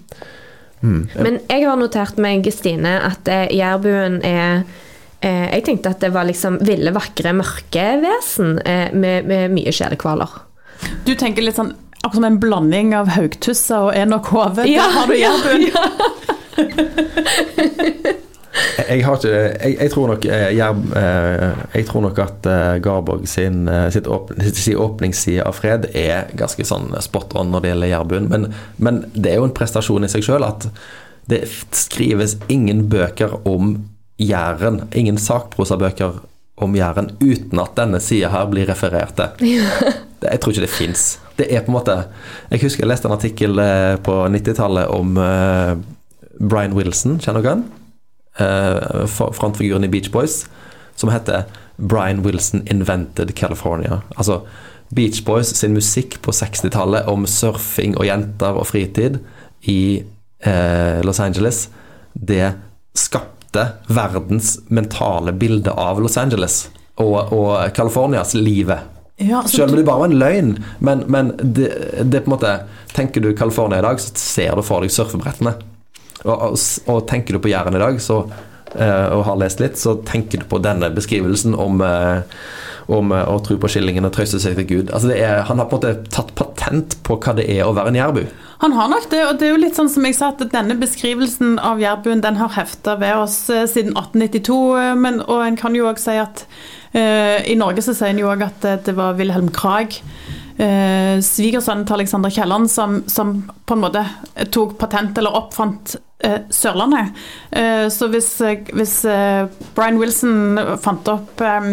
Men 0.80 1.40
jeg 1.48 1.64
har 1.66 1.76
notert 1.80 2.20
meg, 2.22 2.46
Stine, 2.54 2.98
at 3.08 3.28
eh, 3.32 3.48
jærbuen 3.56 4.20
er 4.22 4.62
eh, 5.20 5.48
Jeg 5.54 5.64
tenkte 5.66 5.90
at 5.94 6.00
det 6.04 6.12
var 6.14 6.24
liksom 6.28 6.58
ville, 6.66 6.92
vakre, 6.94 7.32
mørke 7.36 7.86
vesen 8.04 8.58
eh, 8.64 8.88
med, 8.92 9.26
med 9.28 9.50
mye 9.56 9.72
sjelekvaler. 9.74 10.30
Du 11.06 11.14
tenker 11.18 11.42
litt 11.42 11.58
sånn 11.58 11.72
akkurat 11.98 12.14
som 12.20 12.24
en 12.28 12.38
blanding 12.40 12.92
av 12.94 13.08
haugtussa 13.16 13.80
og 13.88 13.96
enok 13.98 14.26
hove. 14.32 14.62
Ja, 14.70 14.86
Der 14.86 14.92
har 14.98 15.06
du 15.10 15.16
jærbuen. 15.18 15.62
Jeg, 18.88 19.02
har 19.04 19.18
ikke, 19.18 19.30
jeg, 19.30 19.74
jeg, 19.78 19.90
tror 19.92 20.08
nok, 20.10 20.24
eh, 20.24 20.48
Jerv- 20.56 20.94
eh, 20.98 21.58
jeg 21.76 21.84
tror 21.86 22.02
nok 22.06 22.18
at 22.22 22.46
eh, 22.48 22.78
Garborg 22.82 23.26
sin, 23.28 23.68
eh, 23.68 23.86
sitt 23.94 24.06
åp, 24.10 24.32
sin 24.56 24.78
åpningsside 24.80 25.44
av 25.46 25.54
fred 25.54 25.84
er 25.94 26.30
ganske 26.38 26.64
sånn 26.66 26.88
spot 27.04 27.36
on 27.38 27.52
når 27.52 27.62
det 27.64 27.70
gjelder 27.72 27.92
Jærbuen. 27.92 28.26
Men, 28.32 28.48
men 28.82 29.02
det 29.14 29.32
er 29.32 29.38
jo 29.42 29.46
en 29.46 29.54
prestasjon 29.54 30.08
i 30.08 30.10
seg 30.10 30.24
sjøl 30.26 30.46
at 30.48 30.66
det 31.28 31.42
skrives 31.76 32.38
ingen 32.50 32.86
bøker 32.90 33.36
om 33.46 33.76
Jæren, 34.18 34.82
ingen 34.92 35.18
sakprosabøker 35.18 36.18
om 36.58 36.74
Jæren, 36.74 37.12
uten 37.22 37.60
at 37.62 37.76
denne 37.78 38.00
sida 38.02 38.32
her 38.32 38.48
blir 38.50 38.68
referert 38.70 39.14
til. 39.18 39.48
Ja. 40.18 40.32
jeg 40.32 40.40
tror 40.40 40.50
ikke 40.50 40.64
det 40.64 40.74
fins. 40.74 41.02
Det 41.38 41.46
er 41.54 41.62
på 41.62 41.70
en 41.70 41.76
måte 41.76 41.94
Jeg 42.50 42.64
husker 42.64 42.82
jeg 42.82 42.90
leste 42.90 43.06
en 43.06 43.14
artikkel 43.14 43.60
eh, 43.62 43.94
på 44.02 44.16
90-tallet 44.26 44.90
om 44.90 45.14
uh, 45.14 45.78
Brian 46.40 46.74
Wilson, 46.74 47.20
kjenner 47.22 47.44
dere 47.44 47.54
han? 47.54 47.62
Uh, 48.38 49.06
frontfiguren 49.06 49.86
i 49.86 49.90
Beach 49.92 50.10
Boys, 50.10 50.48
som 50.98 51.12
heter 51.14 51.46
Brian 51.78 52.24
Wilson 52.26 52.66
Invented 52.66 53.30
California. 53.38 54.00
Altså 54.16 54.40
Beach 54.94 55.22
Boys 55.24 55.54
sin 55.54 55.78
musikk 55.78 56.18
på 56.22 56.34
60-tallet 56.34 57.06
om 57.06 57.26
surfing 57.26 57.94
og 57.98 58.06
jenter 58.08 58.58
og 58.58 58.66
fritid 58.66 59.20
i 59.70 60.02
uh, 60.46 60.98
Los 61.06 61.22
Angeles, 61.22 61.68
det 62.14 62.56
skapte 62.98 63.37
verdens 63.86 64.58
mentale 64.68 65.32
bilde 65.32 65.72
av 65.72 66.00
Los 66.02 66.18
Angeles 66.20 66.66
og, 66.98 67.32
og 67.32 67.74
Californias 67.74 68.34
livet. 68.34 68.78
Ja, 69.18 69.40
altså, 69.40 69.56
Selv 69.56 69.72
om 69.72 69.76
det 69.76 69.86
bare 69.86 69.98
var 69.98 70.10
en 70.10 70.18
løgn, 70.18 70.50
men, 70.78 71.02
men 71.10 71.32
det, 71.42 71.72
det 72.06 72.22
på 72.22 72.30
en 72.30 72.34
måte 72.36 72.52
Tenker 72.94 73.20
du 73.20 73.32
California 73.36 73.80
i 73.80 73.84
dag, 73.84 73.98
så 74.00 74.14
ser 74.18 74.54
du 74.56 74.62
for 74.64 74.82
deg 74.82 74.92
surfebrettene. 74.94 75.52
Og, 76.24 76.32
og, 76.32 76.54
og 76.90 77.02
tenker 77.10 77.36
du 77.36 77.42
på 77.42 77.50
Jæren 77.50 77.76
i 77.76 77.82
dag, 77.82 77.98
så, 78.02 78.22
eh, 78.74 79.08
og 79.14 79.26
har 79.26 79.36
lest 79.42 79.60
litt, 79.62 79.76
så 79.78 79.98
tenker 80.08 80.42
du 80.42 80.46
på 80.50 80.58
denne 80.64 80.88
beskrivelsen 80.94 81.54
om, 81.54 81.82
eh, 81.84 82.38
om 82.88 83.12
eh, 83.12 83.28
å 83.28 83.38
tro 83.44 83.58
på 83.60 83.70
skillingen 83.70 84.08
og 84.08 84.14
trøste 84.16 84.40
seg 84.42 84.56
til 84.58 84.68
Gud. 84.68 84.92
Altså 84.96 85.12
er, 85.14 85.42
han 85.48 85.60
har 85.60 85.68
på 85.68 85.78
en 85.78 85.82
måte 85.82 86.12
tatt 86.14 86.32
patent 86.38 86.98
på 87.06 87.18
hva 87.20 87.34
det 87.36 87.48
er 87.52 87.66
å 87.66 87.74
være 87.76 87.92
en 87.92 88.00
jærbu. 88.00 88.22
Han 88.64 88.74
har 88.74 88.88
nok 88.90 89.06
det, 89.12 89.20
og 89.28 89.36
det 89.38 89.46
er 89.46 89.52
jo 89.54 89.60
litt 89.62 89.78
sånn 89.78 89.90
som 89.92 90.06
jeg 90.08 90.16
sa, 90.18 90.32
at 90.32 90.42
denne 90.50 90.74
beskrivelsen 90.80 91.60
av 91.62 91.82
jærbuen 91.82 92.24
den 92.24 92.40
har 92.40 92.56
hefta 92.56 92.96
ved 92.98 93.20
oss 93.20 93.38
eh, 93.52 93.68
siden 93.70 93.94
1892. 93.94 94.58
eh, 94.80 94.96
Men, 94.98 95.22
og 95.28 95.44
en 95.46 95.60
kan 95.60 95.76
jo 95.78 95.86
òg 95.90 96.00
si 96.02 96.16
at 96.18 96.44
uh, 96.96 97.38
i 97.44 97.54
Norge 97.58 97.84
så 97.84 97.94
sier 97.94 98.14
en 98.14 98.22
jo 98.22 98.32
òg 98.32 98.42
at 98.48 98.66
det 98.86 98.96
var 98.98 99.18
Wilhelm 99.20 99.52
Krag, 99.54 100.00
eh, 100.58 101.20
svigersønnen 101.22 101.86
til 101.86 102.00
Alexander 102.00 102.34
Kielland, 102.34 102.70
som, 102.72 103.02
som 103.06 103.42
på 103.68 103.76
en 103.76 103.84
måte 103.84 104.04
tok 104.54 104.78
patent 104.80 105.18
eller 105.20 105.36
oppfant 105.38 105.98
Sørlandet. 106.50 107.12
Eh, 107.54 107.86
så 107.94 108.08
hvis, 108.10 108.32
eh, 108.42 108.64
hvis 108.74 108.96
eh, 109.06 109.46
Brian 109.76 110.00
Wilson 110.00 110.58
fant 110.82 111.06
opp 111.12 111.40
eh, 111.40 111.68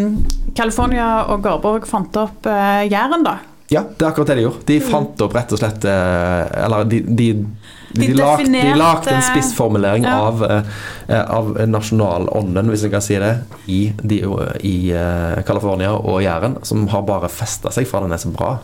California 0.54 1.24
og 1.32 1.42
Garborg 1.42 1.86
fant 1.90 2.14
opp 2.22 2.46
eh, 2.46 2.86
Jæren, 2.90 3.24
da, 3.26 3.38
Ja, 3.68 3.80
det 3.82 4.04
er 4.06 4.12
akkurat 4.12 4.28
det 4.30 4.36
de 4.38 4.44
gjorde. 4.44 4.62
De 4.68 4.76
fant 4.86 5.22
opp 5.26 5.32
rett 5.34 5.50
og 5.50 5.58
slett 5.58 5.82
eh, 5.90 6.42
Eller 6.62 6.84
de, 6.86 7.00
de, 7.02 7.26
de, 7.90 8.06
De 8.06 8.12
lagde, 8.14 8.44
definerte- 8.44 8.78
lagde 8.78 9.16
en 9.16 9.24
spissformulering 9.32 10.06
Ja. 10.06 10.20
av, 10.28 10.44
eh, 10.46 11.24
av 11.26 11.50
nasjonalånden, 11.66 12.70
hvis 12.70 12.84
en 12.86 12.92
kan 12.94 13.02
si 13.02 13.18
det, 13.18 13.32
i, 13.66 13.80
i 14.62 14.76
eh, 14.94 15.42
California 15.48 15.90
og 15.98 16.20
Jæren, 16.22 16.58
som 16.62 16.86
har 16.94 17.02
bare 17.08 17.28
festa 17.32 17.74
seg 17.74 17.88
for 17.90 18.06
den 18.06 18.14
er 18.14 18.22
så 18.22 18.30
bra. 18.30 18.54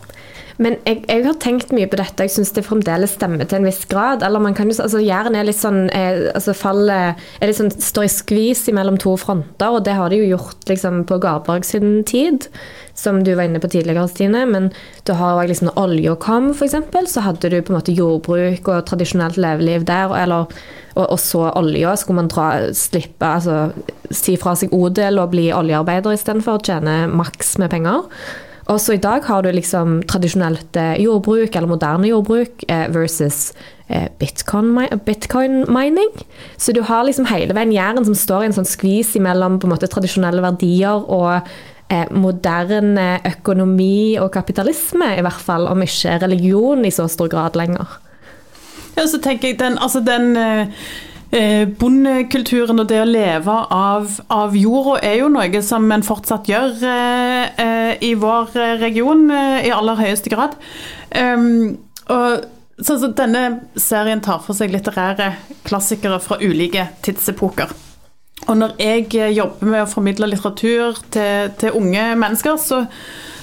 Men 0.61 0.75
jeg, 0.85 1.01
jeg 1.09 1.23
har 1.25 1.37
tenkt 1.41 1.71
mye 1.73 1.87
på 1.89 1.97
dette, 1.97 2.25
jeg 2.27 2.33
syns 2.35 2.53
det 2.53 2.65
fremdeles 2.67 3.15
stemmer 3.17 3.47
til 3.49 3.59
en 3.59 3.67
viss 3.67 3.81
grad. 3.89 4.21
Eller 4.25 4.43
man 4.43 4.55
kan 4.57 4.69
jo, 4.69 4.75
altså 4.83 5.01
Jæren 5.01 5.37
er 5.37 5.47
litt 5.47 5.59
sånn 5.59 5.87
er, 5.95 6.27
altså 6.35 6.53
fallet 6.57 7.23
er 7.39 7.49
litt 7.49 7.57
sånn, 7.57 7.73
står 7.73 8.07
i 8.07 8.13
skvis 8.13 8.67
mellom 8.75 8.99
to 9.01 9.15
fronter, 9.19 9.73
og 9.73 9.83
det 9.87 9.97
har 9.97 10.13
de 10.13 10.21
jo 10.21 10.31
gjort 10.35 10.69
liksom 10.69 11.03
på 11.09 11.17
Garborg 11.23 11.65
sin 11.67 12.03
tid, 12.09 12.47
som 12.97 13.23
du 13.25 13.33
var 13.33 13.49
inne 13.49 13.61
på 13.63 13.71
tidligere, 13.73 14.05
Stine. 14.11 14.45
Men 14.49 14.69
du 15.07 15.15
har 15.17 15.41
òg 15.41 15.49
liksom 15.49 15.71
når 15.71 15.81
olja 15.87 16.15
kom, 16.21 16.51
f.eks., 16.53 16.77
så 17.15 17.25
hadde 17.25 17.49
du 17.49 17.59
på 17.59 17.73
en 17.73 17.79
måte 17.79 17.97
jordbruk 17.97 18.69
og 18.69 18.85
tradisjonelt 18.89 19.41
leveliv 19.41 19.87
der. 19.89 20.13
Eller, 20.21 20.53
og, 20.93 21.05
og 21.07 21.19
så 21.21 21.47
olja, 21.57 21.97
skulle 21.97 22.21
man 22.21 22.31
dra, 22.31 22.49
slippe, 22.77 23.25
altså 23.25 24.13
si 24.13 24.37
fra 24.37 24.53
seg 24.59 24.73
odel 24.77 25.17
og 25.17 25.33
bli 25.33 25.49
oljearbeider 25.55 26.13
istedenfor, 26.13 26.61
tjene 26.61 27.07
maks 27.09 27.55
med 27.57 27.73
penger. 27.73 28.05
Og 28.71 28.79
så 28.79 28.95
i 28.95 29.01
dag 29.01 29.25
har 29.27 29.43
du 29.43 29.51
liksom 29.51 30.01
tradisjonelt 30.07 30.77
eh, 30.79 30.95
jordbruk, 31.03 31.51
eller 31.51 31.67
moderne 31.67 32.07
jordbruk, 32.07 32.63
eh, 32.71 32.85
versus 32.93 33.51
eh, 33.87 34.07
bitcoin, 34.19 34.71
bitcoin 35.05 35.65
mining. 35.67 36.11
Så 36.57 36.71
du 36.75 36.81
har 36.87 37.03
liksom 37.03 37.27
hele 37.31 37.55
veien 37.55 37.75
Jæren 37.75 38.07
som 38.07 38.15
står 38.15 38.45
i 38.45 38.51
en 38.51 38.57
sånn 38.59 38.69
skvis 38.69 39.15
mellom 39.19 39.59
måte 39.67 39.91
tradisjonelle 39.91 40.43
verdier 40.45 41.03
og 41.03 41.43
eh, 41.91 42.07
moderne 42.15 43.17
økonomi 43.33 44.15
og 44.21 44.31
kapitalisme, 44.35 45.11
i 45.17 45.25
hvert 45.25 45.43
fall, 45.43 45.67
om 45.67 45.83
ikke 45.83 46.21
religion 46.23 46.87
i 46.87 46.93
så 46.93 47.09
stor 47.11 47.31
grad 47.33 47.59
lenger. 47.59 47.99
Ja, 48.93 49.07
så 49.09 49.19
tenker 49.19 49.51
jeg 49.51 49.59
den, 49.59 49.75
altså 49.81 50.03
den 50.05 50.37
eh, 50.37 50.85
eh, 51.33 51.65
bondekulturen 51.67 52.81
og 52.83 52.89
det 52.89 53.01
å 53.01 53.09
leve 53.09 53.55
av, 53.73 54.17
av 54.33 54.57
jorda 54.57 54.99
er 55.05 55.19
jo 55.21 55.29
noe 55.33 55.61
som 55.65 55.89
en 55.93 56.05
fortsatt 56.05 56.49
gjør 56.49 56.83
eh, 56.89 57.61
eh, 57.63 57.93
i 58.05 58.13
vår 58.19 58.57
eh, 58.57 58.75
region 58.81 59.25
eh, 59.33 59.67
i 59.67 59.73
aller 59.73 59.99
høyeste 59.99 60.33
grad. 60.33 60.57
Um, 61.13 61.77
og 62.13 62.45
sånn 62.83 63.01
så 63.01 63.09
denne 63.15 63.43
serien 63.79 64.21
tar 64.23 64.41
for 64.43 64.57
seg 64.57 64.73
litterære 64.73 65.33
klassikere 65.67 66.19
fra 66.23 66.39
ulike 66.41 66.87
tidsepoker. 67.05 67.73
Og 68.47 68.57
når 68.59 68.77
jeg 68.81 69.09
eh, 69.17 69.33
jobber 69.37 69.73
med 69.73 69.85
å 69.85 69.89
formidle 69.89 70.29
litteratur 70.29 71.01
til, 71.13 71.53
til 71.59 71.77
unge 71.79 72.07
mennesker, 72.19 72.59
så, 72.61 72.83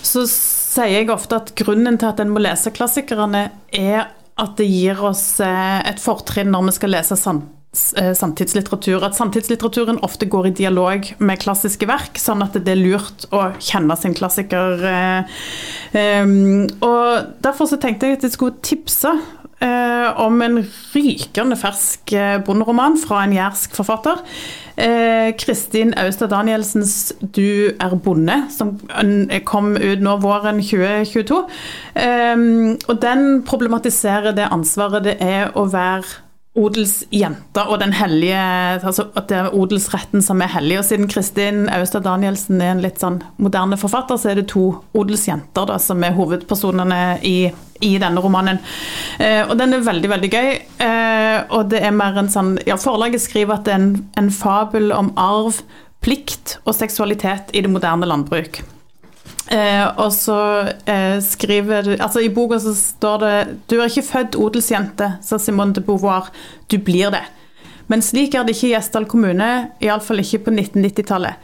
så 0.02 0.26
sier 0.30 1.00
jeg 1.00 1.12
ofte 1.12 1.40
at 1.40 1.54
grunnen 1.58 1.98
til 1.98 2.10
at 2.10 2.20
en 2.22 2.32
må 2.32 2.42
lese 2.42 2.72
klassikerne, 2.74 3.48
er 3.74 4.10
at 4.40 4.56
det 4.56 4.68
gir 4.70 5.00
oss 5.04 5.40
et 5.44 6.00
fortrinn 6.00 6.52
når 6.52 6.70
vi 6.70 6.76
skal 6.78 6.94
lese 6.94 7.18
eh, 7.18 7.59
samtidslitteratur. 7.72 9.04
At 9.06 9.14
samtidslitteraturen 9.14 10.00
ofte 10.02 10.26
går 10.26 10.50
i 10.50 10.54
dialog 10.62 11.06
med 11.18 11.42
klassiske 11.42 11.86
verk, 11.86 12.18
sånn 12.18 12.42
at 12.42 12.56
det 12.58 12.72
er 12.74 12.80
lurt 12.80 13.28
å 13.30 13.50
kjenne 13.62 13.96
sin 13.98 14.14
klassiker. 14.14 14.82
eh, 14.86 16.24
Og 16.80 17.36
derfor 17.42 17.66
så 17.70 17.78
tenkte 17.78 18.06
jeg 18.06 18.18
at 18.18 18.26
jeg 18.26 18.34
skulle 18.34 18.58
tipse 18.62 19.12
eh, 19.60 20.08
om 20.18 20.40
en 20.42 20.58
rykende 20.94 21.56
fersk 21.56 22.12
eh, 22.12 22.38
bonderoman 22.42 22.96
fra 22.98 23.22
en 23.24 23.34
jærsk 23.36 23.76
forfatter. 23.76 24.18
Eh, 24.76 25.30
Kristin 25.38 25.94
Austad 25.94 26.30
Danielsens 26.32 27.12
'Du 27.20 27.70
er 27.78 27.94
bonde', 27.94 28.50
som 28.50 28.80
eh, 29.30 29.42
kom 29.44 29.76
ut 29.76 30.00
nå 30.00 30.16
våren 30.16 30.60
2022. 30.62 31.44
Eh, 31.94 32.36
og 32.88 33.02
den 33.02 33.44
problematiserer 33.44 34.32
det 34.32 34.48
ansvaret 34.50 35.04
det 35.04 35.16
er 35.20 35.52
å 35.54 35.68
være 35.70 36.29
odelsjente 36.58 37.62
og 37.70 37.78
den 37.78 37.92
hellige 37.94 38.38
altså 38.82 39.04
at 39.14 39.28
det 39.30 39.36
er 39.38 39.54
odelsretten 39.54 40.22
som 40.24 40.40
er 40.42 40.50
hellig. 40.50 40.80
Og 40.80 40.86
siden 40.88 41.10
Kristin 41.10 41.68
Austad 41.70 42.02
Danielsen 42.06 42.60
er 42.60 42.74
en 42.74 42.82
litt 42.82 42.98
sånn 43.02 43.20
moderne 43.38 43.78
forfatter, 43.78 44.18
så 44.18 44.32
er 44.32 44.40
det 44.40 44.48
to 44.50 44.64
odelsjenter 44.98 45.68
da, 45.70 45.78
som 45.82 46.02
er 46.02 46.16
hovedpersonene 46.18 47.20
i, 47.26 47.36
i 47.86 47.92
denne 48.02 48.24
romanen. 48.24 48.58
Eh, 49.22 49.44
og 49.46 49.54
den 49.60 49.76
er 49.76 49.86
veldig, 49.86 50.10
veldig 50.16 50.32
gøy. 50.32 50.50
Eh, 50.88 51.38
og 51.54 51.70
det 51.70 51.84
er 51.86 51.94
mer 51.94 52.18
en 52.18 52.32
sånn 52.32 52.56
Ja, 52.66 52.76
forlaget 52.80 53.22
skriver 53.22 53.60
at 53.60 53.68
det 53.68 53.76
er 53.76 53.84
en, 53.84 53.94
en 54.18 54.34
fabel 54.34 54.90
om 54.96 55.14
arv, 55.20 55.62
plikt 56.02 56.58
og 56.64 56.74
seksualitet 56.74 57.54
i 57.54 57.62
det 57.62 57.70
moderne 57.70 58.08
landbruk. 58.08 58.62
Eh, 59.50 59.86
og 59.98 60.12
så 60.14 60.38
eh, 60.86 61.16
skriver 61.26 61.82
du 61.82 61.90
Altså, 61.96 62.20
i 62.22 62.30
boka 62.30 62.60
så 62.62 62.70
står 62.74 63.16
det 63.18 63.32
'Du 63.66 63.80
er 63.80 63.88
ikke 63.88 64.06
født 64.06 64.36
odelsjente', 64.38 65.18
sa 65.22 65.38
Simone 65.38 65.74
de 65.74 65.80
Beauvoir. 65.80 66.30
Du 66.70 66.78
blir 66.78 67.10
det. 67.10 67.24
Men 67.88 68.02
slik 68.02 68.34
er 68.34 68.44
det 68.44 68.54
ikke 68.54 68.68
i 68.68 68.74
Gjesdal 68.76 69.06
kommune, 69.10 69.70
iallfall 69.82 70.22
ikke 70.22 70.44
på 70.46 70.50
1990-tallet. 70.54 71.34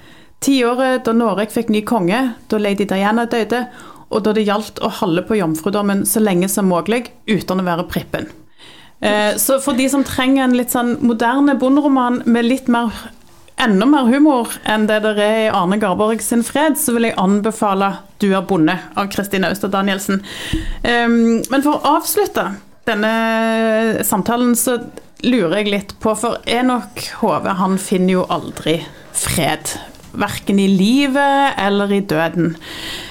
Tiåret 0.40 1.04
da 1.04 1.12
Norge 1.12 1.50
fikk 1.50 1.68
ny 1.68 1.80
konge, 1.82 2.34
da 2.48 2.58
lady 2.58 2.86
Diana 2.86 3.24
døde, 3.26 3.66
og 4.10 4.22
da 4.22 4.32
det 4.32 4.46
gjaldt 4.46 4.78
å 4.78 4.90
holde 5.00 5.24
på 5.26 5.40
jomfrudommen 5.40 6.04
så 6.06 6.22
lenge 6.22 6.48
som 6.48 6.68
mulig 6.70 7.08
uten 7.26 7.60
å 7.60 7.66
være 7.66 7.88
prippen. 7.90 8.28
Eh, 9.00 9.34
så 9.36 9.58
for 9.60 9.74
de 9.74 9.88
som 9.90 10.04
trenger 10.06 10.44
en 10.44 10.56
litt 10.56 10.70
sånn 10.70 10.96
moderne 11.02 11.56
bonderoman 11.58 12.22
med 12.24 12.46
litt 12.46 12.68
mer 12.68 12.94
enda 13.62 13.86
mer 13.88 14.10
humor 14.10 14.52
enn 14.68 14.86
det 14.88 15.00
der 15.04 15.18
er 15.22 15.38
i 15.46 15.48
Arne 15.54 15.78
Garborg 15.80 16.20
sin 16.24 16.44
fred, 16.46 16.76
så 16.80 16.94
vil 16.96 17.08
jeg 17.08 17.18
anbefale 17.20 17.96
'Du 18.18 18.32
er 18.32 18.44
bonde' 18.44 18.78
av 18.96 19.08
Kristine 19.12 19.48
Auster 19.48 19.68
Danielsen. 19.68 20.22
Um, 20.84 21.42
men 21.50 21.62
for 21.62 21.76
å 21.76 21.96
avslutte 21.96 22.54
denne 22.86 24.04
samtalen, 24.04 24.54
så 24.56 24.78
lurer 25.24 25.60
jeg 25.60 25.72
litt 25.72 25.94
på 26.02 26.14
For 26.18 26.40
Enok 26.46 27.02
Hove 27.22 27.56
han 27.58 27.78
finner 27.82 28.18
jo 28.18 28.26
aldri 28.32 28.78
fred. 29.16 29.72
Verken 30.16 30.60
i 30.62 30.68
livet 30.70 31.58
eller 31.60 31.92
i 31.92 32.00
døden. 32.00 32.54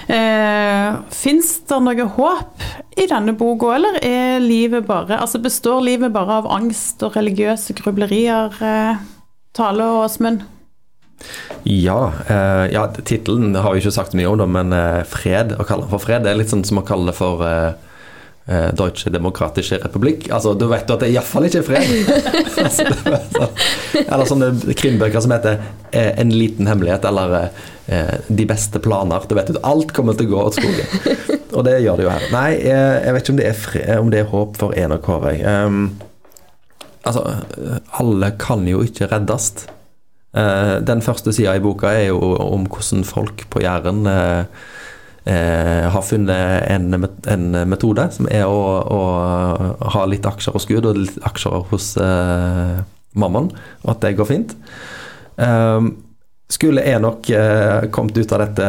Eh, 0.07 0.95
Fins 1.13 1.51
det 1.69 1.81
noe 1.81 2.07
håp 2.15 2.63
i 2.97 3.05
denne 3.09 3.35
boka, 3.37 3.73
eller 3.75 3.97
er 4.05 4.39
livet 4.39 4.85
bare 4.87 5.17
Altså 5.19 5.41
består 5.43 5.81
livet 5.83 6.13
bare 6.13 6.39
av 6.39 6.49
angst 6.49 7.03
og 7.05 7.17
religiøse 7.17 7.75
grublerier? 7.77 8.53
Eh, 8.61 9.03
Tale 9.55 9.87
og 9.87 10.03
Åsmund? 10.05 10.43
Ja, 11.63 12.11
eh, 12.27 12.65
ja 12.73 12.85
tittelen 12.91 13.55
har 13.55 13.73
vi 13.73 13.81
ikke 13.81 13.95
sagt 13.95 14.15
mye 14.17 14.29
om, 14.29 14.43
men 14.51 14.75
eh, 14.75 15.01
fred, 15.07 15.55
å 15.55 15.65
kalle 15.65 15.85
den 15.85 15.93
for 15.93 16.03
fred, 16.03 16.25
det 16.25 16.33
er 16.33 16.39
litt 16.41 16.51
sånn 16.51 16.65
som 16.67 16.81
å 16.81 16.85
kalle 16.85 17.09
det 17.09 17.15
for 17.17 17.41
eh, 17.47 17.71
eh, 18.51 18.67
Deutsche 18.75 19.09
Demokratische 19.13 19.79
Republikk. 19.81 20.27
Altså, 20.35 20.53
Da 20.59 20.67
vet 20.69 20.85
du 20.87 20.93
at 20.97 21.05
det 21.05 21.11
iallfall 21.13 21.47
ikke 21.47 21.63
er 21.63 21.69
fred. 21.69 21.93
altså, 22.65 22.89
er 22.91 23.23
sånn. 23.31 23.63
Eller 24.03 24.29
sånne 24.29 24.51
krimbøker 24.77 25.23
som 25.23 25.33
heter 25.33 25.63
eh, 25.91 26.11
'En 26.19 26.35
liten 26.35 26.67
hemmelighet' 26.67 27.07
eller 27.07 27.37
eh, 27.87 28.17
'De 28.27 28.45
beste 28.45 28.83
planer'. 28.83 29.29
Da 29.29 29.39
vet 29.39 29.53
du 29.53 29.57
at 29.57 29.63
alt 29.71 29.93
kommer 29.95 30.13
til 30.19 30.27
å 30.27 30.35
gå 30.35 30.43
åt 30.49 30.59
skogen. 30.59 31.15
Og 31.55 31.63
det 31.63 31.79
gjør 31.79 31.95
det 31.95 32.03
jo 32.03 32.11
her. 32.11 32.27
Nei, 32.33 32.49
jeg 32.59 33.13
vet 33.15 33.23
ikke 33.23 33.33
om 33.33 33.39
det 33.39 33.47
er, 33.47 33.55
fred, 33.55 33.99
om 34.03 34.11
det 34.11 34.19
er 34.19 34.33
håp 34.33 34.57
for 34.59 34.75
Enok 34.75 35.07
Håvøy. 35.07 35.37
Um, 35.47 35.85
altså, 37.05 37.23
alle 37.99 38.31
kan 38.41 38.65
jo 38.69 38.83
ikke 38.85 39.09
reddes. 39.11 39.65
Eh, 40.35 40.77
den 40.85 41.03
første 41.05 41.33
sida 41.35 41.55
i 41.55 41.63
boka 41.63 41.93
er 41.95 42.09
jo 42.09 42.19
om 42.43 42.65
hvordan 42.67 43.05
folk 43.07 43.45
på 43.51 43.61
Jæren 43.63 44.03
eh, 44.11 44.41
eh, 45.31 45.85
har 45.93 46.03
funnet 46.03 46.65
en, 46.67 47.45
metode 47.71 48.09
som 48.17 48.27
er 48.27 48.43
å, 48.49 48.59
å 48.83 49.01
ha 49.95 50.03
litt 50.09 50.27
aksjer 50.27 50.57
hos 50.57 50.67
Gud 50.69 50.89
og 50.89 50.99
litt 50.99 51.21
aksjer 51.23 51.69
hos 51.71 51.93
eh, 52.01 52.81
mammon, 53.15 53.53
og 53.85 53.93
at 53.93 54.01
det 54.03 54.17
går 54.19 54.27
fint. 54.27 54.57
Skulle 56.51 56.83
Enok 56.91 57.29
eh, 57.33 57.87
kommet 57.95 58.17
ut 58.19 58.33
av 58.35 58.43
dette 58.43 58.67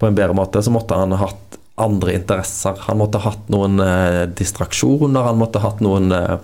på 0.00 0.08
en 0.08 0.16
bedre 0.16 0.34
måte, 0.34 0.62
så 0.64 0.72
måtte 0.74 0.96
han 0.96 1.12
ha 1.12 1.26
hatt 1.26 1.58
andre 1.82 2.16
interesser. 2.16 2.76
Han 2.88 2.98
måtte 3.00 3.20
ha 3.20 3.30
hatt 3.30 3.52
noen 3.52 3.80
distraksjoner, 4.36 5.28
han 5.28 5.38
måtte 5.40 5.60
ha 5.60 5.70
hatt 5.70 5.84
noen 5.84 6.10
eh, 6.16 6.40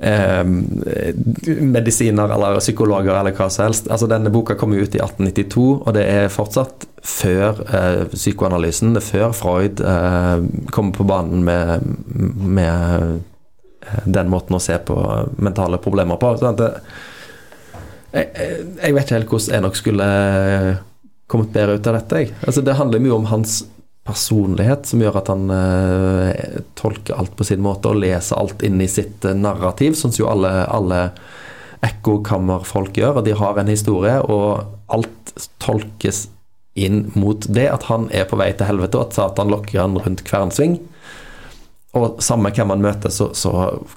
eh, 0.00 0.44
medisiner 1.60 2.32
eller 2.34 2.60
psykologer 2.60 3.14
eller 3.14 3.36
hva 3.36 3.48
som 3.52 3.68
helst. 3.68 3.90
Altså 3.90 4.08
Denne 4.10 4.32
boka 4.32 4.56
kom 4.58 4.74
ut 4.74 4.94
i 4.94 5.02
1892, 5.02 5.66
og 5.84 5.94
det 5.96 6.06
er 6.08 6.32
fortsatt 6.32 6.86
før 7.04 7.62
eh, 7.68 8.04
psykoanalysen, 8.12 8.94
det 8.94 9.02
er 9.02 9.08
før 9.08 9.34
Freud 9.36 9.80
eh, 9.80 10.46
kommer 10.74 10.96
på 10.96 11.06
banen 11.08 11.44
med, 11.44 11.86
med 12.60 13.20
eh, 13.86 14.04
den 14.04 14.32
måten 14.32 14.56
å 14.56 14.62
se 14.62 14.76
på 14.84 14.98
mentale 15.40 15.80
problemer 15.82 16.20
på. 16.20 16.34
Sånn 16.40 16.60
det, 16.60 16.70
jeg, 18.10 18.26
jeg 18.34 18.62
jeg 18.80 18.94
vet 18.96 19.04
ikke 19.06 19.18
helt 19.20 19.34
hvordan 19.34 19.54
jeg 19.54 19.64
nok 19.66 19.76
skulle 19.78 20.06
kommet 21.30 21.52
bedre 21.54 21.78
ut 21.78 21.86
av 21.86 22.00
dette. 22.00 22.24
Jeg. 22.24 22.34
Altså, 22.42 22.64
det 22.66 22.74
handler 22.78 23.02
mye 23.04 23.18
om 23.20 23.28
hans 23.30 23.60
personlighet, 24.06 24.86
som 24.88 25.02
gjør 25.02 25.20
at 25.20 25.28
han 25.30 25.50
eh, 25.54 26.60
tolker 26.78 27.18
alt 27.20 27.36
på 27.36 27.46
sin 27.46 27.62
måte 27.64 27.92
og 27.92 28.00
leser 28.00 28.38
alt 28.40 28.64
inn 28.66 28.80
i 28.80 28.88
sitt 28.90 29.24
eh, 29.28 29.36
narrativ, 29.36 29.96
sånn 29.98 30.14
som 30.14 30.24
jo 30.24 30.30
alle, 30.32 30.52
alle 30.72 31.00
ekkokammerfolk 31.86 33.00
gjør. 33.00 33.20
og 33.20 33.26
De 33.28 33.36
har 33.36 33.60
en 33.60 33.70
historie, 33.70 34.16
og 34.24 34.64
alt 34.90 35.34
tolkes 35.62 36.28
inn 36.78 37.10
mot 37.18 37.44
det, 37.50 37.68
at 37.70 37.88
han 37.90 38.08
er 38.14 38.28
på 38.30 38.38
vei 38.40 38.50
til 38.56 38.70
helvete, 38.70 38.98
og 38.98 39.10
at 39.10 39.18
Satan 39.18 39.52
lokker 39.52 39.82
han 39.82 39.98
rundt 40.00 40.24
kvernsving. 40.26 40.78
Og 41.98 42.20
samme 42.22 42.52
hvem 42.54 42.70
han 42.70 42.84
møter, 42.84 43.12
så, 43.12 43.32
så 43.34 43.52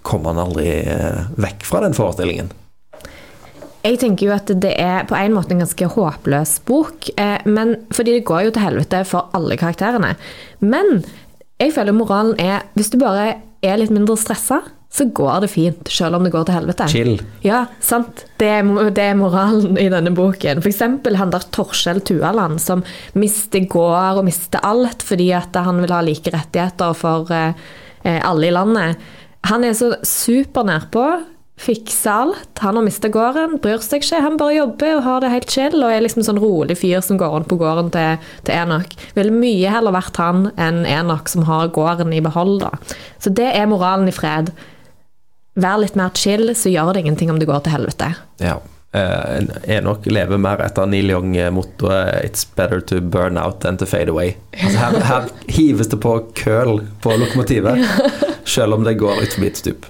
kommer 0.05 0.33
han 0.33 0.43
aldri 0.47 0.67
eh, 0.81 1.23
vekk 1.37 1.65
fra 1.69 1.83
den 1.85 1.95
forestillingen. 1.97 2.51
Jeg 3.83 3.99
tenker 3.99 4.29
jo 4.29 4.35
at 4.35 4.51
det 4.63 4.75
er 4.79 5.03
på 5.09 5.17
en 5.17 5.33
måte 5.35 5.51
en 5.51 5.63
ganske 5.63 5.89
håpløs 5.95 6.53
bok, 6.67 7.09
eh, 7.19 7.41
men, 7.43 7.75
fordi 7.91 8.15
det 8.15 8.27
går 8.29 8.45
jo 8.47 8.53
til 8.55 8.63
helvete 8.63 9.01
for 9.09 9.33
alle 9.35 9.57
karakterene. 9.59 10.13
Men 10.63 11.01
jeg 11.59 11.73
føler 11.75 11.95
moralen 11.95 12.37
er 12.39 12.63
hvis 12.77 12.93
du 12.93 12.97
bare 13.01 13.41
er 13.63 13.79
litt 13.79 13.91
mindre 13.91 14.15
stressa, 14.19 14.61
så 14.93 15.07
går 15.09 15.41
det 15.41 15.49
fint, 15.49 15.89
selv 15.89 16.19
om 16.19 16.25
det 16.25 16.31
går 16.35 16.45
til 16.45 16.53
helvete. 16.53 16.87
Chill. 16.91 17.15
Ja, 17.41 17.63
sant. 17.81 18.27
Det 18.37 18.49
er, 18.59 18.67
det 18.93 19.07
er 19.07 19.17
moralen 19.17 19.79
i 19.81 19.87
denne 19.89 20.13
boken. 20.13 20.61
Eksempel 20.69 21.17
han 21.17 21.33
der 21.33 21.47
Torskjell 21.55 22.03
Tualand 22.05 22.61
som 22.61 22.83
mister 23.17 23.65
gård 23.65 24.21
og 24.21 24.27
mister 24.27 24.61
alt 24.61 25.01
fordi 25.03 25.31
at 25.33 25.57
han 25.57 25.81
vil 25.81 25.95
ha 25.95 26.03
like 26.05 26.31
rettigheter 26.35 26.93
for 26.97 27.33
eh, 27.33 27.57
eh, 28.05 28.19
alle 28.21 28.51
i 28.51 28.53
landet. 28.53 29.01
Han 29.49 29.65
er 29.65 29.73
så 29.75 29.95
super 30.07 30.67
nedpå, 30.69 31.07
fikser 31.57 32.11
alt. 32.11 32.59
Han 32.59 32.75
har 32.75 32.83
mista 32.83 33.09
gården, 33.09 33.57
bryr 33.61 33.81
seg 33.83 34.03
ikke. 34.03 34.21
Han 34.25 34.37
bare 34.41 34.57
jobber 34.57 34.97
og 34.97 35.05
har 35.05 35.23
det 35.23 35.31
helt 35.33 35.53
chill 35.53 35.77
og 35.79 35.91
er 35.91 36.03
liksom 36.03 36.25
sånn 36.25 36.41
rolig 36.41 36.77
fyr 36.81 37.03
som 37.05 37.19
går 37.21 37.35
rundt 37.35 37.49
på 37.51 37.59
gården 37.61 37.91
til, 37.93 38.27
til 38.47 38.57
Enok. 38.57 38.95
Ville 39.17 39.35
mye 39.35 39.71
heller 39.71 39.95
vært 39.95 40.19
han 40.21 40.49
enn 40.57 40.83
Enok 40.89 41.31
som 41.31 41.45
har 41.49 41.71
gården 41.75 42.13
i 42.13 42.21
behold, 42.25 42.61
da. 42.65 42.73
Så 43.21 43.31
det 43.33 43.51
er 43.53 43.69
moralen 43.69 44.09
i 44.09 44.15
fred. 44.15 44.51
Vær 45.53 45.79
litt 45.83 45.97
mer 45.99 46.13
chill, 46.17 46.49
så 46.57 46.71
gjør 46.73 46.95
det 46.95 47.03
ingenting 47.03 47.31
om 47.31 47.39
det 47.39 47.47
går 47.49 47.65
til 47.65 47.75
helvete. 47.77 48.09
Ja. 48.41 48.57
Eh, 48.93 49.45
Enok 49.77 50.05
lever 50.09 50.41
mer 50.41 50.61
etter 50.65 50.89
Neil 50.89 51.13
Young-mottoet 51.13 52.25
'It's 52.25 52.45
better 52.57 52.81
to 52.81 52.99
burn 53.01 53.37
out 53.37 53.61
than 53.61 53.77
to 53.77 53.85
fade 53.85 54.09
away'. 54.09 54.35
Altså 54.57 54.77
her, 54.77 54.99
her 55.05 55.29
hives 55.47 55.87
det 55.87 55.99
på 56.01 56.17
køl 56.35 56.81
på 57.01 57.15
lokomotivet, 57.17 57.85
selv 58.45 58.73
om 58.73 58.83
det 58.83 58.97
går 58.97 59.21
utforbi 59.25 59.47
et 59.47 59.57
stup. 59.57 59.85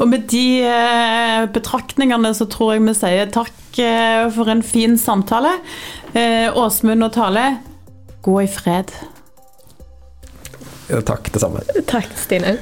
Og 0.00 0.08
med 0.08 0.24
de 0.32 0.44
eh, 0.64 1.46
betraktningene 1.52 2.32
så 2.36 2.46
tror 2.48 2.74
jeg 2.74 2.86
vi 2.86 2.96
sier 2.96 3.32
takk 3.34 3.80
eh, 3.82 4.24
for 4.32 4.48
en 4.48 4.64
fin 4.64 4.96
samtale. 5.00 5.58
Eh, 6.16 6.48
Åsmund 6.56 7.04
og 7.04 7.12
Tale, 7.18 7.46
gå 8.24 8.38
i 8.40 8.48
fred. 8.50 8.94
Takk, 11.06 11.30
det 11.30 11.44
samme. 11.44 11.62
Takk, 11.86 12.10
Stine. 12.18 12.56